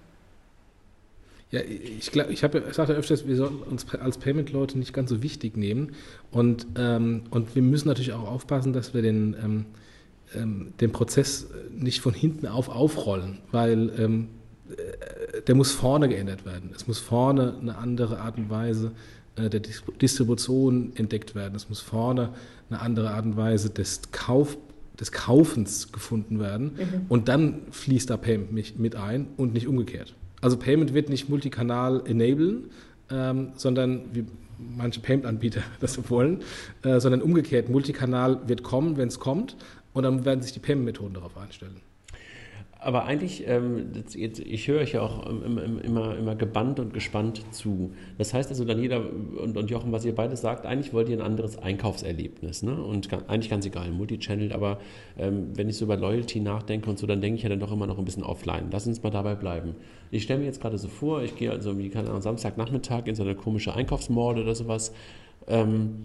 Ja, 1.51 1.61
ich 1.61 2.11
glaube, 2.11 2.33
ich 2.33 2.43
habe, 2.43 2.63
ich 2.67 2.73
sagte 2.73 2.93
öfters, 2.93 3.27
wir 3.27 3.35
sollten 3.35 3.61
uns 3.61 3.85
als 3.93 4.17
Payment-Leute 4.17 4.79
nicht 4.79 4.91
ganz 4.91 5.11
so 5.11 5.21
wichtig 5.21 5.55
nehmen 5.55 5.91
und, 6.31 6.65
ähm, 6.79 7.23
und 7.29 7.53
wir 7.53 7.61
müssen 7.61 7.87
natürlich 7.87 8.13
auch 8.13 8.27
aufpassen, 8.27 8.73
dass 8.73 8.95
wir 8.95 9.03
den, 9.03 9.35
ähm, 9.41 9.65
ähm, 10.35 10.73
den 10.81 10.91
Prozess 10.91 11.47
nicht 11.71 12.01
von 12.01 12.15
hinten 12.15 12.47
auf 12.47 12.69
aufrollen, 12.69 13.37
weil 13.51 13.91
ähm, 13.99 14.29
äh, 14.71 15.41
der 15.43 15.53
muss 15.53 15.71
vorne 15.71 16.09
geändert 16.09 16.43
werden. 16.43 16.71
Es 16.75 16.87
muss 16.87 16.97
vorne 16.97 17.55
eine 17.61 17.77
andere 17.77 18.19
Art 18.19 18.37
und 18.37 18.49
Weise 18.49 18.91
der 19.37 19.59
Distribution 19.59 20.93
entdeckt 20.95 21.35
werden. 21.35 21.55
Es 21.55 21.69
muss 21.69 21.79
vorne 21.79 22.29
eine 22.69 22.81
andere 22.81 23.11
Art 23.11 23.25
und 23.25 23.37
Weise 23.37 23.69
des, 23.69 24.01
Kauf, 24.11 24.57
des 24.99 25.11
Kaufens 25.11 25.91
gefunden 25.91 26.39
werden. 26.39 26.73
Mhm. 26.77 27.05
Und 27.09 27.27
dann 27.27 27.61
fließt 27.71 28.09
da 28.09 28.17
Payment 28.17 28.79
mit 28.79 28.95
ein 28.95 29.27
und 29.37 29.53
nicht 29.53 29.67
umgekehrt. 29.67 30.15
Also 30.41 30.57
Payment 30.57 30.93
wird 30.93 31.09
nicht 31.09 31.29
multikanal 31.29 32.03
enablen, 32.05 32.69
ähm, 33.09 33.53
sondern 33.55 34.13
wie 34.13 34.25
manche 34.59 34.99
Payment-Anbieter 34.99 35.61
das 35.79 36.09
wollen, 36.09 36.41
äh, 36.83 36.99
sondern 36.99 37.21
umgekehrt. 37.21 37.69
Multikanal 37.69 38.47
wird 38.47 38.63
kommen, 38.63 38.97
wenn 38.97 39.07
es 39.07 39.19
kommt, 39.19 39.55
und 39.93 40.03
dann 40.03 40.25
werden 40.25 40.41
sich 40.41 40.53
die 40.53 40.59
Payment-Methoden 40.59 41.13
darauf 41.13 41.37
einstellen. 41.37 41.81
Aber 42.83 43.05
eigentlich, 43.05 43.47
ähm, 43.47 43.91
jetzt, 44.13 44.39
ich 44.39 44.67
höre 44.67 44.81
euch 44.81 44.91
ja 44.91 45.01
auch 45.01 45.25
immer, 45.25 46.17
immer 46.17 46.35
gebannt 46.35 46.79
und 46.79 46.93
gespannt 46.93 47.41
zu. 47.51 47.93
Das 48.17 48.33
heißt 48.33 48.49
also, 48.49 48.65
Daniela 48.65 49.01
und, 49.41 49.55
und 49.55 49.69
Jochen, 49.69 49.93
was 49.93 50.03
ihr 50.03 50.13
beides 50.13 50.41
sagt, 50.41 50.65
eigentlich 50.65 50.93
wollt 50.93 51.07
ihr 51.07 51.17
ein 51.17 51.21
anderes 51.21 51.57
Einkaufserlebnis. 51.57 52.61
Ne? 52.61 52.75
Und 52.75 53.07
eigentlich 53.29 53.49
ganz 53.49 53.65
egal, 53.65 53.89
Multichannel, 53.91 54.51
aber 54.51 54.79
ähm, 55.17 55.51
wenn 55.55 55.69
ich 55.69 55.77
so 55.77 55.85
über 55.85 55.95
Loyalty 55.95 56.41
nachdenke 56.41 56.89
und 56.89 56.99
so, 56.99 57.07
dann 57.07 57.21
denke 57.21 57.37
ich 57.37 57.43
ja 57.43 57.49
dann 57.49 57.61
doch 57.61 57.71
immer 57.71 57.87
noch 57.87 57.97
ein 57.97 58.05
bisschen 58.05 58.23
offline. 58.23 58.65
Lass 58.71 58.85
uns 58.85 59.01
mal 59.01 59.11
dabei 59.11 59.35
bleiben. 59.35 59.75
Ich 60.11 60.23
stelle 60.23 60.41
mir 60.41 60.45
jetzt 60.45 60.61
gerade 60.61 60.77
so 60.77 60.89
vor, 60.89 61.23
ich 61.23 61.37
gehe 61.37 61.51
also 61.51 61.77
wie 61.77 61.89
kann 61.89 62.07
am 62.07 62.21
Samstagnachmittag 62.21 63.07
in 63.07 63.15
so 63.15 63.23
eine 63.23 63.35
komische 63.35 63.73
Einkaufsmall 63.73 64.37
oder 64.37 64.55
sowas. 64.55 64.93
Ähm, 65.47 65.99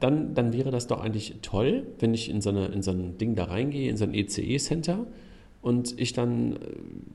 dann, 0.00 0.34
dann 0.34 0.52
wäre 0.52 0.70
das 0.70 0.86
doch 0.86 1.00
eigentlich 1.00 1.36
toll, 1.42 1.86
wenn 1.98 2.14
ich 2.14 2.30
in 2.30 2.40
so, 2.40 2.50
eine, 2.50 2.66
in 2.66 2.82
so 2.82 2.92
ein 2.92 3.18
Ding 3.18 3.34
da 3.34 3.44
reingehe, 3.44 3.90
in 3.90 3.96
so 3.96 4.04
ein 4.04 4.14
ECE-Center 4.14 5.06
und 5.62 5.98
ich 5.98 6.12
dann 6.12 6.56
äh, 6.56 6.58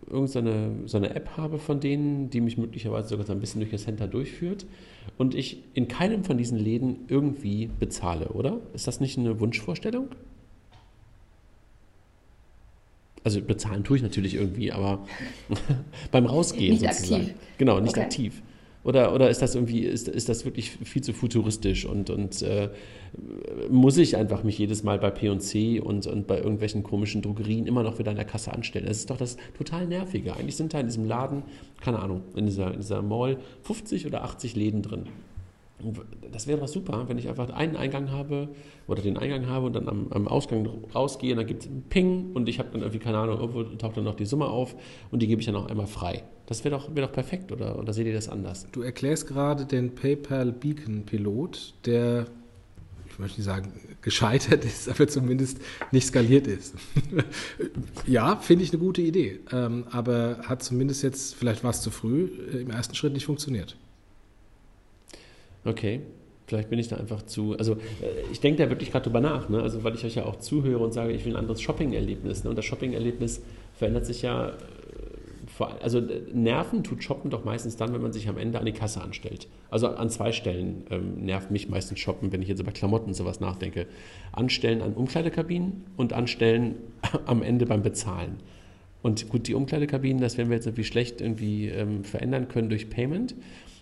irgendeine 0.10 0.72
so 0.86 0.98
eine 0.98 1.14
App 1.14 1.32
habe 1.38 1.60
von 1.60 1.80
denen, 1.80 2.30
die 2.30 2.42
mich 2.42 2.58
möglicherweise 2.58 3.10
sogar 3.10 3.26
so 3.26 3.34
ein 3.34 3.40
bisschen 3.40 3.60
durch 3.60 3.72
das 3.72 3.84
Center 3.84 4.08
durchführt 4.08 4.66
und 5.18 5.36
ich 5.36 5.64
in 5.74 5.88
keinem 5.88 6.24
von 6.24 6.38
diesen 6.38 6.58
Läden 6.58 7.02
irgendwie 7.10 7.70
bezahle, 7.80 8.30
oder? 8.30 8.60
Ist 8.74 8.88
das 8.88 9.00
nicht 9.00 9.18
eine 9.18 9.40
Wunschvorstellung? 9.40 10.08
Also 13.24 13.42
bezahlen 13.42 13.84
tue 13.84 13.98
ich 13.98 14.04
natürlich 14.04 14.36
irgendwie, 14.36 14.72
aber 14.72 15.06
beim 16.12 16.26
Rausgehen 16.26 16.72
nicht 16.72 16.86
sozusagen. 16.86 17.24
Aktiv. 17.24 17.38
Genau, 17.58 17.80
nicht 17.82 17.98
okay. 17.98 18.02
aktiv. 18.02 18.42
Oder, 18.88 19.14
oder 19.14 19.30
ist 19.30 19.42
das 19.42 19.54
irgendwie, 19.54 19.82
ist, 19.82 20.08
ist 20.08 20.30
das 20.30 20.46
wirklich 20.46 20.72
viel 20.72 21.04
zu 21.04 21.12
futuristisch 21.12 21.86
und, 21.86 22.10
und 22.10 22.42
äh, 22.42 22.70
muss 23.70 23.98
ich 23.98 24.16
einfach 24.16 24.46
mich 24.46 24.58
jedes 24.58 24.84
Mal 24.84 24.98
bei 24.98 25.10
P&C 25.10 25.82
und, 25.82 26.08
und 26.08 26.26
bei 26.26 26.38
irgendwelchen 26.38 26.84
komischen 26.84 27.22
Drogerien 27.22 27.68
immer 27.68 27.84
noch 27.84 28.00
wieder 28.00 28.12
an 28.12 28.16
der 28.16 28.24
Kasse 28.24 28.54
anstellen? 28.54 28.86
Das 28.86 29.00
ist 29.00 29.10
doch 29.10 29.18
das 29.18 29.36
total 29.58 29.88
Nervige. 29.88 30.38
Eigentlich 30.38 30.56
sind 30.56 30.74
da 30.74 30.80
in 30.80 30.86
diesem 30.86 31.04
Laden, 31.04 31.44
keine 31.82 32.00
Ahnung, 32.00 32.24
in 32.38 32.46
dieser, 32.46 32.74
in 32.74 32.80
dieser 32.80 33.02
Mall 33.02 33.40
50 33.64 34.06
oder 34.06 34.24
80 34.24 34.56
Läden 34.56 34.82
drin. 34.82 35.08
Das 36.32 36.48
wäre 36.48 36.60
doch 36.60 36.68
super, 36.68 37.06
wenn 37.08 37.20
ich 37.20 37.30
einfach 37.30 37.50
einen 37.52 37.76
Eingang 37.76 38.12
habe 38.12 38.50
oder 38.88 39.02
den 39.04 39.16
Eingang 39.18 39.48
habe 39.48 39.68
und 39.68 39.74
dann 39.74 39.88
am, 39.88 40.08
am 40.12 40.28
Ausgang 40.28 40.68
rausgehe, 40.94 41.36
dann 41.36 41.46
gibt 41.46 41.64
es 41.64 41.70
einen 41.70 41.84
Ping 41.84 42.32
und 42.34 42.50
ich 42.50 42.58
habe 42.58 42.70
dann 42.72 42.82
irgendwie, 42.82 43.00
keine 43.00 43.20
Ahnung, 43.20 43.40
irgendwo 43.40 43.64
taucht 43.64 43.98
dann 43.98 44.04
noch 44.04 44.16
die 44.16 44.26
Summe 44.26 44.48
auf 44.48 44.76
und 45.12 45.22
die 45.22 45.28
gebe 45.28 45.40
ich 45.40 45.46
dann 45.46 45.56
auch 45.56 45.68
einmal 45.68 45.86
frei. 45.86 46.24
Das 46.48 46.64
wäre 46.64 46.76
doch, 46.76 46.96
wär 46.96 47.06
doch 47.06 47.12
perfekt, 47.12 47.52
oder, 47.52 47.78
oder 47.78 47.94
seht 47.94 48.08
ihr 48.08 48.14
das 48.14 48.28
anders? 48.28 48.66
Du 48.72 48.82
erklärst 48.82 49.28
gerade 49.28 49.66
den 49.66 49.94
PayPal 49.94 50.52
Beacon 50.52 51.04
Pilot, 51.04 51.76
der, 51.86 52.26
ich 53.12 53.20
möchte 53.20 53.40
nicht 53.40 53.46
sagen, 53.46 53.74
gescheitert 54.02 54.66
ist, 54.66 54.90
aber 54.90 55.08
zumindest 55.08 55.60
nicht 55.92 56.08
skaliert 56.08 56.48
ist. 56.48 56.74
ja, 58.08 58.38
finde 58.38 58.64
ich 58.64 58.72
eine 58.72 58.80
gute 58.80 59.04
Idee, 59.04 59.42
ähm, 59.52 59.86
aber 59.92 60.40
hat 60.44 60.64
zumindest 60.64 61.04
jetzt, 61.04 61.36
vielleicht 61.36 61.64
war 61.64 61.72
es 61.72 61.82
zu 61.82 61.92
früh, 61.92 62.30
äh, 62.52 62.62
im 62.62 62.72
ersten 62.72 62.96
Schritt 62.96 63.14
nicht 63.14 63.26
funktioniert. 63.26 63.78
Okay. 65.68 66.02
Vielleicht 66.48 66.70
bin 66.70 66.80
ich 66.80 66.88
da 66.88 66.96
einfach 66.96 67.24
zu. 67.24 67.58
Also, 67.58 67.74
äh, 67.74 68.32
ich 68.32 68.40
denke 68.40 68.64
da 68.64 68.70
wirklich 68.70 68.92
gerade 68.92 69.04
drüber 69.04 69.20
nach, 69.20 69.50
ne? 69.50 69.62
also, 69.62 69.84
weil 69.84 69.96
ich 69.96 70.06
euch 70.06 70.16
ja 70.16 70.26
auch 70.26 70.38
zuhöre 70.38 70.82
und 70.82 70.94
sage, 70.94 71.12
ich 71.12 71.26
will 71.26 71.34
ein 71.34 71.40
anderes 71.40 71.62
Shopping-Erlebnis. 71.62 72.46
Ne? 72.46 72.50
Und 72.50 72.56
das 72.56 72.64
Shopping-Erlebnis 72.66 73.42
verändert 73.74 74.06
sich 74.06 74.22
ja. 74.22 74.50
Äh, 74.50 74.54
also, 75.82 76.02
Nerven 76.34 76.84
tut 76.84 77.04
Shoppen 77.04 77.32
doch 77.32 77.44
meistens 77.44 77.76
dann, 77.76 77.92
wenn 77.94 78.02
man 78.02 78.14
sich 78.14 78.30
am 78.30 78.38
Ende 78.38 78.60
an 78.60 78.66
die 78.66 78.72
Kasse 78.72 79.02
anstellt. 79.02 79.50
Also, 79.70 79.88
an 79.88 80.10
zwei 80.10 80.32
Stellen 80.32 80.86
ähm, 80.90 81.26
nervt 81.26 81.52
mich 81.52 81.68
meistens 81.68 82.00
Shoppen, 82.00 82.32
wenn 82.32 82.42
ich 82.42 82.48
jetzt 82.48 82.62
über 82.62 82.72
Klamotten 82.72 83.10
und 83.10 83.16
sowas 83.16 83.42
nachdenke. 83.42 83.88
Anstellen 84.32 84.82
an 84.82 84.94
Umkleidekabinen 84.94 85.84
und 85.98 86.14
anstellen 86.14 86.76
am 87.26 87.44
Ende 87.44 87.66
beim 87.66 87.82
Bezahlen. 87.82 88.38
Und 89.02 89.30
gut, 89.30 89.48
die 89.48 89.54
Umkleidekabinen, 89.54 90.22
das 90.22 90.38
werden 90.38 90.50
wir 90.50 90.56
jetzt 90.56 90.68
irgendwie 90.68 90.84
schlecht 90.84 91.20
irgendwie 91.20 91.68
ähm, 91.68 92.04
verändern 92.04 92.48
können 92.48 92.70
durch 92.70 92.90
Payment. 92.90 93.36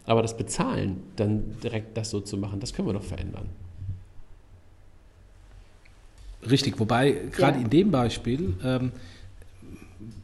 Aber 0.05 0.21
das 0.21 0.37
Bezahlen, 0.37 1.01
dann 1.15 1.59
direkt 1.63 1.97
das 1.97 2.09
so 2.09 2.19
zu 2.19 2.37
machen, 2.37 2.59
das 2.59 2.73
können 2.73 2.87
wir 2.87 2.93
doch 2.93 3.03
verändern. 3.03 3.49
Richtig, 6.49 6.79
wobei 6.79 7.11
gerade 7.31 7.57
ja. 7.57 7.63
in 7.63 7.69
dem 7.69 7.91
Beispiel, 7.91 8.53
ähm, 8.63 8.91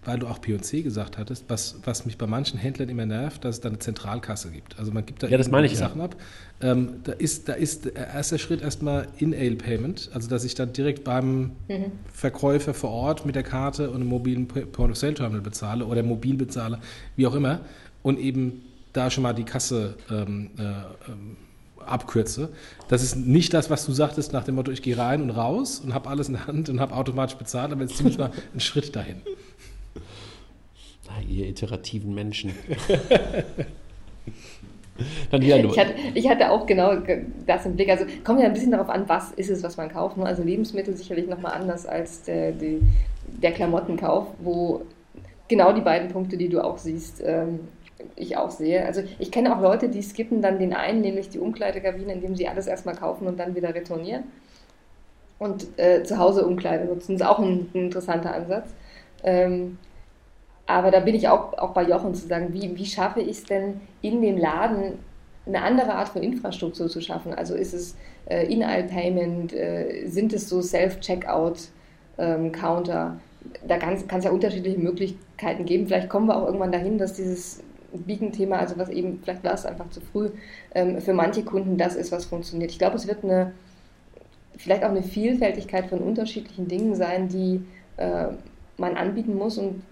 weil 0.04 0.20
du 0.20 0.28
auch 0.28 0.42
P&C 0.42 0.82
gesagt 0.82 1.18
hattest, 1.18 1.46
was, 1.48 1.80
was 1.84 2.06
mich 2.06 2.18
bei 2.18 2.26
manchen 2.26 2.60
Händlern 2.60 2.90
immer 2.90 3.06
nervt, 3.06 3.46
dass 3.46 3.56
es 3.56 3.62
da 3.62 3.70
eine 3.70 3.80
Zentralkasse 3.80 4.52
gibt. 4.52 4.78
Also 4.80 4.92
man 4.92 5.06
gibt 5.06 5.24
da 5.24 5.28
ja, 5.28 5.38
das 5.38 5.50
meine 5.50 5.68
ich, 5.68 5.78
Sachen 5.78 6.00
ja. 6.00 6.06
ab. 6.06 6.16
Ähm, 6.62 7.02
da, 7.04 7.14
ist, 7.14 7.50
da 7.50 7.54
ist 7.54 7.86
der 7.86 7.96
erste 7.96 8.40
Schritt 8.40 8.62
erstmal 8.62 9.08
In-Ale-Payment, 9.18 10.10
also 10.14 10.28
dass 10.28 10.44
ich 10.44 10.56
dann 10.56 10.74
direkt 10.74 11.04
beim 11.04 11.52
mhm. 11.68 11.92
Verkäufer 12.12 12.74
vor 12.74 12.92
Ort 12.92 13.26
mit 13.26 13.36
der 13.36 13.44
Karte 13.44 13.90
und 13.90 13.98
einem 13.98 14.08
mobilen 14.08 14.48
Point-of-Sale-Terminal 14.48 15.42
bezahle 15.42 15.86
oder 15.86 16.04
mobil 16.04 16.36
bezahle, 16.36 16.80
wie 17.16 17.28
auch 17.28 17.36
immer, 17.36 17.62
und 18.04 18.20
eben 18.20 18.64
da 18.94 19.10
schon 19.10 19.24
mal 19.24 19.34
die 19.34 19.44
Kasse 19.44 19.96
ähm, 20.10 20.52
äh, 20.58 20.62
ähm, 21.10 21.38
abkürze. 21.86 22.50
Das 22.88 23.04
ist 23.04 23.16
nicht 23.16 23.54
das, 23.54 23.70
was 23.70 23.86
du 23.86 23.92
sagtest 23.92 24.34
nach 24.34 24.44
dem 24.44 24.56
Motto, 24.56 24.72
ich 24.72 24.82
gehe 24.82 24.98
rein 24.98 25.22
und 25.22 25.32
raus 25.32 25.80
und 25.80 25.94
habe 25.94 26.10
alles 26.10 26.28
in 26.28 26.36
der 26.36 26.48
Hand 26.48 26.70
und 26.70 26.80
habe 26.80 26.96
automatisch 26.96 27.38
bezahlt, 27.38 27.72
aber 27.72 27.82
jetzt 27.82 27.98
ziemlich 27.98 28.18
mal 28.18 28.32
einen 28.52 28.60
Schritt 28.60 28.96
dahin. 28.96 29.22
Ah, 31.08 31.22
ihr 31.28 31.48
iterativen 31.48 32.14
Menschen. 32.14 32.54
Dann 35.32 35.42
ich, 35.42 35.80
hatte, 35.80 35.94
ich 36.14 36.30
hatte 36.30 36.52
auch 36.52 36.66
genau 36.66 36.96
das 37.48 37.66
im 37.66 37.76
Blick. 37.76 37.90
Also 37.90 38.06
kommt 38.24 38.40
ja 38.40 38.46
ein 38.46 38.54
bisschen 38.54 38.72
darauf 38.72 38.90
an, 38.90 39.08
was 39.08 39.32
ist 39.32 39.50
es, 39.50 39.64
was 39.64 39.76
man 39.76 39.90
kauft. 39.90 40.18
Ne? 40.18 40.26
Also 40.26 40.44
Lebensmittel 40.44 40.96
sicherlich 40.96 41.28
nochmal 41.28 41.54
anders 41.54 41.86
als 41.86 42.24
der, 42.24 42.52
die, 42.52 42.82
der 43.42 43.52
Klamottenkauf, 43.52 44.28
wo 44.40 44.84
genau 45.48 45.74
die 45.74 45.82
beiden 45.82 46.10
Punkte, 46.10 46.38
die 46.38 46.50
du 46.50 46.64
auch 46.64 46.78
siehst, 46.78 47.22
ähm, 47.26 47.62
ich 48.16 48.38
auch 48.38 48.52
sehe. 48.52 48.86
Also 48.86 49.04
ich 49.20 49.32
kenne 49.32 49.56
auch 49.56 49.62
Leute, 49.62 49.90
die 49.90 50.02
skippen 50.02 50.42
dann 50.42 50.60
den 50.60 50.74
einen, 50.74 51.02
nämlich 51.02 51.30
die 51.30 51.40
Umkleidekabine, 51.40 52.14
indem 52.14 52.36
sie 52.36 52.48
alles 52.48 52.68
erstmal 52.68 52.96
kaufen 52.96 53.28
und 53.28 53.40
dann 53.40 53.56
wieder 53.56 53.74
retournieren. 53.74 54.24
Und 55.40 55.80
äh, 55.80 56.04
zu 56.04 56.18
Hause 56.18 56.46
Umkleide 56.46 56.86
nutzen. 56.86 57.16
Ist 57.16 57.26
auch 57.26 57.40
ein, 57.40 57.70
ein 57.74 57.86
interessanter 57.86 58.34
Ansatz. 58.34 58.70
Ähm, 59.24 59.78
aber 60.68 60.92
da 60.92 61.00
bin 61.00 61.16
ich 61.16 61.28
auch, 61.28 61.58
auch 61.58 61.74
bei 61.74 61.84
Jochen 61.84 62.14
zu 62.14 62.28
sagen, 62.28 62.54
wie, 62.54 62.78
wie 62.78 62.86
schaffe 62.86 63.22
ich 63.22 63.30
es 63.30 63.44
denn 63.44 63.82
in 64.02 64.22
dem 64.22 64.38
Laden 64.38 65.00
eine 65.46 65.64
andere 65.64 65.96
Art 65.96 66.10
von 66.10 66.24
Infrastruktur 66.24 66.88
zu 66.88 67.02
schaffen? 67.02 67.34
Also 67.34 67.56
ist 67.56 67.74
es 67.74 67.98
äh, 68.26 68.46
In-Aisle-Payment, 68.46 69.54
äh, 69.54 70.06
sind 70.06 70.32
es 70.34 70.48
so 70.48 70.62
Self-Checkout-Counter? 70.62 73.08
Ähm, 73.08 73.20
da 73.68 73.78
kann 73.78 73.96
es 73.96 74.24
ja 74.24 74.32
unterschiedliche 74.32 74.80
Möglichkeiten 74.80 75.66
geben. 75.66 75.88
Vielleicht 75.88 76.10
kommen 76.10 76.28
wir 76.28 76.38
auch 76.38 76.46
irgendwann 76.46 76.72
dahin, 76.72 77.00
dass 77.00 77.14
dieses 77.14 77.64
Beacon-Thema, 77.94 78.58
also 78.58 78.78
was 78.78 78.90
eben, 78.90 79.20
vielleicht 79.22 79.44
war 79.44 79.54
es 79.54 79.66
einfach 79.66 79.90
zu 79.90 80.02
früh, 80.02 80.30
ähm, 80.74 81.02
für 81.02 81.14
manche 81.14 81.44
Kunden 81.44 81.78
das 81.78 81.96
ist, 81.96 82.12
was 82.12 82.26
funktioniert. 82.26 82.72
Ich 82.72 82.80
glaube, 82.80 82.96
es 82.96 83.08
wird 83.08 83.24
eine, 83.24 83.54
vielleicht 84.58 84.84
auch 84.84 84.90
eine 84.90 85.04
Vielfältigkeit 85.04 85.88
von 85.88 86.00
unterschiedlichen 86.00 86.68
Dingen 86.68 86.96
sein, 86.96 87.30
die 87.30 87.62
äh, 87.98 88.28
man 88.78 88.96
anbieten 88.96 89.36
muss 89.36 89.58
und 89.58 89.84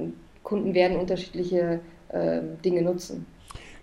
Kunden 0.43 0.74
werden 0.74 0.97
unterschiedliche 0.97 1.80
äh, 2.10 2.41
Dinge 2.64 2.82
nutzen. 2.82 3.26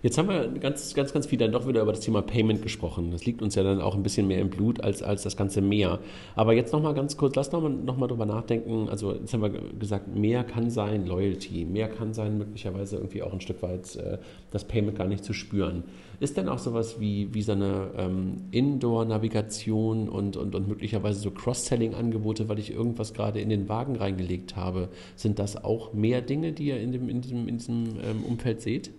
Jetzt 0.03 0.17
haben 0.19 0.29
wir 0.29 0.47
ganz, 0.59 0.93
ganz, 0.93 1.11
ganz 1.11 1.25
viel 1.25 1.39
dann 1.39 1.51
doch 1.51 1.67
wieder 1.67 1.81
über 1.81 1.91
das 1.91 2.01
Thema 2.01 2.21
Payment 2.21 2.61
gesprochen. 2.61 3.09
Das 3.11 3.25
liegt 3.25 3.41
uns 3.41 3.55
ja 3.55 3.63
dann 3.63 3.81
auch 3.81 3.95
ein 3.95 4.03
bisschen 4.03 4.27
mehr 4.27 4.39
im 4.39 4.51
Blut 4.51 4.81
als, 4.83 5.01
als 5.01 5.23
das 5.23 5.35
ganze 5.35 5.61
Meer. 5.61 5.99
Aber 6.35 6.53
jetzt 6.53 6.71
nochmal 6.71 6.93
ganz 6.93 7.17
kurz, 7.17 7.35
lass 7.35 7.51
nochmal 7.51 7.71
noch 7.71 7.97
mal 7.97 8.07
drüber 8.07 8.27
nachdenken. 8.27 8.89
Also 8.89 9.13
jetzt 9.13 9.33
haben 9.33 9.41
wir 9.41 9.49
gesagt, 9.49 10.15
mehr 10.15 10.43
kann 10.43 10.69
sein 10.69 11.07
Loyalty, 11.07 11.65
mehr 11.65 11.89
kann 11.89 12.13
sein 12.13 12.37
möglicherweise 12.37 12.97
irgendwie 12.97 13.23
auch 13.23 13.33
ein 13.33 13.41
Stück 13.41 13.63
weit 13.63 13.95
äh, 13.95 14.19
das 14.51 14.65
Payment 14.65 14.97
gar 14.97 15.07
nicht 15.07 15.23
zu 15.23 15.33
spüren. 15.33 15.83
Ist 16.19 16.37
denn 16.37 16.47
auch 16.47 16.59
sowas 16.59 16.99
wie, 16.99 17.33
wie 17.33 17.41
so 17.41 17.53
eine 17.53 17.89
ähm, 17.97 18.43
Indoor-Navigation 18.51 20.09
und, 20.09 20.37
und, 20.37 20.53
und 20.53 20.67
möglicherweise 20.67 21.19
so 21.19 21.31
Cross-Selling-Angebote, 21.31 22.49
weil 22.49 22.59
ich 22.59 22.71
irgendwas 22.71 23.15
gerade 23.15 23.39
in 23.39 23.49
den 23.49 23.67
Wagen 23.67 23.95
reingelegt 23.95 24.55
habe, 24.55 24.89
sind 25.15 25.39
das 25.39 25.63
auch 25.63 25.93
mehr 25.93 26.21
Dinge, 26.21 26.53
die 26.53 26.67
ihr 26.67 26.79
in, 26.79 26.91
dem, 26.91 27.09
in 27.09 27.21
diesem, 27.21 27.47
in 27.47 27.57
diesem 27.57 27.85
ähm, 28.03 28.23
Umfeld 28.27 28.61
seht? 28.61 28.91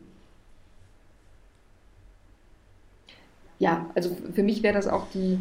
Ja, 3.59 3.87
also 3.95 4.17
für 4.35 4.43
mich 4.43 4.63
wäre 4.63 4.75
das 4.75 4.87
auch 4.87 5.07
die 5.13 5.41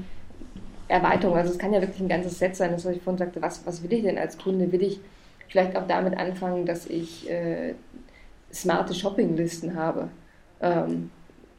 Erweiterung. 0.88 1.38
Also 1.38 1.52
es 1.52 1.60
kann 1.60 1.74
ja 1.74 1.82
wirklich 1.82 2.02
ein 2.02 2.08
ganzes 2.08 2.40
Set 2.40 2.56
sein, 2.56 2.72
das 2.72 2.86
was 2.86 2.96
ich 2.96 3.02
vorhin 3.02 3.20
sagte, 3.20 3.42
was, 3.42 3.66
was 3.66 3.84
will 3.84 3.94
ich 3.94 4.04
denn 4.04 4.18
als 4.18 4.38
Kunde? 4.38 4.72
Will 4.72 4.84
ich 4.84 5.00
vielleicht 5.48 5.76
auch 5.76 5.88
damit 5.88 6.18
anfangen, 6.18 6.66
dass 6.66 6.88
ich 6.88 7.30
äh, 7.30 7.76
smarte 8.52 8.94
Shoppinglisten 8.94 9.76
habe? 9.76 10.10
Ähm, 10.62 11.12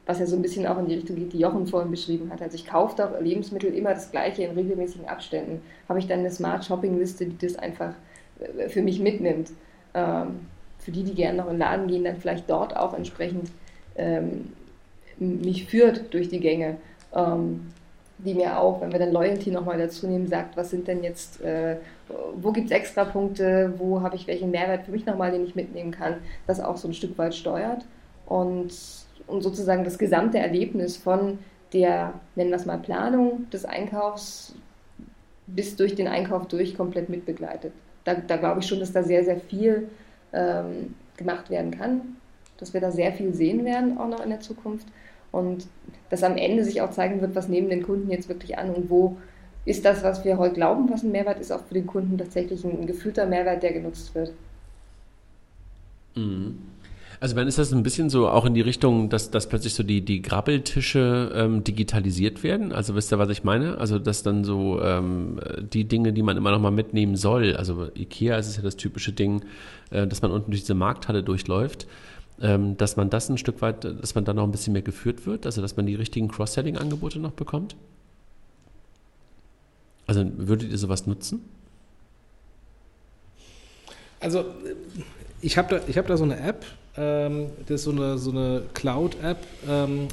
was 0.06 0.20
ja 0.20 0.26
so 0.26 0.36
ein 0.36 0.42
bisschen 0.42 0.66
auch 0.66 0.78
in 0.78 0.86
die 0.86 0.94
Richtung 0.94 1.16
geht, 1.16 1.34
die 1.34 1.38
Jochen 1.38 1.66
vorhin 1.66 1.90
beschrieben 1.90 2.30
hat. 2.32 2.40
Also 2.40 2.54
ich 2.54 2.66
kaufe 2.66 2.96
doch 2.96 3.20
Lebensmittel 3.20 3.74
immer 3.74 3.90
das 3.90 4.10
gleiche 4.10 4.42
in 4.42 4.52
regelmäßigen 4.52 5.06
Abständen. 5.06 5.60
Habe 5.86 5.98
ich 5.98 6.06
dann 6.06 6.20
eine 6.20 6.30
Smart 6.30 6.64
Shopping 6.64 6.98
Liste, 6.98 7.26
die 7.26 7.46
das 7.46 7.56
einfach 7.56 7.92
äh, 8.40 8.70
für 8.70 8.80
mich 8.80 9.00
mitnimmt. 9.00 9.50
Ähm, 9.92 10.46
für 10.78 10.92
die, 10.92 11.04
die 11.04 11.14
gerne 11.14 11.36
noch 11.36 11.46
in 11.46 11.54
den 11.54 11.58
Laden 11.58 11.86
gehen, 11.88 12.04
dann 12.04 12.16
vielleicht 12.16 12.48
dort 12.48 12.74
auch 12.74 12.94
entsprechend 12.94 13.50
ähm, 13.96 14.52
mich 15.18 15.66
führt 15.66 16.12
durch 16.12 16.28
die 16.28 16.40
Gänge. 16.40 16.76
Ähm, 17.14 17.72
die 18.18 18.34
mir 18.34 18.58
auch, 18.58 18.80
wenn 18.80 18.92
wir 18.92 18.98
dann 18.98 19.12
Loyalty 19.12 19.50
nochmal 19.50 19.78
dazu 19.78 20.06
nehmen, 20.06 20.26
sagt, 20.26 20.56
was 20.56 20.70
sind 20.70 20.88
denn 20.88 21.04
jetzt, 21.04 21.40
äh, 21.40 21.76
wo 22.34 22.50
gibt 22.50 22.66
es 22.66 22.72
extra 22.72 23.04
Punkte, 23.04 23.72
wo 23.78 24.02
habe 24.02 24.16
ich 24.16 24.26
welchen 24.26 24.50
Mehrwert 24.50 24.84
für 24.84 24.90
mich 24.90 25.06
nochmal, 25.06 25.30
den 25.30 25.44
ich 25.44 25.54
mitnehmen 25.54 25.92
kann, 25.92 26.16
das 26.46 26.60
auch 26.60 26.76
so 26.76 26.88
ein 26.88 26.94
Stück 26.94 27.16
weit 27.16 27.34
steuert 27.34 27.84
und, 28.26 28.72
und 29.28 29.42
sozusagen 29.42 29.84
das 29.84 29.98
gesamte 29.98 30.38
Erlebnis 30.38 30.96
von 30.96 31.38
der, 31.72 32.14
nennen 32.34 32.50
wir 32.50 32.56
es 32.56 32.66
mal, 32.66 32.78
Planung 32.78 33.48
des 33.50 33.64
Einkaufs 33.64 34.54
bis 35.46 35.76
durch 35.76 35.94
den 35.94 36.08
Einkauf 36.08 36.48
durch 36.48 36.76
komplett 36.76 37.08
mitbegleitet. 37.08 37.72
Da, 38.04 38.14
da 38.14 38.36
glaube 38.36 38.60
ich 38.60 38.66
schon, 38.66 38.80
dass 38.80 38.92
da 38.92 39.02
sehr, 39.02 39.24
sehr 39.24 39.38
viel 39.38 39.88
ähm, 40.32 40.94
gemacht 41.16 41.50
werden 41.50 41.70
kann, 41.70 42.16
dass 42.58 42.74
wir 42.74 42.80
da 42.80 42.90
sehr 42.90 43.12
viel 43.12 43.32
sehen 43.32 43.64
werden 43.64 43.96
auch 43.96 44.08
noch 44.08 44.24
in 44.24 44.30
der 44.30 44.40
Zukunft 44.40 44.88
und 45.32 45.66
dass 46.10 46.22
am 46.22 46.36
Ende 46.36 46.64
sich 46.64 46.80
auch 46.80 46.90
zeigen 46.90 47.20
wird, 47.20 47.34
was 47.34 47.48
nehmen 47.48 47.68
den 47.68 47.82
Kunden 47.82 48.10
jetzt 48.10 48.28
wirklich 48.28 48.58
an 48.58 48.70
und 48.70 48.90
wo 48.90 49.16
ist 49.64 49.84
das, 49.84 50.02
was 50.02 50.24
wir 50.24 50.38
heute 50.38 50.54
glauben, 50.54 50.88
was 50.90 51.02
ein 51.02 51.12
Mehrwert 51.12 51.40
ist, 51.40 51.52
auch 51.52 51.62
für 51.64 51.74
den 51.74 51.86
Kunden 51.86 52.16
tatsächlich 52.16 52.64
ein, 52.64 52.86
gefühlter 52.86 53.26
Mehrwert, 53.26 53.62
der 53.62 53.72
genutzt 53.72 54.14
wird. 54.14 54.32
Mhm. 56.14 56.58
Also 57.20 57.34
wenn 57.34 57.48
ist 57.48 57.58
das 57.58 57.72
ein 57.72 57.82
bisschen 57.82 58.10
so 58.10 58.28
auch 58.28 58.44
in 58.46 58.54
die 58.54 58.60
Richtung, 58.60 59.08
dass, 59.08 59.30
dass 59.30 59.48
plötzlich 59.48 59.74
so 59.74 59.82
die, 59.82 60.02
die 60.02 60.22
Grabbeltische 60.22 61.32
ähm, 61.34 61.64
digitalisiert 61.64 62.44
werden? 62.44 62.72
Also 62.72 62.94
wisst 62.94 63.12
ihr, 63.12 63.18
was 63.18 63.28
ich 63.28 63.42
meine? 63.42 63.76
Also 63.78 63.98
dass 63.98 64.22
dann 64.22 64.44
so 64.44 64.80
ähm, 64.80 65.40
die 65.72 65.84
Dinge, 65.84 66.12
die 66.12 66.22
man 66.22 66.36
immer 66.36 66.52
noch 66.52 66.60
mal 66.60 66.70
mitnehmen 66.70 67.16
soll, 67.16 67.56
also 67.56 67.88
Ikea 67.94 68.36
ist 68.38 68.46
es 68.46 68.56
ja 68.56 68.62
das 68.62 68.76
typische 68.76 69.12
Ding, 69.12 69.42
äh, 69.90 70.06
dass 70.06 70.22
man 70.22 70.30
unten 70.30 70.52
durch 70.52 70.60
diese 70.60 70.74
Markthalle 70.74 71.24
durchläuft, 71.24 71.88
dass 72.40 72.96
man 72.96 73.10
das 73.10 73.28
ein 73.28 73.38
Stück 73.38 73.60
weit, 73.62 73.84
dass 73.84 74.14
man 74.14 74.24
da 74.24 74.32
noch 74.32 74.44
ein 74.44 74.52
bisschen 74.52 74.72
mehr 74.72 74.82
geführt 74.82 75.26
wird, 75.26 75.44
also 75.44 75.60
dass 75.60 75.76
man 75.76 75.86
die 75.86 75.96
richtigen 75.96 76.28
Cross-Selling-Angebote 76.28 77.18
noch 77.18 77.32
bekommt? 77.32 77.74
Also 80.06 80.24
würdet 80.36 80.70
ihr 80.70 80.78
sowas 80.78 81.06
nutzen? 81.06 81.44
Also 84.20 84.44
ich 85.40 85.58
habe 85.58 85.80
da, 85.80 85.92
hab 85.92 86.06
da 86.06 86.16
so 86.16 86.24
eine 86.24 86.38
App, 86.40 86.64
ähm, 86.96 87.50
das 87.66 87.80
ist 87.80 87.84
so 87.84 87.90
eine, 87.90 88.18
so 88.18 88.30
eine 88.30 88.62
Cloud-App 88.74 89.38
ähm, 89.68 90.08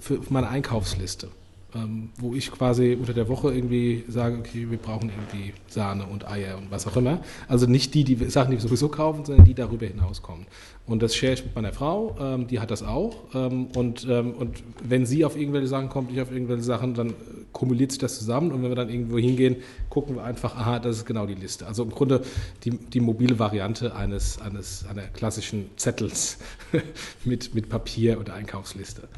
für 0.00 0.20
meine 0.30 0.48
Einkaufsliste 0.48 1.28
ähm, 1.74 2.10
wo 2.18 2.34
ich 2.34 2.50
quasi 2.50 2.96
unter 2.98 3.12
der 3.12 3.28
Woche 3.28 3.52
irgendwie 3.52 4.04
sage, 4.08 4.38
okay, 4.38 4.66
wir 4.70 4.78
brauchen 4.78 5.10
irgendwie 5.10 5.52
Sahne 5.68 6.06
und 6.06 6.28
Eier 6.28 6.58
und 6.58 6.70
was 6.70 6.86
auch 6.86 6.96
immer. 6.96 7.20
Also 7.48 7.66
nicht 7.66 7.94
die, 7.94 8.04
die 8.04 8.16
Sachen, 8.30 8.50
die 8.50 8.56
wir 8.56 8.62
sowieso 8.62 8.88
kaufen, 8.88 9.24
sondern 9.24 9.44
die 9.44 9.54
darüber 9.54 9.86
hinauskommen. 9.86 10.46
Und 10.86 11.02
das 11.02 11.14
share 11.14 11.34
ich 11.34 11.44
mit 11.44 11.54
meiner 11.54 11.72
Frau, 11.72 12.16
ähm, 12.20 12.48
die 12.48 12.58
hat 12.58 12.70
das 12.72 12.82
auch. 12.82 13.14
Ähm, 13.32 13.68
und, 13.76 14.06
ähm, 14.10 14.32
und 14.32 14.62
wenn 14.82 15.06
sie 15.06 15.24
auf 15.24 15.36
irgendwelche 15.36 15.68
Sachen 15.68 15.88
kommt, 15.88 16.10
ich 16.10 16.20
auf 16.20 16.32
irgendwelche 16.32 16.64
Sachen, 16.64 16.94
dann 16.94 17.14
kumuliert 17.52 17.92
sich 17.92 18.00
das 18.00 18.18
zusammen. 18.18 18.50
Und 18.50 18.62
wenn 18.62 18.70
wir 18.70 18.76
dann 18.76 18.88
irgendwo 18.88 19.16
hingehen, 19.18 19.56
gucken 19.88 20.16
wir 20.16 20.24
einfach, 20.24 20.56
aha, 20.56 20.80
das 20.80 20.96
ist 20.96 21.06
genau 21.06 21.26
die 21.26 21.34
Liste. 21.34 21.66
Also 21.66 21.84
im 21.84 21.90
Grunde 21.90 22.22
die, 22.64 22.70
die 22.70 23.00
mobile 23.00 23.38
Variante 23.38 23.94
eines, 23.94 24.40
eines 24.40 24.84
einer 24.86 25.02
klassischen 25.02 25.70
Zettels 25.76 26.38
mit, 27.24 27.54
mit 27.54 27.68
Papier 27.68 28.18
oder 28.18 28.34
Einkaufsliste. 28.34 29.08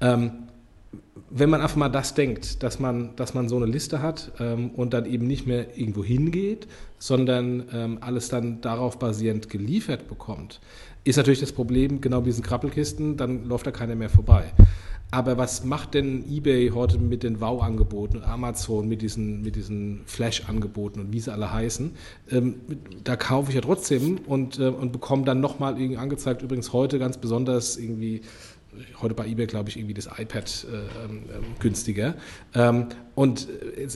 Ähm, 0.00 0.47
wenn 1.30 1.50
man 1.50 1.60
einfach 1.60 1.76
mal 1.76 1.88
das 1.88 2.14
denkt, 2.14 2.62
dass 2.62 2.78
man, 2.78 3.14
dass 3.16 3.34
man 3.34 3.48
so 3.48 3.56
eine 3.56 3.66
Liste 3.66 4.00
hat 4.00 4.32
ähm, 4.40 4.70
und 4.70 4.94
dann 4.94 5.04
eben 5.04 5.26
nicht 5.26 5.46
mehr 5.46 5.76
irgendwo 5.78 6.02
hingeht, 6.02 6.66
sondern 6.98 7.64
ähm, 7.72 7.98
alles 8.00 8.28
dann 8.28 8.60
darauf 8.60 8.98
basierend 8.98 9.50
geliefert 9.50 10.08
bekommt, 10.08 10.60
ist 11.04 11.16
natürlich 11.16 11.40
das 11.40 11.52
Problem, 11.52 12.00
genau 12.00 12.22
wie 12.22 12.30
diesen 12.30 12.42
Krabbelkisten, 12.44 13.16
dann 13.16 13.44
läuft 13.44 13.66
da 13.66 13.70
keiner 13.70 13.94
mehr 13.94 14.08
vorbei. 14.08 14.52
Aber 15.10 15.38
was 15.38 15.64
macht 15.64 15.94
denn 15.94 16.22
eBay 16.30 16.68
heute 16.68 16.98
mit 16.98 17.22
den 17.22 17.40
Wow-Angeboten 17.40 18.18
und 18.18 18.24
Amazon 18.24 18.88
mit 18.88 19.00
diesen, 19.00 19.40
mit 19.40 19.56
diesen 19.56 20.02
Flash-Angeboten 20.04 21.00
und 21.00 21.12
wie 21.14 21.20
sie 21.20 21.32
alle 21.32 21.50
heißen? 21.50 21.92
Ähm, 22.30 22.56
da 23.04 23.16
kaufe 23.16 23.48
ich 23.48 23.54
ja 23.54 23.62
trotzdem 23.62 24.18
und, 24.26 24.58
äh, 24.58 24.68
und 24.68 24.92
bekomme 24.92 25.24
dann 25.24 25.40
nochmal 25.40 25.76
angezeigt, 25.96 26.42
übrigens 26.42 26.74
heute 26.74 26.98
ganz 26.98 27.16
besonders 27.16 27.78
irgendwie 27.78 28.20
heute 29.00 29.14
bei 29.14 29.26
eBay, 29.26 29.46
glaube 29.46 29.68
ich, 29.68 29.76
irgendwie 29.76 29.94
das 29.94 30.06
iPad 30.06 30.66
äh, 30.70 31.04
ähm, 31.04 31.22
günstiger. 31.58 32.14
Ähm, 32.54 32.86
und 33.14 33.48
äh, 33.48 33.88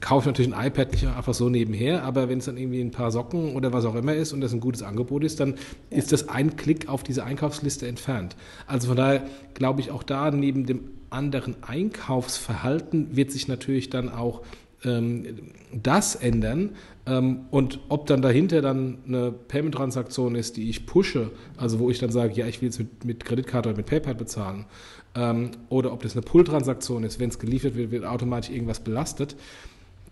kaufe 0.00 0.24
ich 0.24 0.26
natürlich 0.26 0.54
ein 0.54 0.66
iPad 0.66 0.92
nicht 0.92 1.06
einfach 1.06 1.34
so 1.34 1.48
nebenher, 1.48 2.04
aber 2.04 2.28
wenn 2.28 2.38
es 2.38 2.46
dann 2.46 2.56
irgendwie 2.56 2.80
ein 2.80 2.90
paar 2.90 3.10
Socken 3.10 3.54
oder 3.54 3.72
was 3.72 3.84
auch 3.84 3.94
immer 3.94 4.14
ist 4.14 4.32
und 4.32 4.40
das 4.40 4.52
ein 4.52 4.60
gutes 4.60 4.82
Angebot 4.82 5.24
ist, 5.24 5.40
dann 5.40 5.56
ja. 5.90 5.98
ist 5.98 6.12
das 6.12 6.28
ein 6.28 6.56
Klick 6.56 6.88
auf 6.88 7.02
diese 7.02 7.24
Einkaufsliste 7.24 7.86
entfernt. 7.86 8.36
Also 8.66 8.88
von 8.88 8.96
daher 8.96 9.24
glaube 9.54 9.80
ich 9.80 9.90
auch 9.90 10.02
da 10.02 10.30
neben 10.30 10.66
dem 10.66 10.90
anderen 11.10 11.56
Einkaufsverhalten 11.62 13.16
wird 13.16 13.32
sich 13.32 13.48
natürlich 13.48 13.90
dann 13.90 14.08
auch 14.08 14.42
ähm, 14.42 14.46
das 14.82 16.14
ändern. 16.14 16.70
Ähm, 17.06 17.46
und 17.50 17.80
ob 17.88 18.06
dann 18.06 18.22
dahinter 18.22 18.62
dann 18.62 18.98
eine 19.06 19.32
Payment-Transaktion 19.32 20.34
ist, 20.34 20.56
die 20.56 20.70
ich 20.70 20.86
pushe, 20.86 21.30
also 21.56 21.78
wo 21.78 21.90
ich 21.90 21.98
dann 21.98 22.10
sage, 22.10 22.34
ja, 22.34 22.46
ich 22.46 22.62
will 22.62 22.68
es 22.68 22.78
mit, 22.78 23.04
mit 23.04 23.24
Kreditkarte 23.24 23.70
oder 23.70 23.76
mit 23.76 23.86
PayPal 23.86 24.14
bezahlen, 24.14 24.66
ähm, 25.14 25.50
oder 25.68 25.92
ob 25.92 26.02
das 26.02 26.12
eine 26.12 26.22
Pull-Transaktion 26.22 27.04
ist, 27.04 27.18
wenn 27.18 27.30
es 27.30 27.38
geliefert 27.38 27.74
wird, 27.74 27.90
wird 27.90 28.04
automatisch 28.04 28.50
irgendwas 28.50 28.80
belastet, 28.80 29.36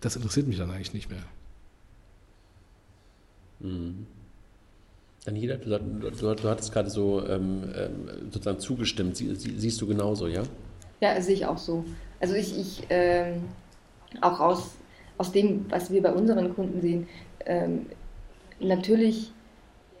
das 0.01 0.15
interessiert 0.15 0.47
mich 0.47 0.57
dann 0.57 0.71
eigentlich 0.71 0.93
nicht 0.93 1.09
mehr. 1.09 1.23
Mhm. 3.59 4.07
Daniela, 5.25 5.57
du, 5.57 5.77
du, 5.77 6.35
du 6.35 6.49
hattest 6.49 6.71
gerade 6.71 6.89
so 6.89 7.25
ähm, 7.27 7.63
ähm, 7.75 7.91
sozusagen 8.31 8.59
zugestimmt. 8.59 9.17
Sie, 9.17 9.35
sie, 9.35 9.57
siehst 9.57 9.79
du 9.81 9.87
genauso, 9.87 10.27
ja? 10.27 10.43
Ja, 11.01 11.21
sehe 11.21 11.35
ich 11.35 11.45
auch 11.45 11.57
so. 11.57 11.85
Also 12.19 12.35
ich, 12.35 12.57
ich 12.57 12.83
ähm, 12.89 13.43
auch 14.21 14.39
aus, 14.39 14.75
aus 15.17 15.31
dem, 15.31 15.65
was 15.69 15.91
wir 15.91 16.01
bei 16.01 16.11
unseren 16.11 16.53
Kunden 16.55 16.81
sehen, 16.81 17.07
ähm, 17.45 17.85
natürlich 18.59 19.31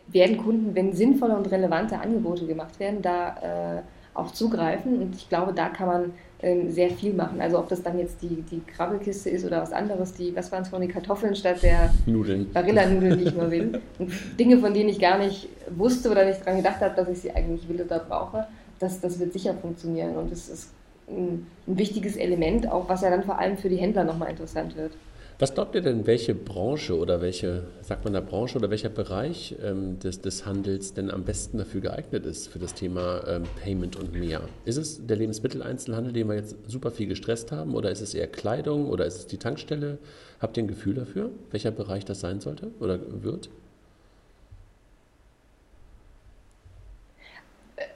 werden 0.07 0.37
Kunden, 0.37 0.75
wenn 0.75 0.93
sinnvolle 0.93 1.35
und 1.35 1.51
relevante 1.51 1.99
Angebote 1.99 2.45
gemacht 2.45 2.79
werden, 2.79 3.01
da 3.01 3.77
äh, 3.77 3.81
auch 4.13 4.31
zugreifen. 4.31 5.01
Und 5.01 5.15
ich 5.15 5.29
glaube, 5.29 5.53
da 5.53 5.69
kann 5.69 5.87
man 5.87 6.13
ähm, 6.41 6.71
sehr 6.71 6.89
viel 6.89 7.13
machen. 7.13 7.41
Also 7.41 7.59
ob 7.59 7.69
das 7.69 7.83
dann 7.83 7.99
jetzt 7.99 8.21
die, 8.21 8.41
die 8.49 8.61
Krabbelkiste 8.61 9.29
ist 9.29 9.45
oder 9.45 9.61
was 9.61 9.71
anderes, 9.71 10.13
die, 10.13 10.35
was 10.35 10.51
waren 10.51 10.63
es 10.63 10.69
von 10.69 10.81
den 10.81 10.91
Kartoffeln 10.91 11.35
statt 11.35 11.61
der 11.63 11.93
Nudeln. 12.05 12.51
Barilla-Nudeln, 12.51 13.19
die 13.19 13.25
ich 13.25 13.35
nur 13.35 13.51
will. 13.51 13.81
Und 13.99 14.11
Dinge, 14.39 14.57
von 14.57 14.73
denen 14.73 14.89
ich 14.89 14.99
gar 14.99 15.17
nicht 15.17 15.47
wusste 15.69 16.09
oder 16.09 16.25
nicht 16.25 16.41
daran 16.41 16.57
gedacht 16.57 16.81
habe, 16.81 16.95
dass 16.95 17.09
ich 17.09 17.19
sie 17.19 17.31
eigentlich 17.31 17.67
will 17.69 17.81
oder 17.81 17.99
brauche, 17.99 18.47
das, 18.79 18.99
das 18.99 19.19
wird 19.19 19.33
sicher 19.33 19.53
funktionieren. 19.53 20.15
Und 20.15 20.31
es 20.31 20.49
ist 20.49 20.71
ein, 21.09 21.47
ein 21.67 21.77
wichtiges 21.77 22.15
Element, 22.15 22.69
auch 22.71 22.89
was 22.89 23.01
ja 23.01 23.09
dann 23.09 23.23
vor 23.23 23.39
allem 23.39 23.57
für 23.57 23.69
die 23.69 23.77
Händler 23.77 24.03
nochmal 24.03 24.29
interessant 24.29 24.75
wird. 24.75 24.93
Was 25.39 25.53
glaubt 25.53 25.73
ihr 25.73 25.79
denn, 25.79 26.05
welche 26.05 26.35
Branche 26.35 26.97
oder 26.97 27.21
welche, 27.21 27.63
sagt 27.81 28.03
man 28.03 28.11
da 28.11 28.19
Branche 28.19 28.57
oder 28.57 28.69
welcher 28.69 28.89
Bereich 28.89 29.55
ähm, 29.63 29.97
des, 29.99 30.19
des 30.19 30.45
Handels 30.45 30.93
denn 30.93 31.09
am 31.09 31.23
besten 31.23 31.57
dafür 31.57 31.79
geeignet 31.79 32.25
ist 32.25 32.49
für 32.49 32.59
das 32.59 32.73
Thema 32.73 33.25
ähm, 33.25 33.43
Payment 33.63 33.95
und 33.95 34.11
mehr? 34.13 34.41
Ist 34.65 34.75
es 34.75 35.07
der 35.07 35.15
Lebensmitteleinzelhandel, 35.15 36.11
den 36.11 36.27
wir 36.27 36.35
jetzt 36.35 36.57
super 36.67 36.91
viel 36.91 37.07
gestresst 37.07 37.53
haben, 37.53 37.73
oder 37.73 37.89
ist 37.89 38.01
es 38.01 38.13
eher 38.13 38.27
Kleidung 38.27 38.89
oder 38.89 39.05
ist 39.05 39.15
es 39.15 39.27
die 39.27 39.37
Tankstelle? 39.37 39.97
Habt 40.41 40.57
ihr 40.57 40.63
ein 40.63 40.67
Gefühl 40.67 40.95
dafür, 40.95 41.29
welcher 41.51 41.71
Bereich 41.71 42.03
das 42.03 42.19
sein 42.19 42.41
sollte 42.41 42.71
oder 42.81 42.99
wird? 43.23 43.49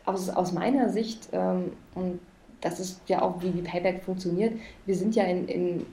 aus, 0.06 0.30
aus 0.30 0.52
meiner 0.52 0.90
Sicht, 0.90 1.30
ähm, 1.32 1.74
und 1.96 2.20
das 2.64 2.80
ist 2.80 3.02
ja 3.08 3.22
auch, 3.22 3.42
wie, 3.42 3.54
wie 3.54 3.62
Payback 3.62 4.04
funktioniert, 4.04 4.54
wir 4.86 4.96
sind 4.96 5.16
ja 5.16 5.26
in, 5.26 5.48
in 5.48 5.86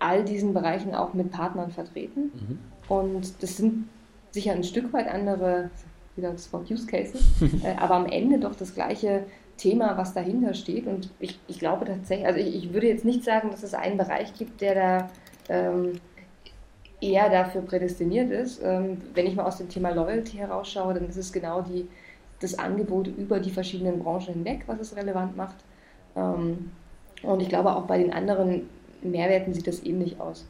all 0.00 0.24
diesen 0.24 0.52
Bereichen 0.52 0.94
auch 0.94 1.14
mit 1.14 1.30
Partnern 1.30 1.70
vertreten. 1.70 2.32
Mhm. 2.34 2.58
Und 2.88 3.42
das 3.42 3.56
sind 3.56 3.88
sicher 4.32 4.52
ein 4.52 4.64
Stück 4.64 4.92
weit 4.92 5.08
andere, 5.08 5.70
wieder 6.16 6.32
das 6.32 6.52
Wort 6.52 6.70
Use 6.70 6.86
Cases, 6.86 7.22
äh, 7.64 7.74
aber 7.76 7.94
am 7.94 8.06
Ende 8.06 8.38
doch 8.38 8.54
das 8.54 8.74
gleiche 8.74 9.24
Thema, 9.56 9.96
was 9.96 10.12
dahinter 10.12 10.54
steht. 10.54 10.86
Und 10.86 11.10
ich, 11.20 11.38
ich 11.46 11.58
glaube 11.58 11.84
tatsächlich, 11.84 12.26
also 12.26 12.40
ich, 12.40 12.54
ich, 12.54 12.72
würde 12.72 12.88
jetzt 12.88 13.04
nicht 13.04 13.24
sagen, 13.24 13.50
dass 13.50 13.62
es 13.62 13.74
einen 13.74 13.96
Bereich 13.96 14.34
gibt, 14.34 14.60
der 14.60 14.74
da 14.74 15.10
ähm, 15.48 16.00
eher 17.00 17.30
dafür 17.30 17.62
prädestiniert 17.62 18.30
ist. 18.30 18.60
Ähm, 18.62 18.98
wenn 19.14 19.26
ich 19.26 19.36
mal 19.36 19.44
aus 19.44 19.58
dem 19.58 19.68
Thema 19.68 19.90
Loyalty 19.90 20.36
herausschaue, 20.36 20.94
dann 20.94 21.08
ist 21.08 21.16
es 21.16 21.32
genau 21.32 21.62
die, 21.62 21.88
das 22.40 22.58
Angebot 22.58 23.06
über 23.06 23.38
die 23.38 23.50
verschiedenen 23.50 24.00
Branchen 24.00 24.34
hinweg, 24.34 24.64
was 24.66 24.80
es 24.80 24.96
relevant 24.96 25.36
macht. 25.36 25.56
Ähm, 26.18 26.70
und 27.22 27.40
ich 27.40 27.48
glaube, 27.48 27.74
auch 27.74 27.86
bei 27.86 27.98
den 27.98 28.12
anderen 28.12 28.62
Mehrwerten 29.02 29.54
sieht 29.54 29.66
das 29.66 29.84
ähnlich 29.84 30.20
aus. 30.20 30.44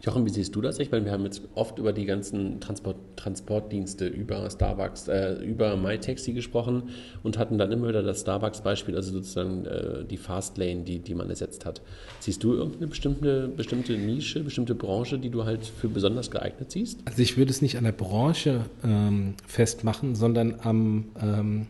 Jochen, 0.00 0.24
wie 0.24 0.30
siehst 0.30 0.54
du 0.54 0.60
das? 0.60 0.78
Ich 0.78 0.92
meine, 0.92 1.04
wir 1.04 1.10
haben 1.10 1.24
jetzt 1.24 1.42
oft 1.56 1.76
über 1.80 1.92
die 1.92 2.04
ganzen 2.04 2.60
Transport, 2.60 2.96
Transportdienste 3.16 4.06
über 4.06 4.48
Starbucks, 4.48 5.08
äh, 5.08 5.42
über 5.42 5.76
MyTaxi 5.76 6.34
gesprochen 6.34 6.90
und 7.24 7.36
hatten 7.36 7.58
dann 7.58 7.72
immer 7.72 7.88
wieder 7.88 8.04
das 8.04 8.20
Starbucks-Beispiel, 8.20 8.94
also 8.94 9.10
sozusagen 9.10 9.66
äh, 9.66 10.04
die 10.04 10.16
Fastlane, 10.16 10.82
die, 10.82 11.00
die 11.00 11.16
man 11.16 11.28
ersetzt 11.28 11.66
hat. 11.66 11.82
Siehst 12.20 12.44
du 12.44 12.54
irgendeine 12.54 12.86
bestimmte, 12.86 13.48
bestimmte 13.48 13.94
Nische, 13.94 14.44
bestimmte 14.44 14.76
Branche, 14.76 15.18
die 15.18 15.30
du 15.30 15.44
halt 15.44 15.66
für 15.66 15.88
besonders 15.88 16.30
geeignet 16.30 16.70
siehst? 16.70 17.00
Also 17.04 17.20
ich 17.20 17.36
würde 17.36 17.50
es 17.50 17.60
nicht 17.60 17.76
an 17.76 17.82
der 17.82 17.92
Branche 17.92 18.66
ähm, 18.84 19.34
festmachen, 19.48 20.14
sondern 20.14 20.60
am, 20.62 21.06
ähm, 21.20 21.66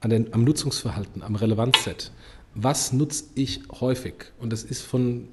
an 0.00 0.10
den, 0.10 0.34
am 0.34 0.44
Nutzungsverhalten, 0.44 1.22
am 1.22 1.34
Relevanzset. 1.34 2.12
Was 2.54 2.92
nutze 2.92 3.24
ich 3.34 3.60
häufig? 3.80 4.14
Und 4.38 4.52
das 4.52 4.64
ist 4.64 4.82
von 4.82 5.28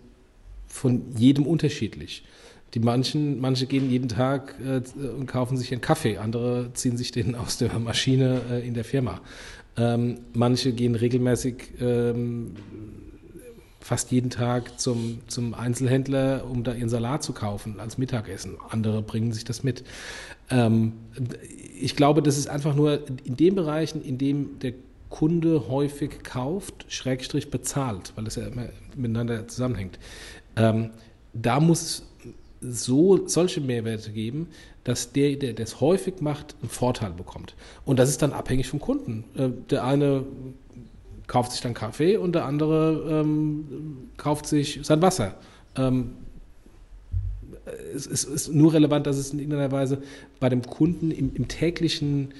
von 0.67 1.01
jedem 1.17 1.45
unterschiedlich. 1.45 2.23
Die 2.73 2.79
manchen, 2.79 3.39
manche 3.39 3.65
gehen 3.65 3.89
jeden 3.89 4.09
Tag 4.09 4.55
äh, 4.59 4.81
und 5.01 5.25
kaufen 5.25 5.57
sich 5.57 5.71
einen 5.71 5.81
Kaffee, 5.81 6.17
andere 6.17 6.71
ziehen 6.73 6.97
sich 6.97 7.11
den 7.11 7.35
aus 7.35 7.57
der 7.57 7.77
Maschine 7.79 8.41
äh, 8.51 8.67
in 8.67 8.73
der 8.73 8.83
Firma. 8.83 9.21
Ähm, 9.77 10.19
manche 10.33 10.73
gehen 10.73 10.95
regelmäßig 10.95 11.73
ähm, 11.79 12.55
fast 13.79 14.11
jeden 14.11 14.29
Tag 14.29 14.79
zum, 14.79 15.19
zum 15.27 15.53
Einzelhändler, 15.53 16.45
um 16.49 16.63
da 16.63 16.73
ihren 16.73 16.89
Salat 16.89 17.23
zu 17.23 17.31
kaufen 17.31 17.79
als 17.79 17.97
Mittagessen. 17.97 18.57
Andere 18.69 19.01
bringen 19.01 19.31
sich 19.31 19.45
das 19.45 19.63
mit. 19.63 19.85
Ähm, 20.49 20.93
ich 21.79 21.95
glaube, 21.95 22.21
das 22.21 22.37
ist 22.37 22.49
einfach 22.49 22.75
nur 22.75 23.07
in 23.23 23.37
den 23.37 23.55
Bereichen, 23.55 24.01
in 24.01 24.17
dem 24.17 24.59
der 24.59 24.73
Kunde 25.09 25.67
häufig 25.69 26.23
kauft, 26.23 26.85
Schrägstrich 26.89 27.49
bezahlt, 27.49 28.13
weil 28.15 28.25
das 28.25 28.35
ja 28.35 28.47
immer 28.47 28.69
miteinander 28.95 29.47
zusammenhängt. 29.47 29.99
Ähm, 30.55 30.91
da 31.33 31.59
muss 31.59 32.03
so 32.61 33.27
solche 33.27 33.61
Mehrwerte 33.61 34.11
geben, 34.11 34.47
dass 34.83 35.11
der, 35.11 35.35
der 35.35 35.53
das 35.53 35.81
häufig 35.81 36.21
macht, 36.21 36.55
einen 36.61 36.69
Vorteil 36.69 37.11
bekommt. 37.11 37.55
Und 37.85 37.99
das 37.99 38.09
ist 38.09 38.21
dann 38.21 38.33
abhängig 38.33 38.67
vom 38.67 38.79
Kunden. 38.79 39.23
Äh, 39.35 39.49
der 39.69 39.83
eine 39.83 40.23
kauft 41.27 41.51
sich 41.51 41.61
dann 41.61 41.73
Kaffee 41.73 42.17
und 42.17 42.33
der 42.33 42.45
andere 42.45 43.21
ähm, 43.21 44.09
kauft 44.17 44.47
sich 44.47 44.79
sein 44.83 45.01
Wasser. 45.01 45.35
Ähm, 45.75 46.13
es, 47.93 48.07
es, 48.07 48.23
ist 48.23 48.53
nur 48.53 48.73
relevant, 48.73 49.07
dass 49.07 49.17
es 49.17 49.33
in 49.33 49.39
irgendeiner 49.39 49.71
Weise 49.71 50.01
bei 50.39 50.49
dem 50.49 50.61
Kunden 50.61 51.11
im, 51.11 51.35
im 51.35 51.47
täglichen 51.47 52.33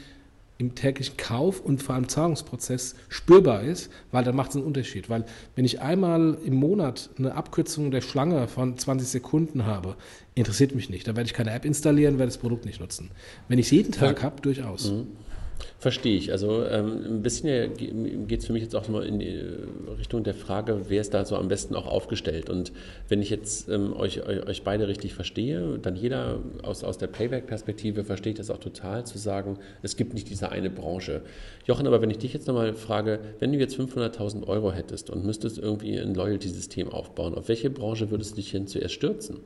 im 0.58 0.76
täglichen 0.76 1.18
Kauf 1.18 1.60
und 1.60 1.84
vor 1.84 1.96
allem 1.96 2.10
Zahlungsprozess 2.10 2.96
spürbar 3.10 3.62
ist, 3.62 3.92
weil 4.12 4.24
dann 4.24 4.36
macht 4.36 4.52
es 4.52 4.56
einen 4.56 4.66
Unterschied. 4.66 5.10
Weil 5.10 5.26
wenn 5.56 5.66
ich 5.66 5.82
einmal 5.82 6.38
im 6.44 6.56
Monat 6.56 7.10
eine 7.18 7.36
Abkürzung 7.36 7.92
der 7.92 8.02
Schlange 8.02 8.48
von 8.48 8.78
20 8.78 9.08
Sekunden 9.08 9.66
habe, 9.66 9.96
interessiert 10.36 10.74
mich 10.74 10.90
nicht. 10.90 11.08
Da 11.08 11.16
werde 11.16 11.28
ich 11.28 11.34
keine 11.34 11.52
App 11.52 11.66
installieren, 11.66 12.18
werde 12.18 12.32
das 12.32 12.40
Produkt 12.40 12.66
nicht 12.66 12.80
nutzen. 12.80 13.12
Wenn 13.48 13.60
ich 13.60 13.68
es 13.68 13.72
jeden 13.72 13.92
Tag 13.92 14.24
habe, 14.24 14.42
durchaus. 14.42 14.92
Mhm. 14.92 15.08
Verstehe 15.80 16.18
ich. 16.18 16.32
Also 16.32 16.66
ähm, 16.66 17.04
ein 17.06 17.22
bisschen 17.22 17.76
geht 18.28 18.40
es 18.40 18.48
für 18.48 18.54
mich 18.54 18.64
jetzt 18.64 18.76
auch 18.76 18.88
mal 18.88 19.06
in 19.06 19.20
die 19.20 19.28
äh, 19.28 19.68
Richtung 19.98 20.24
der 20.24 20.34
Frage, 20.34 20.82
wer 20.90 21.02
ist 21.02 21.14
da 21.14 21.24
so 21.24 21.36
am 21.36 21.48
besten 21.48 21.76
auch 21.76 21.86
aufgestellt. 21.86 22.50
Und 22.50 22.72
wenn 23.10 23.22
ich 23.22 23.30
jetzt 23.30 23.70
ähm, 23.70 23.94
euch, 23.94 24.26
euch 24.26 24.64
beide 24.64 24.88
richtig 24.88 25.14
verstehe, 25.14 25.78
dann 25.80 25.96
jeder 25.96 26.40
aus, 26.64 26.84
aus 26.84 26.98
der 26.98 27.08
Payback-Perspektive 27.08 28.04
versteht 28.04 28.40
das 28.40 28.50
auch 28.50 28.58
total, 28.58 29.06
zu 29.06 29.18
sagen, 29.18 29.60
es 29.84 29.98
gibt 29.98 30.14
nicht 30.14 30.30
diese 30.30 30.52
eine 30.52 30.70
Branche. 30.70 31.22
Jochen, 31.66 31.86
aber 31.86 32.02
wenn 32.02 32.10
ich 32.10 32.18
dich 32.18 32.34
jetzt 32.34 32.48
nochmal 32.48 32.74
frage, 32.74 33.20
wenn 33.40 33.52
du 33.52 33.60
jetzt 33.60 33.80
500.000 33.80 34.48
Euro 34.48 34.72
hättest 34.72 35.10
und 35.10 35.26
müsstest 35.26 35.60
irgendwie 35.60 35.98
ein 35.98 36.16
Loyalty-System 36.16 36.90
aufbauen, 36.90 37.36
auf 37.36 37.50
welche 37.50 37.70
Branche 37.70 38.10
würdest 38.10 38.32
du 38.32 38.36
dich 38.38 38.52
hin 38.52 38.68
zuerst 38.68 38.96
stürzen? 38.96 39.42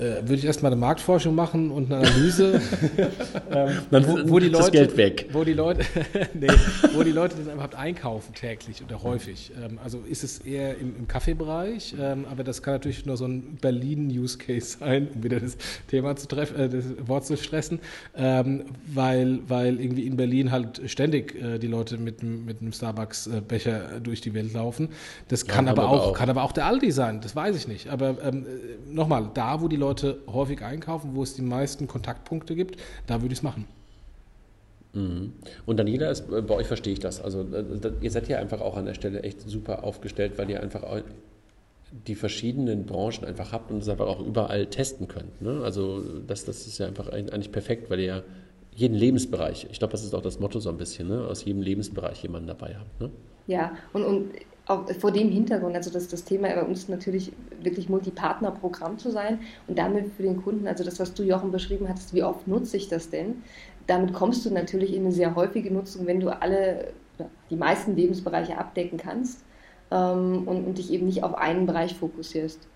Äh, 0.00 0.22
würde 0.22 0.36
ich 0.36 0.44
erstmal 0.44 0.72
eine 0.72 0.80
Marktforschung 0.80 1.34
machen 1.34 1.70
und 1.70 1.92
eine 1.92 2.06
Analyse. 2.06 2.60
ähm, 3.50 3.68
Dann 3.90 4.06
wo, 4.06 4.30
wo 4.30 4.38
die 4.38 4.48
Leute, 4.48 4.64
das 4.64 4.72
Geld 4.72 4.96
weg. 4.96 5.26
Wo 5.32 5.44
die 5.44 5.52
Leute, 5.52 5.84
nee, 6.34 6.48
wo 6.94 7.02
die 7.02 7.12
Leute 7.12 7.36
denn 7.36 7.52
überhaupt 7.52 7.74
einkaufen 7.74 8.34
täglich 8.34 8.82
oder 8.82 9.02
häufig. 9.02 9.52
Ähm, 9.62 9.78
also 9.82 10.00
ist 10.08 10.24
es 10.24 10.38
eher 10.38 10.78
im, 10.78 10.96
im 10.96 11.08
Kaffeebereich, 11.08 11.94
ähm, 12.00 12.24
aber 12.30 12.44
das 12.44 12.62
kann 12.62 12.74
natürlich 12.74 13.04
nur 13.04 13.16
so 13.16 13.26
ein 13.26 13.58
Berlin-Use-Case 13.60 14.78
sein, 14.78 15.08
um 15.14 15.22
wieder 15.22 15.38
das 15.38 15.56
Thema 15.88 16.16
zu 16.16 16.28
treffen, 16.28 16.58
äh, 16.58 16.68
das 16.68 16.84
Wort 17.06 17.26
zu 17.26 17.36
stressen, 17.36 17.80
ähm, 18.16 18.64
weil, 18.86 19.40
weil 19.48 19.80
irgendwie 19.80 20.06
in 20.06 20.16
Berlin 20.16 20.50
halt 20.50 20.80
ständig 20.86 21.34
äh, 21.34 21.58
die 21.58 21.66
Leute 21.66 21.98
mit, 21.98 22.22
mit 22.22 22.62
einem 22.62 22.72
Starbucks-Becher 22.72 24.00
durch 24.02 24.22
die 24.22 24.32
Welt 24.32 24.54
laufen. 24.54 24.88
Das 25.28 25.46
kann, 25.46 25.66
ja, 25.66 25.72
aber 25.72 25.88
auch, 25.88 26.08
auch, 26.08 26.12
kann 26.14 26.30
aber 26.30 26.42
auch 26.42 26.52
der 26.52 26.66
Aldi 26.66 26.90
sein, 26.90 27.20
das 27.20 27.36
weiß 27.36 27.54
ich 27.56 27.68
nicht. 27.68 27.88
Aber 27.88 28.16
ähm, 28.24 28.46
äh, 28.46 28.92
nochmal, 28.92 29.30
da 29.34 29.60
wo 29.60 29.68
die 29.68 29.76
Leute 29.76 29.89
Leute 29.90 30.18
häufig 30.28 30.62
einkaufen, 30.62 31.10
wo 31.14 31.22
es 31.22 31.34
die 31.34 31.42
meisten 31.42 31.88
Kontaktpunkte 31.88 32.54
gibt, 32.54 32.76
da 33.06 33.22
würde 33.22 33.32
ich 33.32 33.40
es 33.40 33.42
machen. 33.42 33.66
Mhm. 34.92 35.32
Und 35.66 35.78
Daniela, 35.78 36.10
ist, 36.10 36.30
äh, 36.30 36.42
bei 36.42 36.54
euch 36.54 36.66
verstehe 36.66 36.92
ich 36.92 37.00
das. 37.00 37.20
Also 37.20 37.42
äh, 37.42 37.92
ihr 38.00 38.10
seid 38.10 38.28
ja 38.28 38.38
einfach 38.38 38.60
auch 38.60 38.76
an 38.76 38.86
der 38.86 38.94
Stelle 38.94 39.22
echt 39.22 39.40
super 39.40 39.84
aufgestellt, 39.84 40.34
weil 40.36 40.48
ihr 40.48 40.62
einfach 40.62 40.82
die 42.06 42.14
verschiedenen 42.14 42.86
Branchen 42.86 43.24
einfach 43.24 43.50
habt 43.52 43.72
und 43.72 43.78
es 43.78 43.88
einfach 43.88 44.06
auch 44.06 44.24
überall 44.24 44.66
testen 44.66 45.08
könnt. 45.08 45.42
Ne? 45.42 45.60
Also 45.64 46.02
das, 46.26 46.44
das 46.44 46.66
ist 46.68 46.78
ja 46.78 46.86
einfach 46.86 47.08
eigentlich 47.08 47.50
perfekt, 47.50 47.90
weil 47.90 47.98
ihr 47.98 48.06
ja 48.06 48.22
jeden 48.76 48.94
Lebensbereich, 48.94 49.66
ich 49.70 49.78
glaube, 49.80 49.92
das 49.92 50.04
ist 50.04 50.14
auch 50.14 50.22
das 50.22 50.38
Motto 50.38 50.60
so 50.60 50.70
ein 50.70 50.76
bisschen, 50.76 51.08
ne? 51.08 51.26
aus 51.26 51.44
jedem 51.44 51.62
Lebensbereich 51.62 52.22
jemanden 52.22 52.46
dabei 52.46 52.76
habt. 52.78 53.00
Ne? 53.00 53.10
Ja, 53.48 53.76
und, 53.92 54.04
und 54.04 54.30
vor 54.98 55.10
dem 55.10 55.30
Hintergrund, 55.30 55.74
also 55.74 55.90
das, 55.90 56.08
das 56.08 56.24
Thema 56.24 56.48
bei 56.48 56.62
uns 56.62 56.88
natürlich 56.88 57.32
wirklich 57.62 57.88
Multipartner-Programm 57.88 58.98
zu 58.98 59.10
sein 59.10 59.40
und 59.66 59.78
damit 59.78 60.12
für 60.16 60.22
den 60.22 60.42
Kunden, 60.42 60.66
also 60.66 60.84
das, 60.84 61.00
was 61.00 61.14
du 61.14 61.22
Jochen 61.22 61.50
beschrieben 61.50 61.88
hattest, 61.88 62.14
wie 62.14 62.22
oft 62.22 62.46
nutze 62.46 62.76
ich 62.76 62.88
das 62.88 63.10
denn? 63.10 63.42
Damit 63.86 64.12
kommst 64.12 64.46
du 64.46 64.50
natürlich 64.50 64.94
in 64.94 65.02
eine 65.02 65.12
sehr 65.12 65.34
häufige 65.34 65.72
Nutzung, 65.72 66.06
wenn 66.06 66.20
du 66.20 66.28
alle, 66.28 66.92
die 67.50 67.56
meisten 67.56 67.96
Lebensbereiche 67.96 68.56
abdecken 68.56 68.98
kannst 68.98 69.44
ähm, 69.90 70.46
und, 70.46 70.64
und 70.64 70.78
dich 70.78 70.92
eben 70.92 71.06
nicht 71.06 71.24
auf 71.24 71.34
einen 71.34 71.66
Bereich 71.66 71.94
fokussierst. 71.96 72.68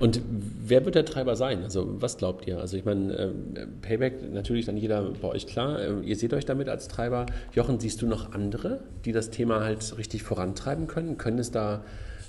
Und 0.00 0.22
wer 0.64 0.84
wird 0.84 0.94
der 0.94 1.04
Treiber 1.04 1.36
sein? 1.36 1.62
Also 1.62 2.00
was 2.00 2.16
glaubt 2.16 2.46
ihr? 2.46 2.58
Also 2.58 2.76
ich 2.76 2.84
meine, 2.84 3.12
äh, 3.12 3.66
Payback 3.82 4.32
natürlich 4.32 4.64
dann 4.64 4.76
jeder 4.76 5.02
bei 5.20 5.28
euch 5.28 5.46
klar. 5.46 5.78
Äh, 5.78 6.00
ihr 6.02 6.16
seht 6.16 6.32
euch 6.32 6.46
damit 6.46 6.68
als 6.68 6.88
Treiber. 6.88 7.26
Jochen, 7.54 7.78
siehst 7.78 8.00
du 8.00 8.06
noch 8.06 8.32
andere, 8.32 8.80
die 9.04 9.12
das 9.12 9.30
Thema 9.30 9.60
halt 9.62 9.96
richtig 9.98 10.22
vorantreiben 10.22 10.86
können? 10.86 11.18
Können 11.18 11.38
es 11.38 11.50
da 11.50 11.84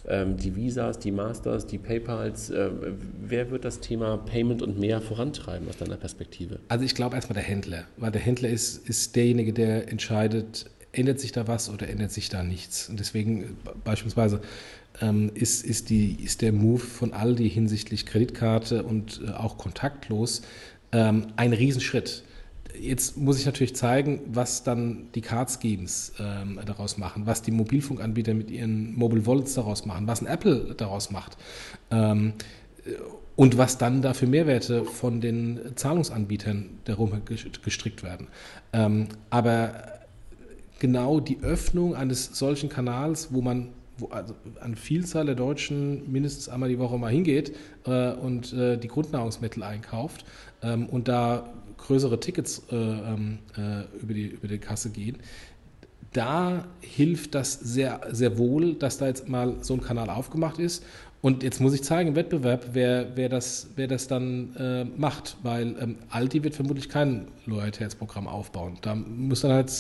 ähm, 0.08 0.36
die 0.36 0.56
Visas, 0.56 1.00
die 1.00 1.12
Masters, 1.12 1.66
die 1.66 1.78
PayPals, 1.78 2.50
äh, 2.50 2.70
wer 3.22 3.52
wird 3.52 3.64
das 3.64 3.80
Thema 3.80 4.18
Payment 4.18 4.62
und 4.62 4.80
mehr 4.80 5.00
vorantreiben 5.00 5.68
aus 5.70 5.78
deiner 5.78 5.98
Perspektive? 5.98 6.60
Also 6.68 6.84
ich 6.84 6.96
glaube 6.96 7.16
erstmal 7.16 7.36
der 7.36 7.44
Händler, 7.44 7.84
weil 7.98 8.12
der 8.12 8.22
Händler 8.22 8.50
ist, 8.50 8.90
ist 8.90 9.16
derjenige, 9.16 9.54
der 9.54 9.90
entscheidet, 9.90 10.66
ändert 10.94 11.20
sich 11.20 11.32
da 11.32 11.48
was 11.48 11.70
oder 11.70 11.90
ändert 11.90 12.12
sich 12.12 12.30
da 12.30 12.44
nichts. 12.44 12.90
Und 12.90 13.00
deswegen 13.00 13.58
beispielsweise 13.84 14.42
ähm, 15.00 15.32
ist, 15.34 15.66
ist, 15.66 15.90
die, 15.90 16.14
ist 16.24 16.42
der 16.42 16.52
Move 16.52 16.80
von 16.80 17.14
Aldi 17.14 17.50
hinsichtlich 17.50 18.06
Kreditkarte 18.06 18.84
und 18.84 19.22
äh, 19.26 19.32
auch 19.32 19.58
kontaktlos 19.58 20.42
ähm, 20.92 21.28
ein 21.36 21.54
Riesenschritt. 21.54 22.24
Jetzt 22.80 23.18
muss 23.18 23.38
ich 23.38 23.46
natürlich 23.46 23.76
zeigen, 23.76 24.22
was 24.28 24.64
dann 24.64 25.10
die 25.14 25.22
Card 25.22 25.52
Schemes 25.52 26.14
ähm, 26.20 26.60
daraus 26.66 26.98
machen, 26.98 27.26
was 27.26 27.42
die 27.42 27.52
Mobilfunkanbieter 27.52 28.34
mit 28.34 28.50
ihren 28.50 28.96
Mobile 28.96 29.26
Wallets 29.26 29.54
daraus 29.54 29.86
machen, 29.86 30.08
was 30.08 30.22
ein 30.22 30.28
Apple 30.28 30.74
daraus 30.76 31.12
macht. 31.12 31.38
Ähm, 31.90 32.34
und 33.36 33.58
was 33.58 33.78
dann 33.78 34.02
da 34.02 34.14
für 34.14 34.28
Mehrwerte 34.28 34.86
von 34.86 35.22
den 35.22 35.60
Zahlungsanbietern 35.76 36.80
darum 36.86 37.22
gestrickt 37.64 38.04
werden. 38.04 38.28
Ähm, 38.74 39.08
aber 39.30 39.91
genau 40.82 41.20
die 41.20 41.40
Öffnung 41.44 41.96
eines 41.96 42.26
solchen 42.38 42.68
Kanals, 42.68 43.32
wo 43.32 43.42
man 43.42 43.70
wo 44.00 44.08
also 44.08 44.34
eine 44.60 44.76
Vielzahl 44.76 45.28
der 45.28 45.36
Deutschen 45.36 46.12
mindestens 46.12 46.50
einmal 46.50 46.70
die 46.70 46.80
Woche 46.80 46.98
mal 46.98 47.12
hingeht 47.12 47.56
äh, 47.86 48.14
und 48.14 48.52
äh, 48.54 48.78
die 48.78 48.88
Grundnahrungsmittel 48.88 49.62
einkauft 49.62 50.26
ähm, 50.64 50.88
und 50.88 51.08
da 51.08 51.54
größere 51.78 52.20
Tickets 52.20 52.64
äh, 52.72 52.76
ähm, 52.76 53.40
äh, 53.56 53.84
über, 54.02 54.14
die, 54.16 54.26
über 54.26 54.48
die 54.48 54.58
Kasse 54.58 54.90
gehen, 54.90 55.18
da 56.14 56.66
hilft 56.80 57.36
das 57.36 57.54
sehr, 57.54 58.02
sehr 58.12 58.40
wohl, 58.40 58.74
dass 58.74 58.98
da 58.98 59.06
jetzt 59.06 59.30
mal 59.30 59.58
so 59.62 59.76
ein 59.76 59.82
Kanal 59.82 60.10
aufgemacht 60.10 60.58
ist. 60.58 60.84
Und 61.22 61.44
jetzt 61.44 61.62
muss 61.62 61.74
ich 61.74 61.84
zeigen 61.84 62.10
im 62.10 62.16
Wettbewerb, 62.16 62.70
wer, 62.74 63.16
wer, 63.16 63.30
das, 63.30 63.70
wer 63.76 63.88
das 63.88 64.08
dann 64.08 64.56
äh, 64.56 64.86
macht, 65.00 65.38
weil 65.44 65.76
ähm, 65.80 65.98
Aldi 66.10 66.44
wird 66.44 66.56
vermutlich 66.56 66.90
kein 66.90 67.28
Loyalitätsprogramm 67.46 68.28
aufbauen. 68.28 68.80
Da 68.82 68.96
muss 68.96 69.42
dann 69.42 69.52
halt 69.52 69.72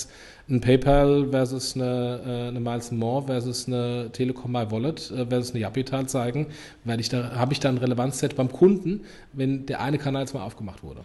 ein 0.48 0.62
PayPal 0.62 1.30
versus 1.32 1.76
eine, 1.76 2.22
äh, 2.26 2.48
eine 2.50 2.60
Miles 2.60 2.92
More 2.92 3.26
versus 3.26 3.68
eine 3.68 4.12
Telekom 4.12 4.52
My 4.52 4.70
Wallet 4.70 5.10
äh, 5.10 5.26
versus 5.26 5.52
eine 5.52 5.62
Japital 5.62 6.08
zeigen, 6.08 6.46
weil 6.84 7.00
ich 7.00 7.10
da 7.10 7.32
habe 7.36 7.54
ich 7.54 7.60
dann 7.60 7.76
ein 7.76 7.80
Relevanzset 7.80 8.36
beim 8.36 8.52
Kunden, 8.52 9.02
wenn 9.34 9.66
der 9.66 9.82
eine 9.82 9.98
Kanal 9.98 10.22
jetzt 10.22 10.36
mal 10.36 10.44
aufgemacht 10.44 10.84
wurde. 10.84 11.04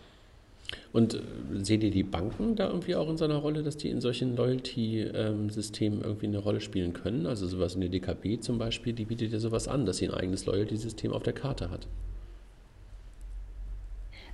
Und 0.97 1.13
äh, 1.13 1.19
seht 1.63 1.83
ihr 1.83 1.91
die 1.91 2.03
Banken 2.03 2.57
da 2.57 2.69
irgendwie 2.69 2.95
auch 2.95 3.11
in 3.11 3.19
so 3.19 3.27
einer 3.27 3.37
Rolle, 3.37 3.63
dass 3.63 3.77
die 3.77 3.91
in 3.91 4.01
solchen 4.01 4.35
Loyalty-Systemen 4.35 6.01
irgendwie 6.01 6.25
eine 6.25 6.39
Rolle 6.39 6.63
spielen 6.63 6.95
können? 6.95 7.27
Also 7.27 7.47
sowas 7.47 7.75
in 7.75 7.83
der 7.83 7.91
DKB 7.91 8.41
zum 8.41 8.57
Beispiel, 8.57 8.95
die 8.95 9.05
bietet 9.05 9.31
ja 9.31 9.39
sowas 9.39 9.69
an, 9.69 9.85
dass 9.85 9.99
sie 9.99 10.09
ein 10.09 10.15
eigenes 10.15 10.47
Loyalty-System 10.47 11.13
auf 11.13 11.23
der 11.23 11.35
Karte 11.35 11.71
hat. 11.71 11.87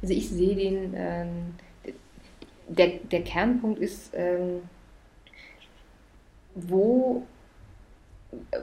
Also 0.02 0.14
ich 0.14 0.28
sehe 0.28 0.54
den, 0.54 0.94
ähm, 0.94 1.54
der, 2.68 2.92
der 3.10 3.22
Kernpunkt 3.22 3.80
ist, 3.80 4.12
ähm, 4.14 4.60
wo 6.54 7.24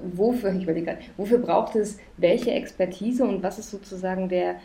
wofür, 0.02 0.54
ich 0.56 0.64
überlege 0.64 0.98
wofür 1.18 1.40
braucht 1.40 1.76
es 1.76 2.00
welche 2.16 2.52
Expertise 2.52 3.24
und 3.26 3.44
was 3.44 3.60
ist 3.60 3.70
sozusagen 3.70 4.30
der, 4.30 4.56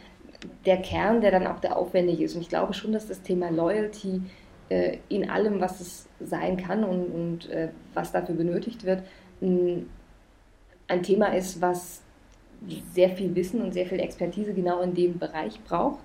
der 0.64 0.78
Kern, 0.78 1.20
der 1.20 1.30
dann 1.30 1.47
auch 1.47 1.61
der 1.61 1.76
aufwendige 1.76 2.24
ist. 2.24 2.34
Und 2.34 2.42
ich 2.42 2.49
glaube 2.49 2.74
schon, 2.74 2.92
dass 2.92 3.07
das 3.07 3.22
Thema 3.22 3.51
Loyalty 3.51 4.22
äh, 4.68 4.99
in 5.09 5.28
allem, 5.30 5.61
was 5.61 5.80
es 5.80 6.07
sein 6.20 6.57
kann 6.57 6.84
und, 6.84 7.07
und 7.07 7.51
äh, 7.51 7.68
was 7.92 8.12
dafür 8.12 8.34
benötigt 8.34 8.84
wird, 8.84 9.03
ein, 9.42 9.88
ein 10.88 11.03
Thema 11.03 11.34
ist, 11.34 11.61
was 11.61 12.03
sehr 12.92 13.11
viel 13.11 13.34
Wissen 13.34 13.61
und 13.61 13.72
sehr 13.72 13.86
viel 13.86 14.01
Expertise 14.01 14.55
genau 14.55 14.80
in 14.80 14.95
dem 14.95 15.18
Bereich 15.18 15.62
braucht. 15.64 15.99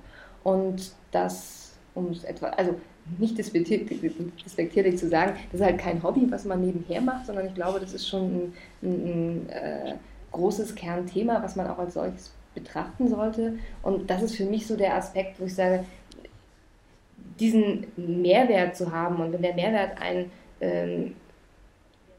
Und 0.43 0.91
das, 1.11 1.77
um 1.95 2.07
es 2.09 2.23
etwa, 2.23 2.47
also 2.47 2.75
nicht 3.17 3.37
despektierlich 3.37 4.97
zu 4.97 5.09
sagen, 5.09 5.33
das 5.51 5.61
ist 5.61 5.65
halt 5.65 5.79
kein 5.79 6.03
Hobby, 6.03 6.27
was 6.29 6.45
man 6.45 6.61
nebenher 6.61 7.01
macht, 7.01 7.25
sondern 7.25 7.47
ich 7.47 7.55
glaube, 7.55 7.79
das 7.79 7.93
ist 7.93 8.07
schon 8.07 8.23
ein, 8.23 8.53
ein, 8.83 8.89
ein 8.91 9.49
äh, 9.49 9.95
großes 10.31 10.75
Kernthema, 10.75 11.41
was 11.41 11.55
man 11.55 11.67
auch 11.67 11.79
als 11.79 11.95
solches 11.95 12.31
betrachten 12.63 13.07
sollte. 13.07 13.59
Und 13.81 14.09
das 14.09 14.21
ist 14.21 14.35
für 14.35 14.45
mich 14.45 14.67
so 14.67 14.75
der 14.75 14.95
Aspekt, 14.95 15.39
wo 15.39 15.45
ich 15.45 15.55
sage, 15.55 15.85
diesen 17.39 17.87
Mehrwert 17.95 18.75
zu 18.75 18.91
haben 18.91 19.21
und 19.21 19.31
wenn 19.31 19.41
der 19.41 19.55
Mehrwert 19.55 20.01
ein 20.01 20.29
ähm, 20.61 21.15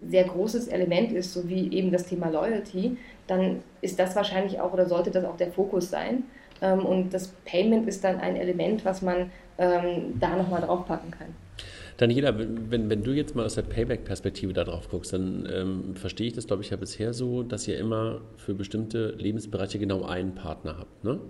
sehr 0.02 0.24
großes 0.24 0.68
Element 0.68 1.12
ist, 1.12 1.32
so 1.34 1.48
wie 1.48 1.72
eben 1.72 1.92
das 1.92 2.06
Thema 2.06 2.30
Loyalty, 2.30 2.96
dann 3.26 3.62
ist 3.82 3.98
das 3.98 4.16
wahrscheinlich 4.16 4.60
auch 4.60 4.72
oder 4.72 4.86
sollte 4.86 5.10
das 5.10 5.24
auch 5.24 5.36
der 5.36 5.52
Fokus 5.52 5.90
sein. 5.90 6.24
Ähm, 6.62 6.84
und 6.84 7.12
das 7.12 7.28
Payment 7.44 7.86
ist 7.86 8.02
dann 8.02 8.18
ein 8.18 8.36
Element, 8.36 8.84
was 8.84 9.02
man 9.02 9.30
ähm, 9.58 10.18
da 10.18 10.36
nochmal 10.36 10.62
draufpacken 10.62 11.10
kann. 11.10 11.34
Daniela, 12.00 12.34
wenn, 12.38 12.88
wenn 12.88 13.02
du 13.02 13.12
jetzt 13.12 13.34
mal 13.34 13.44
aus 13.44 13.56
der 13.56 13.62
Payback-Perspektive 13.62 14.54
da 14.54 14.64
drauf 14.64 14.88
guckst, 14.88 15.12
dann 15.12 15.46
ähm, 15.52 15.94
verstehe 15.96 16.28
ich 16.28 16.32
das, 16.32 16.46
glaube 16.46 16.62
ich, 16.62 16.70
ja 16.70 16.78
bisher 16.78 17.12
so, 17.12 17.42
dass 17.42 17.68
ihr 17.68 17.76
immer 17.78 18.22
für 18.38 18.54
bestimmte 18.54 19.10
Lebensbereiche 19.18 19.78
genau 19.78 20.04
einen 20.04 20.34
Partner 20.34 20.78
habt. 20.78 21.04
Ne? 21.04 21.20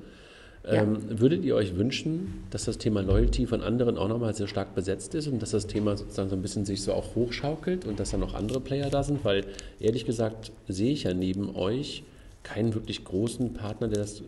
Ja. 0.64 0.84
Ähm, 0.84 0.98
würdet 1.18 1.44
ihr 1.44 1.56
euch 1.56 1.76
wünschen, 1.76 2.44
dass 2.50 2.66
das 2.66 2.78
Thema 2.78 3.00
Loyalty 3.02 3.46
von 3.46 3.62
anderen 3.62 3.98
auch 3.98 4.06
nochmal 4.06 4.32
sehr 4.32 4.46
stark 4.46 4.76
besetzt 4.76 5.16
ist 5.16 5.26
und 5.26 5.42
dass 5.42 5.50
das 5.50 5.66
Thema 5.66 5.96
sozusagen 5.96 6.30
so 6.30 6.36
ein 6.36 6.42
bisschen 6.42 6.64
sich 6.64 6.82
so 6.82 6.92
auch 6.92 7.16
hochschaukelt 7.16 7.84
und 7.84 7.98
dass 7.98 8.12
da 8.12 8.18
noch 8.18 8.34
andere 8.34 8.60
Player 8.60 8.90
da 8.90 9.02
sind? 9.02 9.24
Weil 9.24 9.46
ehrlich 9.80 10.06
gesagt 10.06 10.52
sehe 10.68 10.92
ich 10.92 11.02
ja 11.02 11.14
neben 11.14 11.56
euch 11.56 12.04
keinen 12.44 12.74
wirklich 12.74 13.04
großen 13.04 13.54
Partner, 13.54 13.88
der 13.88 13.98
das 13.98 14.22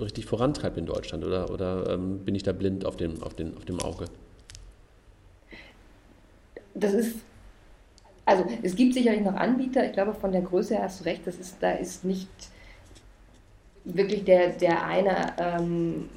richtig 0.00 0.24
vorantreibt 0.24 0.78
in 0.78 0.86
Deutschland. 0.86 1.22
Oder, 1.22 1.50
oder 1.50 1.90
ähm, 1.90 2.20
bin 2.20 2.34
ich 2.34 2.44
da 2.44 2.52
blind 2.52 2.86
auf 2.86 2.96
dem, 2.96 3.22
auf, 3.22 3.34
den, 3.34 3.54
auf 3.58 3.66
dem 3.66 3.78
Auge? 3.80 4.06
Das 6.76 6.92
ist, 6.92 7.16
also 8.24 8.44
es 8.62 8.76
gibt 8.76 8.94
sicherlich 8.94 9.22
noch 9.22 9.34
Anbieter, 9.34 9.84
ich 9.84 9.92
glaube 9.92 10.14
von 10.14 10.32
der 10.32 10.42
Größe 10.42 10.74
her 10.74 10.84
hast 10.84 11.00
du 11.00 11.04
recht, 11.04 11.26
das 11.26 11.36
ist, 11.36 11.56
da 11.60 11.72
ist 11.72 12.04
nicht 12.04 12.28
wirklich 13.84 14.24
der, 14.24 14.50
der 14.50 14.84
eine 14.84 15.32
ähm, 15.38 16.08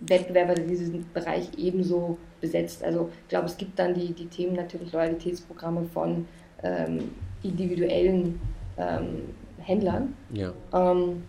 Wettbewerber, 0.00 0.54
der 0.54 0.64
diesen 0.64 1.10
Bereich 1.12 1.50
ebenso 1.56 2.18
besetzt. 2.40 2.84
Also 2.84 3.10
ich 3.22 3.28
glaube, 3.28 3.46
es 3.46 3.56
gibt 3.56 3.78
dann 3.78 3.94
die, 3.94 4.12
die 4.12 4.26
Themen 4.26 4.54
natürlich 4.54 4.92
Loyalitätsprogramme 4.92 5.86
von 5.92 6.26
ähm, 6.62 7.10
individuellen 7.42 8.40
ähm, 8.76 9.34
Händlern. 9.58 10.14
Ja. 10.32 10.52
Ähm, 10.72 11.24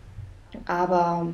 aber 0.66 1.34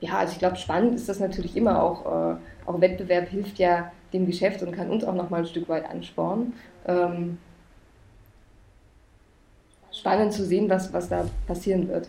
ja, 0.00 0.18
also 0.18 0.32
ich 0.32 0.38
glaube, 0.38 0.56
spannend 0.56 0.94
ist 0.94 1.08
das 1.08 1.20
natürlich 1.20 1.56
immer 1.56 1.82
auch. 1.82 2.32
Äh, 2.32 2.36
auch 2.66 2.80
Wettbewerb 2.80 3.28
hilft 3.28 3.58
ja 3.58 3.92
dem 4.12 4.26
Geschäft 4.26 4.62
und 4.62 4.72
kann 4.72 4.90
uns 4.90 5.04
auch 5.04 5.14
noch 5.14 5.30
mal 5.30 5.40
ein 5.40 5.46
Stück 5.46 5.68
weit 5.68 5.88
anspornen. 5.88 6.54
Ähm, 6.86 7.38
spannend 9.92 10.32
zu 10.32 10.44
sehen, 10.44 10.68
was, 10.68 10.92
was 10.92 11.08
da 11.08 11.28
passieren 11.46 11.88
wird. 11.88 12.08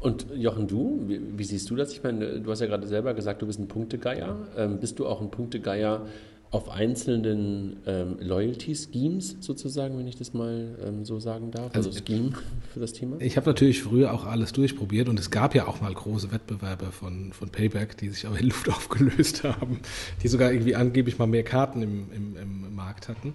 Und 0.00 0.26
Jochen, 0.34 0.68
du, 0.68 1.00
wie, 1.06 1.20
wie, 1.36 1.44
siehst 1.44 1.68
du 1.70 1.76
das? 1.76 1.92
Ich 1.92 2.02
meine, 2.02 2.40
du 2.40 2.50
hast 2.50 2.60
ja 2.60 2.66
gerade 2.66 2.86
selber 2.86 3.14
gesagt, 3.14 3.42
du 3.42 3.46
bist 3.46 3.58
ein 3.58 3.66
Punktegeier. 3.66 4.36
Ähm, 4.56 4.78
bist 4.78 4.98
du 4.98 5.06
auch 5.06 5.20
ein 5.20 5.30
Punktegeier 5.30 6.06
auf 6.50 6.70
einzelnen 6.70 7.76
ähm, 7.86 8.16
Loyalty-Schemes 8.20 9.36
sozusagen, 9.40 9.98
wenn 9.98 10.06
ich 10.06 10.16
das 10.16 10.32
mal 10.32 10.78
ähm, 10.82 11.04
so 11.04 11.20
sagen 11.20 11.50
darf, 11.50 11.74
also, 11.74 11.90
also 11.90 12.00
Scheme 12.06 12.32
für 12.72 12.80
das 12.80 12.94
Thema? 12.94 13.20
Ich 13.20 13.36
habe 13.36 13.46
natürlich 13.46 13.82
früher 13.82 14.14
auch 14.14 14.24
alles 14.24 14.52
durchprobiert 14.52 15.10
und 15.10 15.20
es 15.20 15.30
gab 15.30 15.54
ja 15.54 15.68
auch 15.68 15.82
mal 15.82 15.92
große 15.92 16.32
Wettbewerbe 16.32 16.86
von, 16.90 17.34
von 17.34 17.50
Payback, 17.50 17.98
die 17.98 18.08
sich 18.08 18.26
aber 18.26 18.38
in 18.38 18.46
Luft 18.46 18.68
aufgelöst 18.70 19.44
haben, 19.44 19.80
die 20.22 20.28
sogar 20.28 20.50
irgendwie 20.50 20.74
angeblich 20.74 21.18
mal 21.18 21.26
mehr 21.26 21.44
Karten 21.44 21.82
im, 21.82 22.06
im, 22.12 22.36
im 22.36 22.74
Markt 22.74 23.08
hatten. 23.08 23.34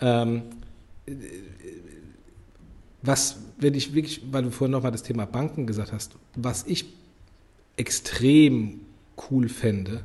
Ähm, 0.00 0.42
was, 3.02 3.38
wenn 3.58 3.74
ich 3.74 3.94
wirklich, 3.94 4.22
weil 4.32 4.42
du 4.42 4.50
vorhin 4.50 4.72
nochmal 4.72 4.92
das 4.92 5.04
Thema 5.04 5.26
Banken 5.26 5.66
gesagt 5.68 5.92
hast, 5.92 6.16
was 6.34 6.66
ich 6.66 6.86
extrem 7.76 8.80
cool 9.30 9.48
fände, 9.48 10.02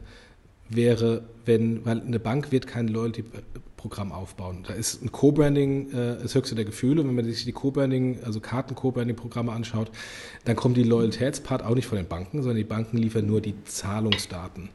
wäre, 0.69 1.23
wenn, 1.45 1.85
weil 1.85 2.01
eine 2.01 2.19
Bank 2.19 2.51
wird 2.51 2.67
kein 2.67 2.87
Loyalty-Programm 2.87 4.11
aufbauen. 4.11 4.63
Da 4.67 4.73
ist 4.73 5.03
ein 5.03 5.11
Co-Branding 5.11 5.91
äh, 5.91 6.17
das 6.21 6.35
höchste 6.35 6.55
der 6.55 6.65
Gefühle. 6.65 7.05
Wenn 7.05 7.15
man 7.15 7.25
sich 7.25 7.45
die 7.45 7.51
Co-Branding, 7.51 8.19
also 8.23 8.39
Karten-Co-Branding-Programme 8.39 9.51
anschaut, 9.51 9.91
dann 10.45 10.55
kommt 10.55 10.77
die 10.77 10.83
Loyalitätspart 10.83 11.63
auch 11.63 11.75
nicht 11.75 11.87
von 11.87 11.97
den 11.97 12.07
Banken, 12.07 12.41
sondern 12.41 12.57
die 12.57 12.63
Banken 12.63 12.97
liefern 12.97 13.25
nur 13.25 13.41
die 13.41 13.55
Zahlungsdaten. 13.65 14.69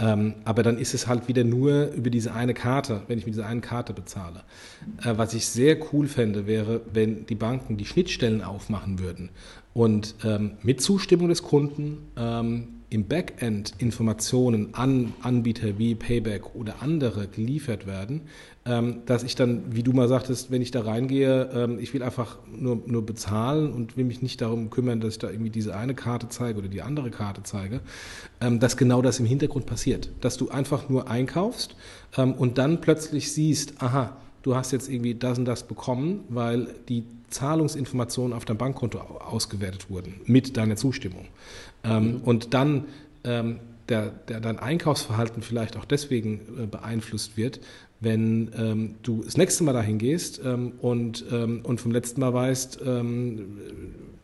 Ähm, 0.00 0.34
aber 0.44 0.62
dann 0.62 0.78
ist 0.78 0.94
es 0.94 1.06
halt 1.06 1.28
wieder 1.28 1.44
nur 1.44 1.88
über 1.92 2.10
diese 2.10 2.32
eine 2.32 2.54
Karte, 2.54 3.02
wenn 3.08 3.18
ich 3.18 3.26
mit 3.26 3.34
dieser 3.34 3.46
einen 3.46 3.60
Karte 3.60 3.92
bezahle. 3.92 4.42
Äh, 5.02 5.14
was 5.16 5.34
ich 5.34 5.46
sehr 5.46 5.78
cool 5.92 6.06
fände, 6.06 6.46
wäre, 6.46 6.80
wenn 6.92 7.26
die 7.26 7.34
Banken 7.34 7.76
die 7.76 7.84
Schnittstellen 7.84 8.42
aufmachen 8.42 8.98
würden 8.98 9.30
und 9.74 10.14
ähm, 10.24 10.52
mit 10.62 10.80
Zustimmung 10.80 11.28
des 11.28 11.42
Kunden 11.42 11.98
ähm, 12.16 12.79
im 12.90 13.06
Backend 13.06 13.74
Informationen 13.78 14.74
an 14.74 15.14
Anbieter 15.22 15.78
wie 15.78 15.94
Payback 15.94 16.56
oder 16.56 16.82
andere 16.82 17.28
geliefert 17.28 17.86
werden, 17.86 18.22
ähm, 18.66 19.02
dass 19.06 19.22
ich 19.22 19.36
dann, 19.36 19.74
wie 19.74 19.84
du 19.84 19.92
mal 19.92 20.08
sagtest, 20.08 20.50
wenn 20.50 20.60
ich 20.60 20.72
da 20.72 20.82
reingehe, 20.82 21.50
ähm, 21.54 21.78
ich 21.78 21.94
will 21.94 22.02
einfach 22.02 22.38
nur, 22.50 22.82
nur 22.86 23.06
bezahlen 23.06 23.72
und 23.72 23.96
will 23.96 24.04
mich 24.04 24.22
nicht 24.22 24.40
darum 24.40 24.70
kümmern, 24.70 25.00
dass 25.00 25.14
ich 25.14 25.18
da 25.20 25.30
irgendwie 25.30 25.50
diese 25.50 25.76
eine 25.76 25.94
Karte 25.94 26.28
zeige 26.28 26.58
oder 26.58 26.68
die 26.68 26.82
andere 26.82 27.10
Karte 27.10 27.44
zeige, 27.44 27.80
ähm, 28.40 28.58
dass 28.58 28.76
genau 28.76 29.02
das 29.02 29.20
im 29.20 29.26
Hintergrund 29.26 29.66
passiert. 29.66 30.10
Dass 30.20 30.36
du 30.36 30.50
einfach 30.50 30.88
nur 30.88 31.08
einkaufst 31.08 31.76
und 32.16 32.58
dann 32.58 32.80
plötzlich 32.80 33.32
siehst, 33.32 33.80
aha, 33.80 34.16
du 34.42 34.56
hast 34.56 34.72
jetzt 34.72 34.88
irgendwie 34.88 35.14
das 35.14 35.38
und 35.38 35.44
das 35.44 35.62
bekommen, 35.62 36.24
weil 36.28 36.74
die 36.88 37.04
Zahlungsinformationen 37.30 38.36
auf 38.36 38.44
dein 38.44 38.58
Bankkonto 38.58 38.98
ausgewertet 38.98 39.88
wurden 39.88 40.20
mit 40.26 40.56
deiner 40.56 40.76
Zustimmung. 40.76 41.28
Ähm, 41.84 42.12
mhm. 42.12 42.20
Und 42.22 42.54
dann 42.54 42.84
ähm, 43.24 43.60
der, 43.88 44.10
der, 44.28 44.40
dein 44.40 44.58
Einkaufsverhalten 44.58 45.42
vielleicht 45.42 45.76
auch 45.76 45.84
deswegen 45.84 46.40
äh, 46.58 46.66
beeinflusst 46.66 47.36
wird, 47.36 47.60
wenn 48.00 48.50
ähm, 48.56 48.94
du 49.02 49.22
das 49.22 49.36
nächste 49.36 49.64
Mal 49.64 49.72
dahin 49.72 49.98
gehst 49.98 50.40
ähm, 50.44 50.72
und, 50.80 51.24
ähm, 51.30 51.60
und 51.64 51.80
vom 51.80 51.92
letzten 51.92 52.20
Mal 52.20 52.32
weißt, 52.32 52.80
ähm, 52.86 53.58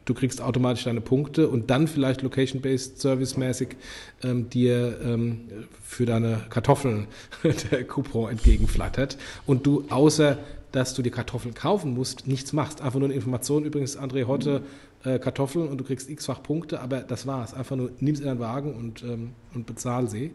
du 0.07 0.15
kriegst 0.15 0.41
automatisch 0.41 0.85
deine 0.85 1.03
Punkte 1.03 1.49
und 1.49 1.69
dann 1.69 1.89
vielleicht 1.89 2.23
Location-Based 2.23 2.99
Service-mäßig 2.99 3.77
ähm, 4.23 4.49
dir 4.49 4.99
ähm, 5.05 5.49
für 5.83 6.07
deine 6.07 6.41
Kartoffeln 6.49 7.09
der 7.71 7.85
Coupon 7.85 8.31
entgegenflattert 8.31 9.19
und 9.47 9.67
du 9.67 9.85
außer 9.91 10.39
dass 10.73 10.93
du 10.93 11.01
die 11.01 11.11
Kartoffeln 11.11 11.55
kaufen 11.55 11.95
musst, 11.95 12.27
nichts 12.27 12.53
machst. 12.53 12.83
Einfach 12.83 12.99
nur 12.99 13.09
eine 13.09 13.15
Information. 13.15 13.65
Übrigens, 13.65 13.99
André, 13.99 14.27
heute 14.27 14.61
äh, 15.07 15.21
Kartoffeln 15.21 15.69
und 15.69 15.79
du 15.79 15.85
kriegst 15.85 16.11
x-fach 16.11 16.43
Punkte, 16.43 16.81
aber 16.81 17.01
das 17.01 17.27
war's. 17.27 17.55
Einfach 17.55 17.77
nur 17.77 17.93
nimm 18.01 18.17
sie 18.17 18.23
in 18.23 18.29
den 18.29 18.41
Wagen 18.41 18.75
und, 18.75 19.03
ähm, 19.05 19.35
und 19.55 19.67
bezahl 19.67 20.09
sie. 20.09 20.33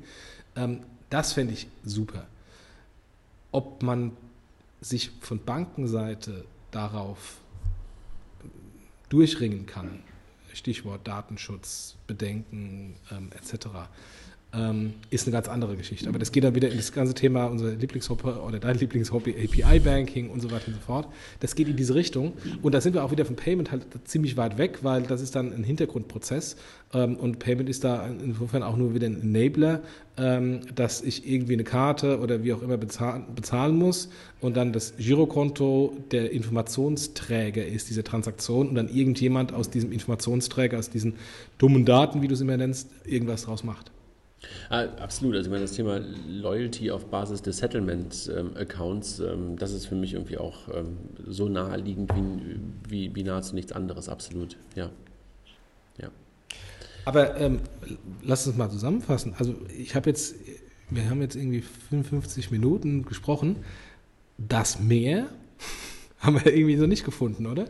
Ähm, 0.56 0.82
das 1.10 1.34
fände 1.34 1.54
ich 1.54 1.68
super. 1.84 2.26
Ob 3.52 3.84
man 3.84 4.14
sich 4.80 5.12
von 5.20 5.44
Bankenseite 5.44 6.46
darauf 6.72 7.42
durchringen 9.10 9.66
kann, 9.66 10.04
Stichwort 10.54 11.06
Datenschutz, 11.06 11.98
Bedenken 12.08 12.96
ähm, 13.12 13.30
etc., 13.36 13.68
ähm, 14.54 14.94
ist 15.10 15.28
eine 15.28 15.34
ganz 15.34 15.48
andere 15.48 15.78
Geschichte. 15.78 16.10
Aber 16.10 16.20
das 16.20 16.32
geht 16.32 16.44
dann 16.44 16.56
wieder 16.56 16.70
in 16.70 16.78
das 16.78 16.92
ganze 16.92 17.14
Thema, 17.14 17.46
unser 17.46 17.72
Lieblingshobby 17.72 18.28
oder 18.28 18.60
dein 18.60 18.78
Lieblingshobby, 18.78 19.32
API-Banking 19.32 20.30
und 20.30 20.42
so 20.42 20.52
weiter 20.52 20.68
und 20.68 20.76
so 20.76 20.82
fort. 20.82 21.08
Das 21.40 21.56
geht 21.56 21.68
in 21.68 21.78
diese 21.78 21.96
Richtung. 21.96 22.34
Und 22.62 22.74
da 22.74 22.82
sind 22.82 22.94
wir 22.94 23.04
auch 23.04 23.12
wieder 23.12 23.26
von 23.26 23.36
Payment 23.36 23.72
halt 23.72 23.86
ziemlich 24.06 24.36
weit 24.36 24.58
weg, 24.58 24.80
weil 24.82 25.04
das 25.04 25.22
ist 25.22 25.36
dann 25.36 25.54
ein 25.54 25.64
Hintergrundprozess. 25.64 26.58
Ähm, 26.94 27.16
und 27.16 27.40
Payment 27.40 27.70
ist 27.70 27.84
da 27.84 28.08
insofern 28.08 28.64
auch 28.64 28.76
nur 28.76 28.94
wieder 28.94 29.08
ein 29.08 29.22
Enabler, 29.22 29.82
ähm, 30.18 30.62
dass 30.76 31.02
ich 31.02 31.28
irgendwie 31.30 31.54
eine 31.54 31.64
Karte 31.64 32.20
oder 32.20 32.44
wie 32.44 32.52
auch 32.52 32.62
immer 32.62 32.78
bezahlen, 32.78 33.24
bezahlen 33.34 33.78
muss 33.78 34.10
und 34.42 34.58
dann 34.58 34.74
das 34.74 34.98
Girokonto 34.98 35.96
der 36.12 36.32
Informationsträger 36.32 37.66
ist, 37.66 37.90
diese 37.90 38.04
Transaktion 38.04 38.68
und 38.68 38.76
dann 38.76 38.90
irgendjemand 38.90 39.54
aus 39.54 39.70
diesem 39.70 39.94
Informationsträger, 39.94 40.78
aus 40.78 40.90
diesen 40.90 41.14
dummen 41.58 41.86
Daten, 41.86 42.22
wie 42.22 42.28
du 42.28 42.34
es 42.34 42.42
immer 42.42 42.58
nennst, 42.58 42.90
irgendwas 43.06 43.44
draus 43.44 43.64
macht. 43.64 43.92
Ah, 44.70 44.86
absolut. 45.00 45.36
Also 45.36 45.48
ich 45.48 45.52
meine, 45.52 45.64
das 45.64 45.74
Thema 45.74 46.00
Loyalty 46.28 46.92
auf 46.92 47.06
Basis 47.06 47.42
des 47.42 47.58
Settlement-Accounts, 47.58 49.20
ähm, 49.20 49.28
ähm, 49.28 49.58
das 49.58 49.72
ist 49.72 49.86
für 49.86 49.96
mich 49.96 50.14
irgendwie 50.14 50.38
auch 50.38 50.68
ähm, 50.74 50.98
so 51.28 51.48
naheliegend 51.48 52.12
wie, 52.16 52.60
wie, 52.90 53.16
wie 53.16 53.24
nahezu 53.24 53.56
nichts 53.56 53.72
anderes. 53.72 54.10
Absolut, 54.10 54.58
ja. 54.76 54.90
ja. 56.02 56.10
Aber 57.06 57.38
ähm, 57.40 57.60
lass 58.24 58.48
uns 58.48 58.58
mal 58.58 58.70
zusammenfassen. 58.70 59.36
Also 59.38 59.56
ich 59.78 59.96
habe 59.96 60.10
jetzt, 60.10 60.36
wir 60.90 61.10
haben 61.10 61.22
jetzt 61.22 61.36
irgendwie 61.36 61.62
55 61.62 62.52
Minuten 62.52 63.04
gesprochen. 63.06 63.58
Das 64.38 64.80
Meer 64.80 65.28
haben 66.20 66.44
wir 66.44 66.54
irgendwie 66.54 66.78
so 66.78 66.88
nicht 66.88 67.06
gefunden, 67.06 67.46
oder? 67.46 67.66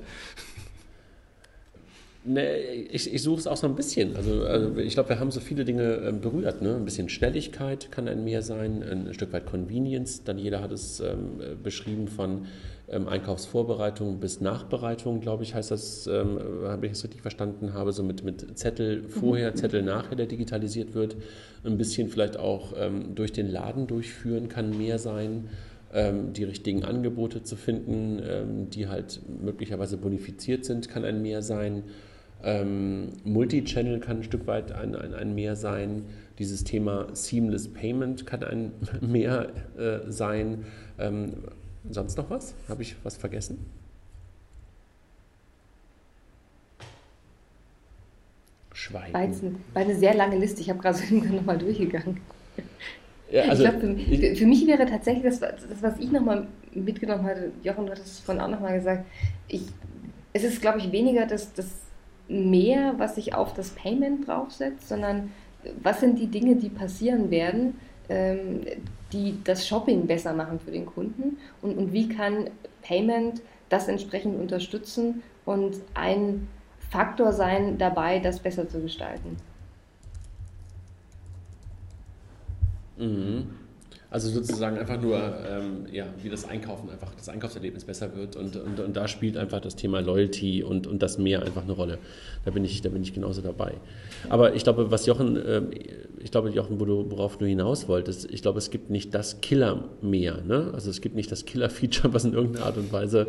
Ne, 2.23 2.55
ich, 2.55 3.11
ich 3.11 3.23
suche 3.23 3.39
es 3.39 3.47
auch 3.47 3.57
so 3.57 3.65
ein 3.65 3.75
bisschen. 3.75 4.15
Also, 4.15 4.43
also 4.43 4.77
ich 4.77 4.93
glaube, 4.93 5.09
wir 5.09 5.19
haben 5.19 5.31
so 5.31 5.39
viele 5.39 5.65
Dinge 5.65 5.95
ähm, 6.05 6.21
berührt. 6.21 6.61
Ne? 6.61 6.75
Ein 6.75 6.85
bisschen 6.85 7.09
Schnelligkeit 7.09 7.91
kann 7.91 8.07
ein 8.07 8.23
mehr 8.23 8.43
sein, 8.43 8.83
ein 8.83 9.13
Stück 9.13 9.33
weit 9.33 9.47
Convenience. 9.47 10.23
Dann 10.23 10.37
jeder 10.37 10.61
hat 10.61 10.71
es 10.71 10.99
ähm, 10.99 11.39
beschrieben 11.63 12.07
von 12.07 12.45
ähm, 12.89 13.07
Einkaufsvorbereitung 13.07 14.19
bis 14.19 14.39
Nachbereitung, 14.39 15.19
glaube 15.19 15.43
ich, 15.43 15.55
heißt 15.55 15.71
das, 15.71 16.05
ähm, 16.07 16.37
habe 16.63 16.85
ich 16.85 16.91
es 16.91 17.03
richtig 17.03 17.21
verstanden 17.21 17.73
habe, 17.73 17.91
so 17.91 18.03
mit, 18.03 18.23
mit 18.23 18.57
Zettel 18.57 19.03
vorher, 19.07 19.51
mhm. 19.51 19.55
Zettel 19.55 19.81
nachher, 19.81 20.15
der 20.15 20.27
digitalisiert 20.27 20.93
wird. 20.93 21.15
Ein 21.63 21.77
bisschen 21.77 22.09
vielleicht 22.09 22.37
auch 22.37 22.73
ähm, 22.77 23.15
durch 23.15 23.31
den 23.31 23.49
Laden 23.49 23.87
durchführen 23.87 24.47
kann 24.47 24.77
mehr 24.77 24.99
sein 24.99 25.49
ähm, 25.93 26.33
die 26.33 26.43
richtigen 26.43 26.83
Angebote 26.83 27.43
zu 27.43 27.55
finden, 27.55 28.21
ähm, 28.23 28.69
die 28.69 28.87
halt 28.87 29.21
möglicherweise 29.41 29.97
bonifiziert 29.97 30.65
sind, 30.65 30.89
kann 30.89 31.03
ein 31.03 31.21
Mehr 31.21 31.41
sein. 31.41 31.83
Ähm, 32.43 33.09
Multichannel 33.23 33.99
kann 33.99 34.17
ein 34.17 34.23
Stück 34.23 34.47
weit 34.47 34.71
ein, 34.71 34.95
ein, 34.95 35.13
ein 35.13 35.35
Mehr 35.35 35.55
sein. 35.55 36.05
Dieses 36.39 36.63
Thema 36.63 37.07
Seamless 37.13 37.67
Payment 37.67 38.25
kann 38.25 38.43
ein 38.43 38.71
Mehr 39.01 39.49
äh, 39.77 40.11
sein. 40.11 40.65
Ähm, 40.97 41.33
sonst 41.89 42.17
noch 42.17 42.29
was? 42.29 42.55
Habe 42.67 42.81
ich 42.81 42.95
was 43.03 43.17
vergessen? 43.17 43.65
Schweigen. 48.73 49.13
War, 49.13 49.23
jetzt 49.23 49.43
war 49.43 49.81
eine 49.83 49.95
sehr 49.95 50.15
lange 50.15 50.37
Liste. 50.37 50.61
Ich 50.61 50.69
habe 50.69 50.79
gerade 50.79 50.97
so 50.97 51.15
nochmal 51.15 51.57
durchgegangen. 51.57 52.19
Ja, 53.31 53.43
also, 53.43 53.63
ich 53.63 53.69
glaube, 53.69 53.97
für, 53.97 54.35
für, 54.35 54.45
mich 54.45 54.67
wäre 54.67 54.85
tatsächlich 54.85 55.23
das, 55.23 55.39
das 55.39 55.81
was 55.81 55.97
ich 55.99 56.11
nochmal 56.11 56.47
mitgenommen 56.73 57.23
hatte, 57.23 57.51
Jochen, 57.63 57.85
du 57.85 57.91
hattest 57.91 58.07
es 58.07 58.19
vorhin 58.19 58.43
auch 58.43 58.49
nochmal 58.49 58.73
gesagt, 58.73 59.05
ich, 59.47 59.61
es 60.33 60.43
ist, 60.43 60.61
glaube 60.61 60.79
ich, 60.79 60.91
weniger 60.91 61.25
das, 61.25 61.53
das 61.53 61.67
mehr, 62.31 62.95
was 62.97 63.15
sich 63.15 63.35
auf 63.35 63.53
das 63.53 63.71
Payment 63.71 64.27
draufsetzt, 64.27 64.87
sondern 64.87 65.31
was 65.83 65.99
sind 65.99 66.17
die 66.17 66.27
Dinge, 66.27 66.55
die 66.55 66.69
passieren 66.69 67.29
werden, 67.29 67.79
ähm, 68.09 68.61
die 69.11 69.37
das 69.43 69.67
Shopping 69.67 70.07
besser 70.07 70.33
machen 70.33 70.59
für 70.59 70.71
den 70.71 70.85
Kunden 70.85 71.37
und, 71.61 71.77
und 71.77 71.93
wie 71.93 72.07
kann 72.07 72.49
Payment 72.81 73.41
das 73.69 73.87
entsprechend 73.87 74.39
unterstützen 74.39 75.21
und 75.45 75.77
ein 75.93 76.47
Faktor 76.89 77.31
sein 77.33 77.77
dabei, 77.77 78.19
das 78.19 78.39
besser 78.39 78.67
zu 78.67 78.81
gestalten. 78.81 79.37
Mhm. 82.97 83.60
Also 84.11 84.27
sozusagen 84.27 84.77
einfach 84.77 85.01
nur, 85.01 85.15
ähm, 85.17 85.85
ja, 85.89 86.05
wie 86.21 86.27
das 86.27 86.43
Einkaufen 86.43 86.89
einfach, 86.89 87.15
das 87.15 87.29
Einkaufserlebnis 87.29 87.85
besser 87.85 88.13
wird 88.13 88.35
und, 88.35 88.57
und, 88.57 88.81
und 88.81 88.97
da 88.97 89.07
spielt 89.07 89.37
einfach 89.37 89.61
das 89.61 89.77
Thema 89.77 90.01
Loyalty 90.01 90.63
und, 90.63 90.85
und 90.85 91.01
das 91.01 91.17
mehr 91.17 91.43
einfach 91.43 91.63
eine 91.63 91.71
Rolle. 91.71 91.97
Da 92.43 92.51
bin 92.51 92.65
ich, 92.65 92.81
da 92.81 92.89
bin 92.89 93.03
ich 93.03 93.13
genauso 93.13 93.41
dabei. 93.41 93.75
Aber 94.27 94.53
ich 94.53 94.65
glaube, 94.65 94.91
was 94.91 95.05
Jochen, 95.05 95.37
äh, 95.37 95.61
ich 96.19 96.29
glaube, 96.29 96.49
Jochen, 96.49 96.77
worauf 96.77 97.37
du 97.37 97.45
hinaus 97.45 97.87
wolltest, 97.87 98.29
ich 98.29 98.41
glaube, 98.41 98.57
es 98.57 98.69
gibt 98.69 98.89
nicht 98.89 99.13
das 99.13 99.39
Killer 99.39 99.85
mehr. 100.01 100.41
Ne? 100.41 100.71
Also 100.73 100.89
es 100.89 100.99
gibt 100.99 101.15
nicht 101.15 101.31
das 101.31 101.45
Killer-Feature, 101.45 102.13
was 102.13 102.25
in 102.25 102.33
irgendeiner 102.33 102.65
Art 102.65 102.75
und 102.75 102.91
Weise 102.91 103.27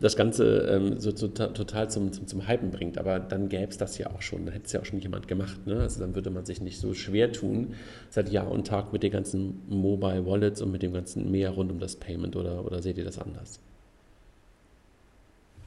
das 0.00 0.16
Ganze 0.16 0.60
ähm, 0.70 0.98
so, 0.98 1.14
so 1.14 1.28
total 1.28 1.90
zum, 1.90 2.12
zum, 2.12 2.26
zum 2.26 2.48
Hypen 2.48 2.70
bringt. 2.70 2.98
Aber 2.98 3.18
dann 3.18 3.48
gäbe 3.48 3.70
es 3.70 3.76
das 3.76 3.98
ja 3.98 4.10
auch 4.10 4.22
schon, 4.22 4.46
dann 4.46 4.54
hätte 4.54 4.66
es 4.66 4.72
ja 4.72 4.80
auch 4.80 4.84
schon 4.84 4.98
jemand 4.98 5.28
gemacht. 5.28 5.66
Ne? 5.66 5.80
Also 5.80 6.00
dann 6.00 6.14
würde 6.14 6.30
man 6.30 6.44
sich 6.46 6.60
nicht 6.60 6.78
so 6.78 6.94
schwer 6.94 7.32
tun, 7.32 7.74
seit 8.08 8.30
Jahr 8.30 8.50
und 8.50 8.66
Tag 8.66 8.92
mit 8.92 9.02
den 9.02 9.12
ganzen 9.12 9.62
Mobile 9.68 10.26
Wallets 10.26 10.62
und 10.62 10.72
mit 10.72 10.82
dem 10.82 10.92
ganzen 10.92 11.30
mehr 11.30 11.50
rund 11.50 11.70
um 11.70 11.78
das 11.78 11.96
Payment 11.96 12.34
oder, 12.34 12.64
oder 12.64 12.80
seht 12.82 12.96
ihr 12.98 13.04
das 13.04 13.18
anders? 13.18 13.60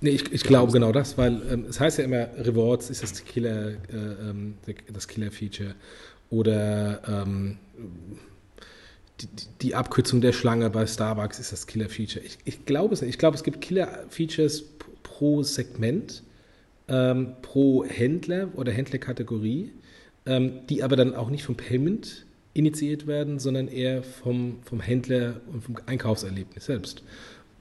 Nee, 0.02 0.10
ich, 0.10 0.34
ich 0.34 0.44
glaube 0.44 0.74
genau 0.74 0.92
das, 0.92 1.18
weil 1.18 1.42
ähm, 1.50 1.66
es 1.70 1.80
heißt 1.80 2.00
ja 2.00 2.04
immer, 2.04 2.28
Rewards 2.38 2.90
ist 2.90 3.04
das 3.04 3.24
Killer, 3.24 3.70
äh, 3.70 3.76
ähm, 4.30 4.56
das 4.92 5.08
Killer-Feature 5.08 5.76
oder 6.30 7.02
ähm, 7.08 7.58
die, 9.28 9.46
die, 9.62 9.76
Abkürzung 9.76 10.22
der 10.22 10.34
Schlange 10.34 10.70
bei 10.70 10.86
Starbucks 10.86 11.40
ist 11.40 11.52
das 11.52 11.68
Killer-Feature. 11.68 12.24
Ich, 12.24 12.38
ich 12.46 12.66
glaube 12.66 12.94
es 12.94 13.02
nicht. 13.02 13.12
Ich 13.12 13.18
glaube, 13.18 13.36
es 13.36 13.44
gibt 13.44 13.62
Killer-Features 13.62 14.66
pro 15.04 15.44
Segment, 15.44 16.24
ähm, 16.88 17.34
pro 17.42 17.86
Händler 17.86 18.50
oder 18.56 18.72
Händlerkategorie, 18.72 19.72
ähm, 20.26 20.62
die 20.70 20.84
aber 20.84 20.96
dann 20.96 21.16
auch 21.16 21.30
nicht 21.30 21.44
vom 21.44 21.56
Payment 21.56 22.26
initiiert 22.54 23.08
werden, 23.08 23.40
sondern 23.40 23.68
eher 23.68 24.04
vom, 24.04 24.60
vom 24.64 24.80
Händler 24.80 25.42
und 25.52 25.64
vom 25.64 25.78
Einkaufserlebnis 25.86 26.66
selbst. 26.66 27.04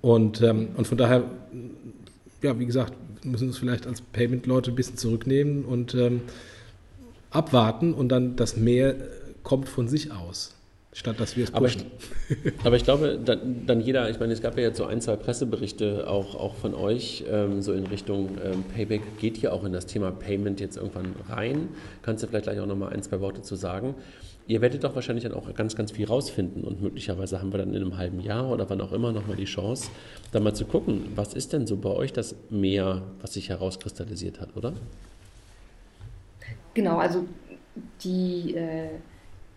Und, 0.00 0.42
ähm, 0.42 0.70
und 0.76 0.86
von 0.86 0.98
daher, 0.98 1.24
ja, 2.42 2.58
wie 2.58 2.66
gesagt, 2.66 2.94
müssen 3.24 3.44
wir 3.44 3.48
uns 3.48 3.58
vielleicht 3.58 3.86
als 3.86 4.00
Payment-Leute 4.00 4.72
ein 4.72 4.74
bisschen 4.74 4.96
zurücknehmen 4.96 5.64
und 5.64 5.94
ähm, 5.94 6.22
abwarten 7.30 7.94
und 7.94 8.08
dann 8.08 8.36
das 8.36 8.56
mehr 8.56 8.96
kommt 9.42 9.68
von 9.68 9.88
sich 9.88 10.10
aus 10.10 10.54
statt 10.92 11.18
dass 11.18 11.36
wir 11.36 11.44
es 11.44 11.50
pushen. 11.50 11.86
Aber, 12.28 12.52
aber 12.64 12.76
ich 12.76 12.84
glaube, 12.84 13.18
dann, 13.22 13.66
dann, 13.66 13.80
jeder, 13.80 14.10
ich 14.10 14.20
meine, 14.20 14.32
es 14.32 14.42
gab 14.42 14.56
ja 14.56 14.64
jetzt 14.64 14.76
so 14.76 14.84
ein, 14.84 15.00
zwei 15.00 15.16
Presseberichte 15.16 16.08
auch, 16.08 16.34
auch 16.34 16.54
von 16.54 16.74
euch, 16.74 17.24
ähm, 17.30 17.62
so 17.62 17.72
in 17.72 17.86
Richtung 17.86 18.38
ähm, 18.44 18.62
Payback 18.64 19.18
geht 19.18 19.38
hier 19.38 19.52
auch 19.52 19.64
in 19.64 19.72
das 19.72 19.86
Thema 19.86 20.10
Payment 20.10 20.60
jetzt 20.60 20.76
irgendwann 20.76 21.14
rein. 21.28 21.68
Kannst 22.02 22.22
du 22.22 22.28
vielleicht 22.28 22.44
gleich 22.44 22.60
auch 22.60 22.66
nochmal 22.66 22.92
ein, 22.92 23.02
zwei 23.02 23.20
Worte 23.20 23.42
zu 23.42 23.56
sagen? 23.56 23.94
Ihr 24.48 24.60
werdet 24.60 24.84
doch 24.84 24.94
wahrscheinlich 24.94 25.24
dann 25.24 25.34
auch 25.34 25.52
ganz, 25.54 25.76
ganz 25.76 25.92
viel 25.92 26.06
rausfinden 26.06 26.64
und 26.64 26.82
möglicherweise 26.82 27.40
haben 27.40 27.52
wir 27.52 27.58
dann 27.58 27.72
in 27.72 27.80
einem 27.80 27.96
halben 27.96 28.20
Jahr 28.20 28.50
oder 28.50 28.68
wann 28.68 28.80
auch 28.80 28.92
immer 28.92 29.12
nochmal 29.12 29.36
die 29.36 29.44
Chance, 29.44 29.88
da 30.32 30.40
mal 30.40 30.52
zu 30.52 30.64
gucken, 30.64 31.04
was 31.14 31.32
ist 31.32 31.52
denn 31.52 31.66
so 31.66 31.76
bei 31.76 31.90
euch 31.90 32.12
das 32.12 32.34
Mehr, 32.50 33.02
was 33.20 33.34
sich 33.34 33.48
herauskristallisiert 33.48 34.40
hat, 34.40 34.56
oder? 34.56 34.74
Genau, 36.74 36.98
also 36.98 37.24
die 38.02 38.56
äh 38.56 38.88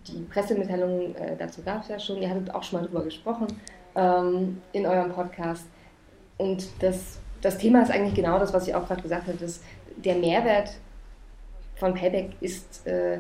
die 0.08 0.22
Pressemitteilung 0.22 1.16
äh, 1.16 1.36
dazu 1.38 1.62
gab 1.62 1.84
es 1.84 1.90
ja 1.90 2.00
schon, 2.00 2.22
ihr 2.22 2.30
hattet 2.30 2.54
auch 2.54 2.64
schon 2.64 2.80
mal 2.80 2.86
drüber 2.88 3.04
gesprochen 3.04 3.48
ähm, 3.96 4.62
in 4.74 4.86
eurem 4.86 5.12
Podcast. 5.12 5.66
Und 6.38 6.68
das, 6.80 7.20
das 7.42 7.58
Thema 7.58 7.82
ist 7.82 7.92
eigentlich 7.92 8.14
genau 8.14 8.40
das, 8.40 8.54
was 8.54 8.68
ich 8.68 8.76
auch 8.76 8.88
gerade 8.88 9.02
gesagt 9.02 9.28
habe, 9.28 9.38
dass 9.38 9.62
der 9.98 10.16
Mehrwert 10.16 10.72
von 11.76 11.94
Payback 11.94 12.32
ist, 12.42 12.86
äh, 12.88 13.20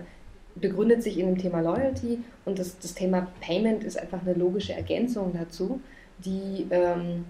begründet 0.56 1.04
sich 1.04 1.20
in 1.20 1.28
dem 1.28 1.38
Thema 1.38 1.62
Loyalty 1.62 2.20
und 2.46 2.60
das, 2.60 2.80
das 2.80 2.94
Thema 2.94 3.28
Payment 3.42 3.84
ist 3.84 4.00
einfach 4.00 4.22
eine 4.22 4.34
logische 4.34 4.74
Ergänzung 4.74 5.34
dazu, 5.34 5.82
die, 6.20 6.66
ähm, 6.70 7.26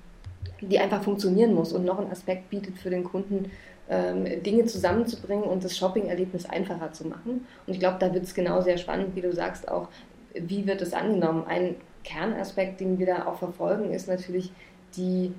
die 0.62 0.78
einfach 0.78 1.04
funktionieren 1.04 1.54
muss 1.54 1.74
und 1.74 1.86
noch 1.86 1.98
einen 1.98 2.12
Aspekt 2.12 2.50
bietet 2.52 2.78
für 2.78 2.92
den 2.92 3.04
Kunden, 3.04 3.52
Dinge 3.88 4.66
zusammenzubringen 4.66 5.44
und 5.44 5.64
das 5.64 5.78
Shopping-Erlebnis 5.78 6.46
einfacher 6.50 6.92
zu 6.92 7.08
machen. 7.08 7.46
Und 7.68 7.74
ich 7.74 7.80
glaube, 7.80 7.98
da 8.00 8.12
wird 8.14 8.24
es 8.24 8.34
genau 8.34 8.62
sehr 8.62 8.78
spannend, 8.78 9.16
wie 9.16 9.22
du 9.22 9.32
sagst, 9.32 9.68
auch, 9.68 9.90
wie 10.34 10.66
wird 10.66 10.82
es 10.82 10.94
angenommen. 10.94 11.44
Ein 11.48 11.76
Kernaspekt, 12.04 12.80
den 12.80 12.98
wir 12.98 13.06
da 13.06 13.28
auch 13.28 13.38
verfolgen, 13.38 13.94
ist 13.94 14.08
natürlich 14.08 14.52
die, 14.96 15.34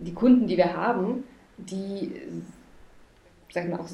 die 0.00 0.12
Kunden, 0.12 0.46
die 0.48 0.56
wir 0.56 0.74
haben, 0.74 1.24
die, 1.56 2.12
sagen 3.52 3.70
wir 3.70 3.80
auch, 3.80 3.88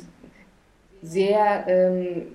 sehr 1.02 1.64
ähm, 1.66 2.28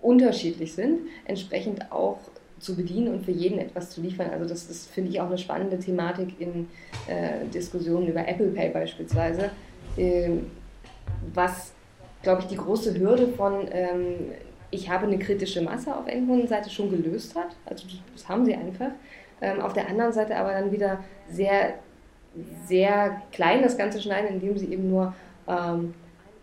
unterschiedlich 0.00 0.74
sind, 0.74 1.00
entsprechend 1.26 1.90
auch 1.92 2.18
zu 2.58 2.76
bedienen 2.76 3.08
und 3.08 3.24
für 3.24 3.32
jeden 3.32 3.58
etwas 3.58 3.90
zu 3.90 4.00
liefern. 4.00 4.30
Also 4.30 4.46
das 4.46 4.70
ist, 4.70 4.88
finde 4.90 5.10
ich, 5.10 5.20
auch 5.20 5.26
eine 5.26 5.38
spannende 5.38 5.78
Thematik 5.78 6.40
in 6.40 6.68
äh, 7.08 7.46
Diskussionen 7.52 8.06
über 8.06 8.26
Apple 8.26 8.48
Pay 8.48 8.70
beispielsweise, 8.70 9.50
ähm, 9.96 10.46
was, 11.34 11.72
glaube 12.22 12.42
ich, 12.42 12.48
die 12.48 12.56
große 12.56 12.98
Hürde 12.98 13.28
von 13.28 13.66
ähm, 13.70 14.32
ich 14.72 14.88
habe 14.88 15.06
eine 15.06 15.18
kritische 15.18 15.60
Masse 15.60 15.94
auf 15.94 16.08
Endkundenseite 16.08 16.70
schon 16.70 16.90
gelöst 16.90 17.36
hat. 17.36 17.54
Also 17.66 17.86
das 18.12 18.28
haben 18.28 18.44
sie 18.44 18.54
einfach. 18.54 18.90
Ähm, 19.40 19.60
auf 19.60 19.74
der 19.74 19.88
anderen 19.88 20.12
Seite 20.12 20.34
aber 20.36 20.52
dann 20.52 20.72
wieder 20.72 20.98
sehr, 21.28 21.74
sehr 22.66 23.20
klein 23.32 23.62
das 23.62 23.76
Ganze 23.76 24.00
schneiden, 24.00 24.28
indem 24.28 24.56
sie 24.56 24.72
eben 24.72 24.88
nur 24.90 25.14
ähm, 25.46 25.94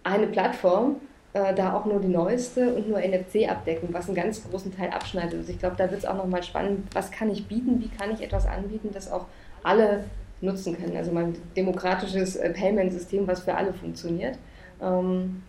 eine 0.04 0.28
Plattform 0.28 0.98
äh, 1.34 1.54
da 1.56 1.74
auch 1.74 1.86
nur 1.86 2.00
die 2.00 2.08
neueste 2.08 2.74
und 2.74 2.88
nur 2.88 3.00
NFC 3.00 3.50
abdecken, 3.50 3.90
was 3.92 4.08
einen 4.08 4.16
ganz 4.16 4.48
großen 4.48 4.76
Teil 4.76 4.92
abschneidet. 4.92 5.40
Also 5.40 5.52
ich 5.52 5.60
glaube, 5.60 5.76
da 5.78 5.90
wird 5.90 6.02
es 6.02 6.06
auch 6.06 6.16
nochmal 6.16 6.44
spannend, 6.44 6.88
was 6.94 7.12
kann 7.12 7.32
ich 7.32 7.48
bieten, 7.48 7.82
wie 7.82 7.90
kann 7.90 8.14
ich 8.14 8.22
etwas 8.22 8.46
anbieten, 8.46 8.90
das 8.94 9.12
auch 9.12 9.26
alle 9.64 10.04
nutzen 10.42 10.78
können. 10.78 10.96
Also 10.96 11.12
mein 11.12 11.36
demokratisches 11.56 12.36
äh, 12.36 12.52
Payment-System, 12.52 13.28
was 13.28 13.42
für 13.42 13.56
alle 13.56 13.74
funktioniert. 13.74 14.38
Ähm, 14.82 15.44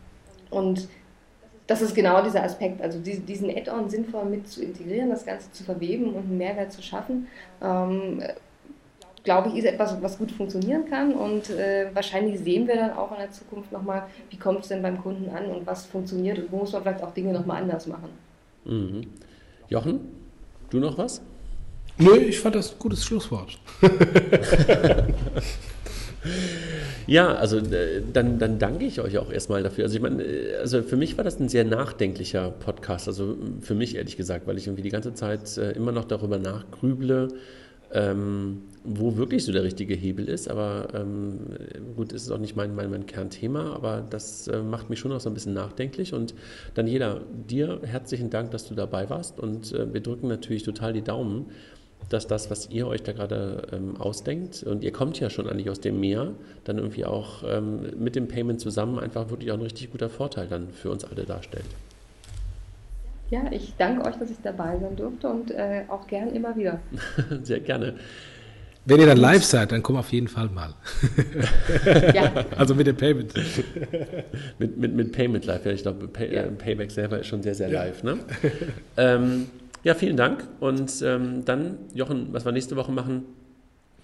und 0.51 0.89
das 1.67 1.83
ist 1.83 1.95
genau 1.95 2.23
dieser 2.23 2.43
Aspekt, 2.43 2.83
also 2.83 2.99
diesen 2.99 3.49
Add-on 3.49 3.89
sinnvoll 3.89 4.25
mit 4.25 4.49
zu 4.49 4.63
integrieren, 4.63 5.11
das 5.11 5.25
Ganze 5.25 5.53
zu 5.53 5.63
verweben 5.63 6.15
und 6.15 6.25
einen 6.25 6.39
Mehrwert 6.39 6.73
zu 6.73 6.83
schaffen. 6.83 7.29
Ähm, 7.63 8.21
glaube 9.23 9.51
ich, 9.51 9.57
ist 9.57 9.67
etwas, 9.67 10.01
was 10.03 10.19
gut 10.19 10.33
funktionieren 10.33 10.87
kann 10.89 11.15
und 11.15 11.51
äh, 11.51 11.91
wahrscheinlich 11.95 12.41
sehen 12.41 12.67
wir 12.67 12.77
dann 12.77 12.93
auch 12.93 13.13
in 13.13 13.19
der 13.19 13.31
Zukunft 13.31 13.71
nochmal, 13.71 14.05
wie 14.31 14.37
kommt 14.37 14.63
es 14.63 14.69
denn 14.69 14.83
beim 14.83 15.01
Kunden 15.01 15.29
an 15.31 15.47
und 15.47 15.67
was 15.67 15.87
funktioniert 15.87 16.39
und 16.39 16.51
wo 16.51 16.59
muss 16.59 16.73
man 16.73 16.83
vielleicht 16.83 17.03
auch 17.03 17.13
Dinge 17.13 17.33
nochmal 17.33 17.63
anders 17.63 17.87
machen. 17.87 18.09
Mhm. 18.65 19.03
Jochen, 19.69 20.01
du 20.71 20.79
noch 20.79 20.99
was? 20.99 21.23
Nö, 21.99 22.17
ich 22.17 22.41
fand 22.41 22.55
das 22.55 22.73
ein 22.73 22.79
gutes 22.79 23.05
Schlusswort. 23.05 23.59
ja, 27.07 27.35
also 27.35 27.59
äh, 27.59 28.03
dann, 28.13 28.39
dann 28.39 28.59
danke 28.59 28.85
ich 28.85 29.01
euch 29.01 29.19
auch 29.19 29.33
erstmal 29.33 29.63
dafür. 29.63 29.85
Also 29.85 29.97
ich 29.97 30.03
meine, 30.03 30.23
äh, 30.23 30.57
also 30.57 30.83
für 30.83 30.97
mich 30.97 31.17
war 31.17 31.25
das 31.25 31.41
ein 31.41 31.49
sehr 31.49 31.65
nachdenklicher 31.65 32.51
Podcast. 32.51 33.09
Also 33.09 33.37
für 33.61 33.75
mich 33.75 33.97
ehrlich 33.97 34.17
gesagt, 34.17 34.47
weil 34.47 34.59
ich 34.59 34.67
irgendwie 34.67 34.83
die 34.83 34.91
ganze 34.91 35.15
Zeit 35.15 35.57
äh, 35.57 35.73
immer 35.73 35.93
noch 35.93 36.05
darüber 36.05 36.39
nachgrüble, 36.39 37.29
ähm, 37.93 38.63
wo 38.85 39.17
wirklich 39.17 39.45
so 39.45 39.53
der 39.53 39.65
richtige 39.65 39.95
Hebel 39.95 40.29
ist. 40.29 40.49
Aber 40.49 40.89
ähm, 40.95 41.41
gut, 41.97 42.13
ist 42.13 42.31
auch 42.31 42.39
nicht 42.39 42.55
mein, 42.55 42.75
mein, 42.75 42.91
mein 42.91 43.07
Kernthema, 43.07 43.73
aber 43.73 44.07
das 44.09 44.47
äh, 44.49 44.63
macht 44.63 44.91
mich 44.91 44.99
schon 44.99 45.13
auch 45.13 45.21
so 45.21 45.31
ein 45.31 45.35
bisschen 45.35 45.55
nachdenklich. 45.55 46.13
Und 46.13 46.35
jeder, 46.85 47.23
dir 47.49 47.81
herzlichen 47.83 48.29
Dank, 48.29 48.51
dass 48.51 48.69
du 48.69 48.75
dabei 48.75 49.09
warst. 49.09 49.41
Und 49.41 49.73
äh, 49.73 49.93
wir 49.93 50.03
drücken 50.03 50.29
natürlich 50.29 50.65
total 50.65 50.93
die 50.93 51.03
Daumen, 51.03 51.47
dass 52.11 52.27
das, 52.27 52.51
was 52.51 52.69
ihr 52.71 52.87
euch 52.87 53.03
da 53.03 53.13
gerade 53.13 53.69
ähm, 53.73 53.97
ausdenkt, 53.99 54.63
und 54.65 54.85
ihr 54.85 54.93
kommt 54.93 55.19
ja 55.19 55.31
schon 55.31 55.49
eigentlich 55.49 55.71
aus 55.71 55.81
dem 55.81 55.99
Meer, 56.01 56.33
dann 56.65 56.77
irgendwie 56.79 57.07
auch 57.07 57.43
ähm, 57.47 57.81
mit 57.99 58.17
dem 58.17 58.29
Payment 58.29 58.61
zusammen 58.61 58.99
einfach 58.99 59.31
wirklich 59.31 59.51
auch 59.53 59.57
ein 59.57 59.63
richtig 59.63 59.91
guter 59.91 60.11
Vorteil 60.11 60.47
dann 60.49 60.71
für 60.71 60.91
uns 60.91 61.05
alle 61.05 61.25
darstellt. 61.25 61.65
Ja, 63.31 63.45
ich 63.53 63.75
danke 63.79 64.05
euch, 64.05 64.17
dass 64.17 64.31
ich 64.31 64.39
dabei 64.43 64.77
sein 64.81 64.97
durfte 64.97 65.29
und 65.29 65.53
äh, 65.53 65.85
auch 65.89 66.07
gern 66.09 66.31
immer 66.35 66.57
wieder. 66.57 66.81
Sehr 67.43 67.61
gerne. 67.61 67.95
Wenn 68.87 68.99
ihr 68.99 69.07
dann 69.07 69.19
live 69.19 69.45
seid, 69.45 69.71
dann 69.71 69.83
komm 69.83 69.97
auf 69.97 70.11
jeden 70.11 70.27
Fall 70.27 70.49
mal. 70.49 70.75
ja. 72.15 72.33
Also 72.57 72.75
mit 72.75 72.89
dem 72.89 72.97
Payment. 72.97 73.33
mit, 74.59 74.77
mit, 74.79 74.95
mit 74.95 75.13
Payment 75.13 75.45
live, 75.45 75.65
ja. 75.65 75.73
Ich 75.73 75.83
glaube, 75.83 76.09
Pay, 76.09 76.35
ja. 76.35 76.43
äh, 76.43 76.51
Payback 76.51 76.91
selber 76.91 77.21
ist 77.21 77.29
schon 77.29 77.43
sehr, 77.43 77.55
sehr 77.55 77.69
live. 77.69 78.03
Ne? 78.03 78.19
ähm, 78.97 79.47
ja, 79.85 79.95
vielen 79.95 80.17
Dank. 80.17 80.47
Und 80.61 81.03
ähm, 81.03 81.45
dann, 81.45 81.79
Jochen, 81.95 82.29
was 82.33 82.45
wir 82.45 82.53
nächste 82.53 82.77
Woche 82.77 82.93
machen, 82.93 83.25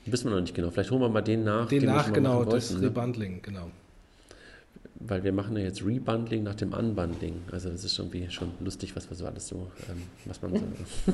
wissen 0.04 0.28
wir 0.28 0.34
noch 0.34 0.40
nicht 0.40 0.54
genau. 0.54 0.70
Vielleicht 0.70 0.90
holen 0.90 1.00
wir 1.00 1.08
mal 1.08 1.22
den 1.22 1.44
nach. 1.44 1.68
Den, 1.68 1.80
den 1.80 1.90
nach, 1.90 2.12
genau, 2.12 2.44
das 2.44 2.70
wollten, 2.70 2.82
ne? 2.82 2.88
Rebundling, 2.88 3.42
genau 3.42 3.70
weil 5.00 5.24
wir 5.24 5.32
machen 5.32 5.56
ja 5.56 5.64
jetzt 5.64 5.84
Rebundling 5.84 6.42
nach 6.42 6.54
dem 6.54 6.72
Unbundling. 6.72 7.34
Also 7.52 7.68
das 7.68 7.84
ist 7.84 7.98
irgendwie 7.98 8.26
schon 8.30 8.48
lustig, 8.60 8.94
was, 8.96 9.10
was 9.10 9.22
alles 9.22 9.48
so, 9.48 9.68
ähm, 9.90 10.02
was 10.24 10.42
man 10.42 10.54
so, 10.54 10.62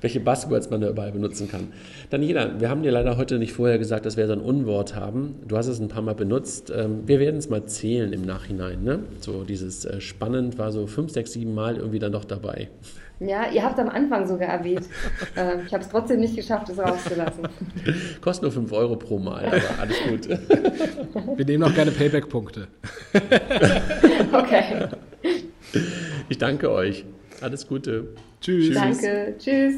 welche 0.00 0.20
Buzzwords 0.20 0.70
man 0.70 0.80
da 0.80 0.88
überall 0.90 1.12
benutzen 1.12 1.48
kann. 1.48 1.68
Daniela, 2.10 2.60
wir 2.60 2.68
haben 2.68 2.82
dir 2.82 2.92
leider 2.92 3.16
heute 3.16 3.38
nicht 3.38 3.52
vorher 3.52 3.78
gesagt, 3.78 4.06
dass 4.06 4.16
wir 4.16 4.26
so 4.26 4.32
ein 4.32 4.40
Unwort 4.40 4.94
haben. 4.94 5.36
Du 5.46 5.56
hast 5.56 5.66
es 5.66 5.80
ein 5.80 5.88
paar 5.88 6.02
Mal 6.02 6.14
benutzt. 6.14 6.72
Ähm, 6.74 7.06
wir 7.06 7.20
werden 7.20 7.36
es 7.36 7.48
mal 7.48 7.64
zählen 7.66 8.12
im 8.12 8.22
Nachhinein. 8.22 8.82
Ne? 8.82 9.00
So 9.20 9.44
dieses 9.44 9.84
äh, 9.84 10.00
spannend 10.00 10.58
war 10.58 10.72
so 10.72 10.86
fünf, 10.86 11.12
sechs, 11.12 11.32
sieben 11.32 11.54
Mal 11.54 11.76
irgendwie 11.76 11.98
dann 11.98 12.12
doch 12.12 12.24
dabei. 12.24 12.68
Ja, 13.20 13.50
ihr 13.50 13.64
habt 13.64 13.78
am 13.78 13.88
Anfang 13.88 14.26
sogar 14.26 14.48
erwähnt. 14.48 14.86
Ähm, 15.36 15.60
ich 15.66 15.72
habe 15.72 15.84
es 15.84 15.90
trotzdem 15.90 16.20
nicht 16.20 16.34
geschafft, 16.34 16.68
es 16.68 16.78
rauszulassen. 16.78 17.46
Kostet 18.20 18.42
nur 18.42 18.52
5 18.52 18.72
Euro 18.72 18.96
pro 18.96 19.18
Mal, 19.18 19.44
aber 19.44 19.80
alles 19.80 19.96
gut. 20.08 20.28
Wir 21.36 21.44
nehmen 21.44 21.60
noch 21.60 21.74
keine 21.74 21.90
Payback-Punkte. 21.92 22.66
Okay. 24.32 24.88
Ich 26.28 26.38
danke 26.38 26.70
euch. 26.70 27.04
Alles 27.40 27.68
Gute. 27.68 28.08
Tschüss. 28.40 28.74
Danke. 28.74 29.34
Tschüss. 29.38 29.74